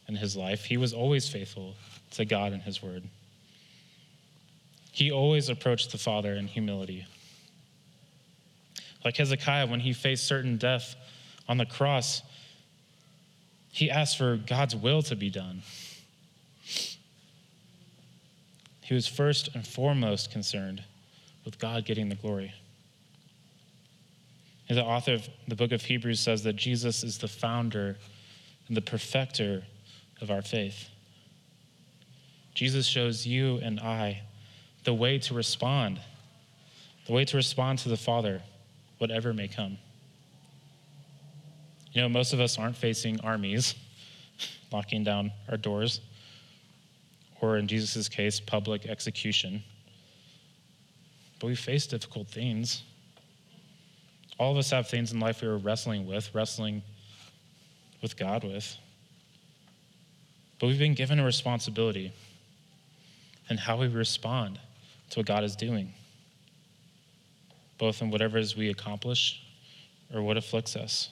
in 0.08 0.16
his 0.16 0.36
life, 0.36 0.66
he 0.66 0.78
was 0.78 0.94
always 0.94 1.28
faithful 1.28 1.76
to 2.12 2.26
God 2.26 2.52
and 2.54 2.62
his 2.62 2.84
word. 2.84 3.04
He 4.92 5.12
always 5.12 5.50
approached 5.50 5.92
the 5.92 5.98
Father 5.98 6.34
in 6.34 6.48
humility. 6.48 7.08
Like 9.04 9.18
Hezekiah, 9.18 9.68
when 9.68 9.80
he 9.80 9.94
faced 9.94 10.26
certain 10.26 10.58
death 10.58 10.96
on 11.48 11.58
the 11.58 11.66
cross, 11.66 12.22
he 13.72 13.90
asked 13.90 14.18
for 14.18 14.38
God's 14.38 14.76
will 14.76 15.02
to 15.04 15.16
be 15.16 15.30
done. 15.30 15.62
He 18.82 18.94
was 18.94 19.08
first 19.08 19.50
and 19.56 19.66
foremost 19.66 20.32
concerned 20.32 20.84
with 21.46 21.58
God 21.60 21.86
getting 21.86 22.10
the 22.10 22.16
glory. 22.16 22.54
And 24.70 24.78
the 24.78 24.84
author 24.84 25.14
of 25.14 25.28
the 25.48 25.56
book 25.56 25.72
of 25.72 25.84
Hebrews 25.84 26.20
says 26.20 26.44
that 26.44 26.56
Jesus 26.56 27.04
is 27.04 27.18
the 27.18 27.28
founder 27.28 27.98
and 28.68 28.78
the 28.78 28.82
perfecter 28.82 29.64
of 30.22 30.32
our 30.32 30.42
faith. 30.42 30.90
Jesus 32.54 32.86
shows 32.86 33.26
you 33.26 33.58
and 33.58 33.80
I 33.80 34.22
the 34.84 34.94
way 34.94 35.18
to 35.20 35.34
respond, 35.34 36.00
the 37.08 37.14
way 37.14 37.26
to 37.26 37.38
respond 37.38 37.80
to 37.80 37.90
the 37.90 37.98
Father, 37.98 38.42
whatever 38.98 39.34
may 39.34 39.48
come. 39.48 39.78
You 41.92 42.02
know, 42.02 42.10
most 42.10 42.34
of 42.34 42.40
us 42.40 42.58
aren't 42.58 42.76
facing 42.76 43.20
armies 43.22 43.76
locking 44.72 45.04
down 45.04 45.32
our 45.50 45.58
doors, 45.58 46.02
or 47.42 47.58
in 47.58 47.68
Jesus' 47.68 48.10
case, 48.10 48.40
public 48.40 48.86
execution. 48.86 49.64
But 51.40 51.48
we 51.48 51.56
face 51.56 51.86
difficult 51.86 52.28
things. 52.30 52.84
All 54.40 54.52
of 54.52 54.58
us 54.58 54.72
have 54.72 54.88
things 54.88 55.12
in 55.12 55.20
life 55.20 55.42
we 55.42 55.48
are 55.48 55.58
wrestling 55.58 56.08
with, 56.08 56.34
wrestling 56.34 56.82
with 58.02 58.18
God 58.18 58.44
with. 58.44 58.78
But 60.60 60.68
we've 60.68 60.80
been 60.80 60.94
given 60.94 61.20
a 61.20 61.26
responsibility 61.26 62.14
and 63.50 63.60
how 63.60 63.78
we 63.78 63.88
respond 63.88 64.60
to 65.10 65.20
what 65.20 65.26
God 65.26 65.44
is 65.44 65.56
doing, 65.56 65.94
both 67.78 68.02
in 68.02 68.12
whatever 68.12 68.38
it 68.38 68.42
is 68.42 68.56
we 68.56 68.70
accomplish 68.70 69.42
or 70.14 70.22
what 70.22 70.38
afflicts 70.38 70.76
us. 70.76 71.10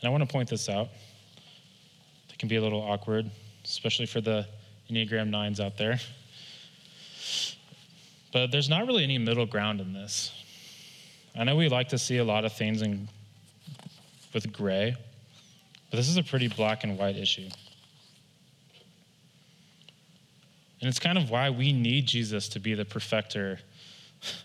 And 0.00 0.08
I 0.08 0.10
want 0.10 0.22
to 0.22 0.32
point 0.32 0.48
this 0.48 0.68
out. 0.68 0.88
It 2.30 2.38
can 2.38 2.48
be 2.48 2.56
a 2.56 2.62
little 2.62 2.80
awkward, 2.80 3.30
especially 3.64 4.06
for 4.06 4.20
the 4.20 4.46
Enneagram 4.90 5.30
9s 5.30 5.60
out 5.60 5.76
there. 5.76 5.98
But 8.32 8.50
there's 8.50 8.68
not 8.68 8.86
really 8.86 9.04
any 9.04 9.18
middle 9.18 9.46
ground 9.46 9.80
in 9.80 9.92
this. 9.92 10.32
I 11.36 11.44
know 11.44 11.56
we 11.56 11.68
like 11.68 11.88
to 11.90 11.98
see 11.98 12.18
a 12.18 12.24
lot 12.24 12.44
of 12.44 12.52
things 12.52 12.82
in, 12.82 13.08
with 14.34 14.52
gray, 14.52 14.96
but 15.90 15.96
this 15.96 16.08
is 16.08 16.16
a 16.16 16.22
pretty 16.22 16.48
black 16.48 16.84
and 16.84 16.98
white 16.98 17.16
issue. 17.16 17.48
And 20.80 20.88
it's 20.88 20.98
kind 20.98 21.18
of 21.18 21.30
why 21.30 21.50
we 21.50 21.72
need 21.72 22.06
Jesus 22.06 22.48
to 22.50 22.60
be 22.60 22.74
the 22.74 22.84
perfecter 22.84 23.58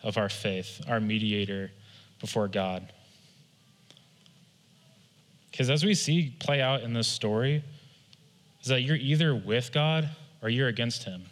of 0.03 0.17
our 0.17 0.29
faith, 0.29 0.81
our 0.87 0.99
mediator 0.99 1.71
before 2.19 2.47
God. 2.47 2.91
Because 5.51 5.69
as 5.69 5.85
we 5.85 5.93
see 5.93 6.35
play 6.39 6.61
out 6.61 6.81
in 6.81 6.93
this 6.93 7.07
story, 7.07 7.63
is 8.61 8.67
that 8.67 8.81
you're 8.81 8.95
either 8.95 9.35
with 9.35 9.71
God 9.71 10.09
or 10.41 10.49
you're 10.49 10.69
against 10.69 11.03
Him. 11.03 11.23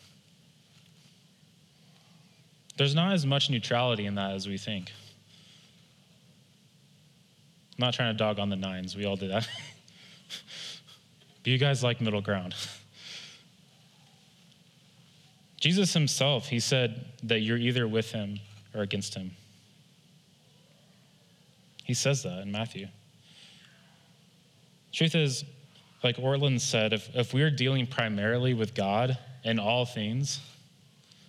There's 2.77 2.93
not 2.93 3.13
as 3.13 3.25
much 3.25 3.49
neutrality 3.49 4.05
in 4.05 4.15
that 4.15 4.31
as 4.31 4.47
we 4.47 4.57
think. 4.57 4.91
I'm 7.77 7.85
not 7.85 7.93
trying 7.93 8.13
to 8.13 8.17
dog 8.17 8.37
on 8.37 8.49
the 8.49 8.55
nines, 8.55 8.95
we 8.95 9.05
all 9.05 9.15
do 9.15 9.29
that. 9.29 9.47
but 11.43 11.51
you 11.51 11.57
guys 11.57 11.83
like 11.83 12.01
middle 12.01 12.21
ground. 12.21 12.55
Jesus 15.61 15.93
himself, 15.93 16.47
he 16.47 16.59
said 16.59 17.05
that 17.23 17.41
you're 17.41 17.57
either 17.57 17.87
with 17.87 18.11
him 18.11 18.39
or 18.73 18.81
against 18.81 19.13
him. 19.13 19.31
He 21.83 21.93
says 21.93 22.23
that 22.23 22.39
in 22.39 22.51
Matthew. 22.51 22.87
Truth 24.91 25.13
is, 25.13 25.45
like 26.03 26.17
Ortlund 26.17 26.59
said, 26.61 26.93
if, 26.93 27.15
if 27.15 27.31
we're 27.31 27.51
dealing 27.51 27.85
primarily 27.85 28.55
with 28.55 28.73
God 28.73 29.17
in 29.43 29.59
all 29.59 29.85
things, 29.85 30.39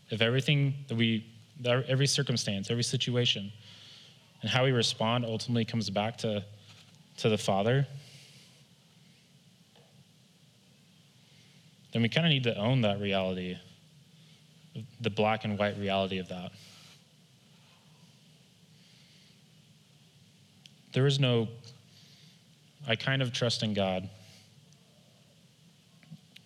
if 0.09 0.23
everything 0.23 0.75
that 0.89 0.97
we, 0.97 1.27
every 1.65 2.07
circumstance, 2.07 2.71
every 2.71 2.83
situation, 2.83 3.53
and 4.41 4.51
how 4.51 4.65
we 4.65 4.73
respond 4.73 5.27
ultimately 5.27 5.67
comes 5.67 5.91
back 5.91 6.17
to, 6.19 6.43
to 7.19 7.29
the 7.29 7.39
Father, 7.39 7.87
then 11.93 12.01
we 12.01 12.09
kind 12.09 12.27
of 12.27 12.31
need 12.31 12.45
to 12.45 12.57
own 12.57 12.81
that 12.81 12.99
reality, 12.99 13.59
the 15.01 15.11
black 15.11 15.45
and 15.45 15.59
white 15.59 15.79
reality 15.79 16.19
of 16.19 16.29
that. 16.29 16.53
There 20.93 21.07
is 21.07 21.19
no, 21.19 21.49
I 22.87 22.97
kind 22.97 23.23
of 23.23 23.33
trust 23.33 23.63
in 23.63 23.75
God, 23.75 24.09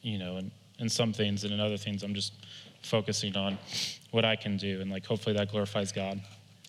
you 0.02 0.18
know, 0.18 0.36
and 0.36 0.50
in 0.78 0.88
some 0.88 1.12
things, 1.12 1.44
and 1.44 1.52
in 1.52 1.60
other 1.60 1.76
things, 1.76 2.02
I'm 2.02 2.14
just 2.14 2.32
focusing 2.82 3.36
on 3.36 3.58
what 4.10 4.24
I 4.24 4.36
can 4.36 4.56
do, 4.56 4.80
and 4.80 4.90
like 4.90 5.04
hopefully 5.04 5.36
that 5.36 5.50
glorifies 5.50 5.90
God. 5.90 6.20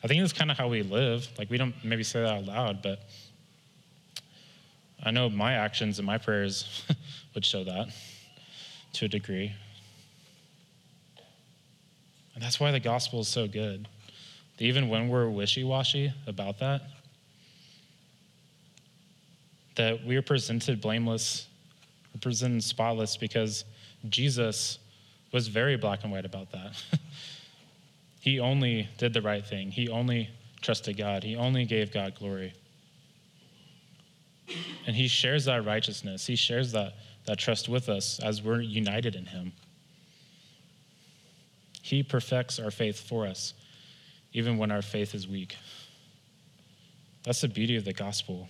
I 0.03 0.07
think 0.07 0.21
that's 0.21 0.33
kind 0.33 0.49
of 0.49 0.57
how 0.57 0.67
we 0.67 0.83
live. 0.83 1.27
Like 1.37 1.49
we 1.49 1.57
don't 1.57 1.75
maybe 1.83 2.03
say 2.03 2.21
that 2.21 2.29
out 2.29 2.45
loud, 2.45 2.81
but 2.81 2.99
I 5.03 5.11
know 5.11 5.29
my 5.29 5.53
actions 5.53 5.99
and 5.99 6.05
my 6.05 6.17
prayers 6.17 6.83
would 7.35 7.45
show 7.45 7.63
that 7.63 7.89
to 8.93 9.05
a 9.05 9.07
degree. 9.07 9.53
And 12.37 12.43
that's 12.43 12.59
why 12.59 12.69
the 12.69 12.79
gospel 12.79 13.21
is 13.21 13.27
so 13.27 13.47
good. 13.47 13.87
Even 14.59 14.89
when 14.89 15.09
we're 15.09 15.27
wishy 15.27 15.63
washy 15.63 16.13
about 16.27 16.59
that, 16.59 16.83
that 19.73 20.05
we 20.05 20.17
are 20.17 20.21
presented 20.21 20.79
blameless, 20.79 21.47
we're 22.13 22.19
presented 22.19 22.63
spotless 22.63 23.17
because 23.17 23.65
Jesus 24.09 24.77
was 25.31 25.47
very 25.47 25.77
black 25.77 26.03
and 26.03 26.11
white 26.11 26.25
about 26.25 26.51
that. 26.51 26.79
he 28.19 28.39
only 28.39 28.87
did 28.99 29.15
the 29.15 29.21
right 29.23 29.43
thing, 29.43 29.71
he 29.71 29.89
only 29.89 30.29
trusted 30.61 30.95
God, 30.95 31.23
he 31.23 31.35
only 31.35 31.65
gave 31.65 31.91
God 31.91 32.13
glory. 32.13 32.53
And 34.85 34.95
he 34.95 35.07
shares 35.07 35.45
that 35.45 35.65
righteousness, 35.65 36.27
he 36.27 36.35
shares 36.35 36.71
that, 36.73 36.93
that 37.25 37.39
trust 37.39 37.67
with 37.67 37.89
us 37.89 38.19
as 38.19 38.43
we're 38.43 38.61
united 38.61 39.15
in 39.15 39.25
him. 39.25 39.53
He 41.87 42.03
perfects 42.03 42.59
our 42.59 42.69
faith 42.69 42.99
for 42.99 43.25
us, 43.25 43.53
even 44.33 44.57
when 44.57 44.71
our 44.71 44.81
faith 44.81 45.15
is 45.15 45.25
weak. 45.25 45.55
That's 47.23 47.39
the 47.39 47.47
beauty 47.47 47.77
of 47.77 47.85
the 47.85 47.93
gospel. 47.93 48.49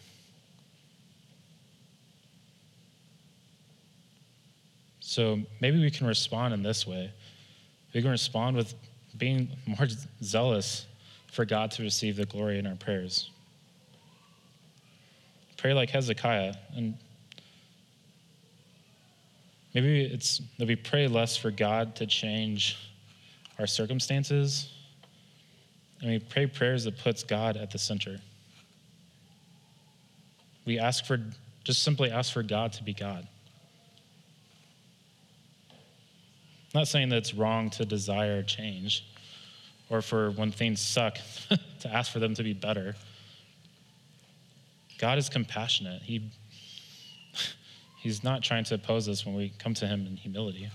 So 5.01 5.39
maybe 5.61 5.79
we 5.79 5.91
can 5.91 6.07
respond 6.07 6.55
in 6.55 6.63
this 6.63 6.87
way. 6.87 7.11
We 7.93 8.01
can 8.01 8.09
respond 8.09 8.57
with 8.57 8.73
being 9.19 9.49
more 9.67 9.87
zealous 10.23 10.87
for 11.31 11.45
God 11.45 11.69
to 11.73 11.83
receive 11.83 12.15
the 12.15 12.25
glory 12.25 12.57
in 12.57 12.65
our 12.65 12.75
prayers. 12.75 13.29
Pray 15.57 15.75
like 15.75 15.91
Hezekiah. 15.91 16.55
And 16.75 16.97
maybe 19.75 20.05
it's 20.05 20.41
that 20.57 20.67
we 20.67 20.75
pray 20.75 21.07
less 21.07 21.37
for 21.37 21.51
God 21.51 21.95
to 21.97 22.07
change 22.07 22.77
our 23.59 23.67
circumstances, 23.67 24.71
and 26.01 26.11
we 26.11 26.19
pray 26.19 26.45
prayers 26.45 26.83
that 26.83 26.97
puts 26.97 27.23
God 27.23 27.57
at 27.57 27.71
the 27.71 27.77
center. 27.77 28.19
We 30.65 30.79
ask 30.79 31.05
for, 31.05 31.19
just 31.63 31.83
simply 31.83 32.11
ask 32.11 32.33
for 32.33 32.43
God 32.43 32.73
to 32.73 32.83
be 32.83 32.93
God. 32.93 33.27
I'm 36.73 36.81
not 36.81 36.87
saying 36.87 37.09
that 37.09 37.17
it's 37.17 37.33
wrong 37.33 37.69
to 37.71 37.85
desire 37.85 38.43
change 38.43 39.05
or 39.89 40.01
for 40.01 40.31
when 40.31 40.51
things 40.51 40.81
suck 40.81 41.17
to 41.79 41.89
ask 41.91 42.11
for 42.11 42.19
them 42.19 42.35
to 42.35 42.43
be 42.43 42.53
better. 42.53 42.95
God 44.99 45.17
is 45.17 45.29
compassionate. 45.29 46.01
He, 46.01 46.29
he's 47.97 48.23
not 48.23 48.43
trying 48.43 48.65
to 48.65 48.75
oppose 48.75 49.07
us 49.07 49.25
when 49.25 49.35
we 49.35 49.53
come 49.57 49.73
to 49.75 49.87
Him 49.87 50.05
in 50.05 50.17
humility. 50.17 50.69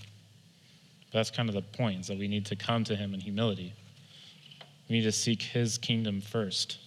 That's 1.13 1.31
kind 1.31 1.47
of 1.47 1.55
the 1.55 1.61
point, 1.61 2.01
is 2.01 2.07
that 2.07 2.17
we 2.17 2.27
need 2.27 2.45
to 2.47 2.55
come 2.55 2.83
to 2.85 2.95
Him 2.95 3.13
in 3.13 3.19
humility. 3.19 3.73
We 4.89 4.97
need 4.97 5.03
to 5.03 5.11
seek 5.11 5.41
His 5.41 5.77
kingdom 5.77 6.19
first. 6.19 6.79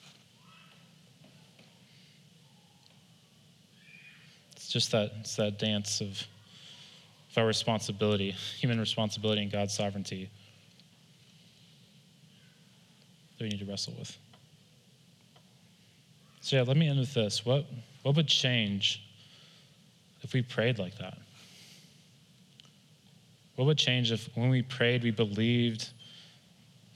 It's 4.56 4.68
just 4.68 4.92
that, 4.92 5.12
it's 5.20 5.36
that 5.36 5.58
dance 5.58 6.00
of 6.00 6.26
of 7.36 7.42
our 7.42 7.46
responsibility, 7.46 8.30
human 8.30 8.80
responsibility, 8.80 9.42
and 9.42 9.52
God's 9.52 9.74
sovereignty 9.74 10.30
that 13.36 13.44
we 13.44 13.50
need 13.50 13.58
to 13.58 13.66
wrestle 13.66 13.94
with. 13.98 14.16
So, 16.40 16.56
yeah, 16.56 16.62
let 16.62 16.76
me 16.76 16.88
end 16.88 16.98
with 16.98 17.12
this. 17.12 17.44
What, 17.44 17.66
what 18.02 18.16
would 18.16 18.28
change 18.28 19.02
if 20.22 20.32
we 20.32 20.42
prayed 20.42 20.78
like 20.78 20.96
that? 20.98 21.18
What 23.56 23.64
would 23.64 23.78
change 23.78 24.12
if 24.12 24.28
when 24.34 24.48
we 24.50 24.62
prayed, 24.62 25.02
we 25.02 25.10
believed 25.10 25.88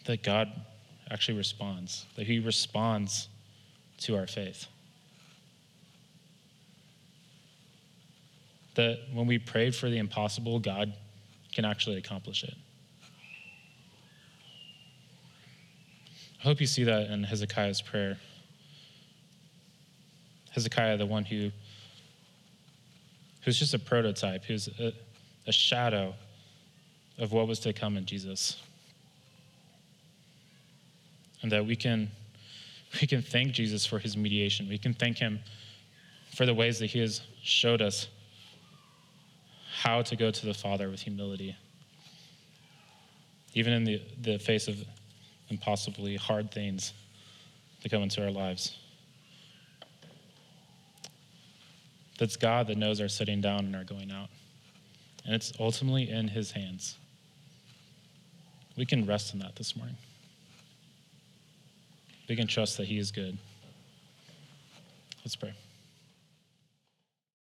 that 0.05 0.23
God 0.23 0.49
actually 1.11 1.39
responds, 1.39 2.07
that 2.17 2.27
He 2.27 2.39
responds 2.39 3.29
to 3.99 4.17
our 4.17 4.27
faith? 4.27 4.67
that 8.75 8.99
when 9.13 9.27
we 9.27 9.39
prayed 9.39 9.75
for 9.75 9.91
the 9.91 9.99
impossible, 9.99 10.59
God 10.59 10.95
can 11.53 11.65
actually 11.65 11.97
accomplish 11.97 12.45
it. 12.45 12.55
I 16.41 16.43
hope 16.45 16.61
you 16.61 16.67
see 16.67 16.85
that 16.85 17.11
in 17.11 17.23
Hezekiah's 17.23 17.83
prayer. 17.83 18.17
Hezekiah, 20.53 20.97
the 20.97 21.07
one 21.07 21.25
who 21.25 21.51
who's 23.43 23.59
just 23.59 23.75
a 23.75 23.79
prototype, 23.79 24.45
who's 24.45 24.69
a, 24.79 24.93
a 25.47 25.53
shadow 25.53 26.15
of 27.21 27.33
what 27.33 27.47
was 27.47 27.61
to 27.61 27.73
come 27.73 27.97
in 27.97 28.07
Jesus. 28.07 28.57
And 31.43 31.53
that 31.53 31.65
we 31.65 31.77
can 31.77 32.11
we 33.01 33.07
can 33.07 33.23
thank 33.23 33.53
Jesus 33.53 33.87
for 33.87 34.01
his 34.01 34.17
mediation. 34.17 34.69
We 34.69 34.79
can 34.79 34.95
thank 34.95 35.19
him 35.19 35.39
for 36.35 36.45
the 36.45 36.55
ways 36.55 36.81
that 36.81 36.87
he 36.87 36.99
has 36.99 37.21
showed 37.43 37.81
us 37.81 38.09
how 39.83 40.03
to 40.03 40.17
go 40.17 40.31
to 40.31 40.47
the 40.47 40.55
Father 40.55 40.91
with 40.91 41.01
humility, 41.01 41.57
even 43.55 43.73
in 43.73 43.85
the, 43.85 44.03
the 44.21 44.39
face 44.39 44.67
of 44.67 44.77
impossibly 45.49 46.17
hard 46.17 46.51
things 46.51 46.93
that 47.83 47.91
come 47.91 48.03
into 48.03 48.23
our 48.23 48.31
lives. 48.31 48.77
That's 52.19 52.37
God 52.37 52.67
that 52.67 52.77
knows 52.77 53.01
our 53.01 53.09
sitting 53.09 53.41
down 53.41 53.61
and 53.61 53.75
our 53.75 53.85
going 53.85 54.11
out. 54.11 54.29
And 55.25 55.35
it's 55.35 55.53
ultimately 55.59 56.11
in 56.11 56.29
His 56.29 56.51
hands. 56.51 56.99
We 58.77 58.87
can 58.87 59.07
rest 59.07 59.35
in 59.35 59.41
that 59.41 59.57
this 59.57 59.77
morning. 59.77 59.97
We 62.29 62.37
can 62.37 62.47
trust 62.47 62.77
that 62.79 62.87
He 62.87 62.99
is 62.99 63.11
good. 63.11 63.37
Let's 65.25 65.37
pray. 65.37 65.55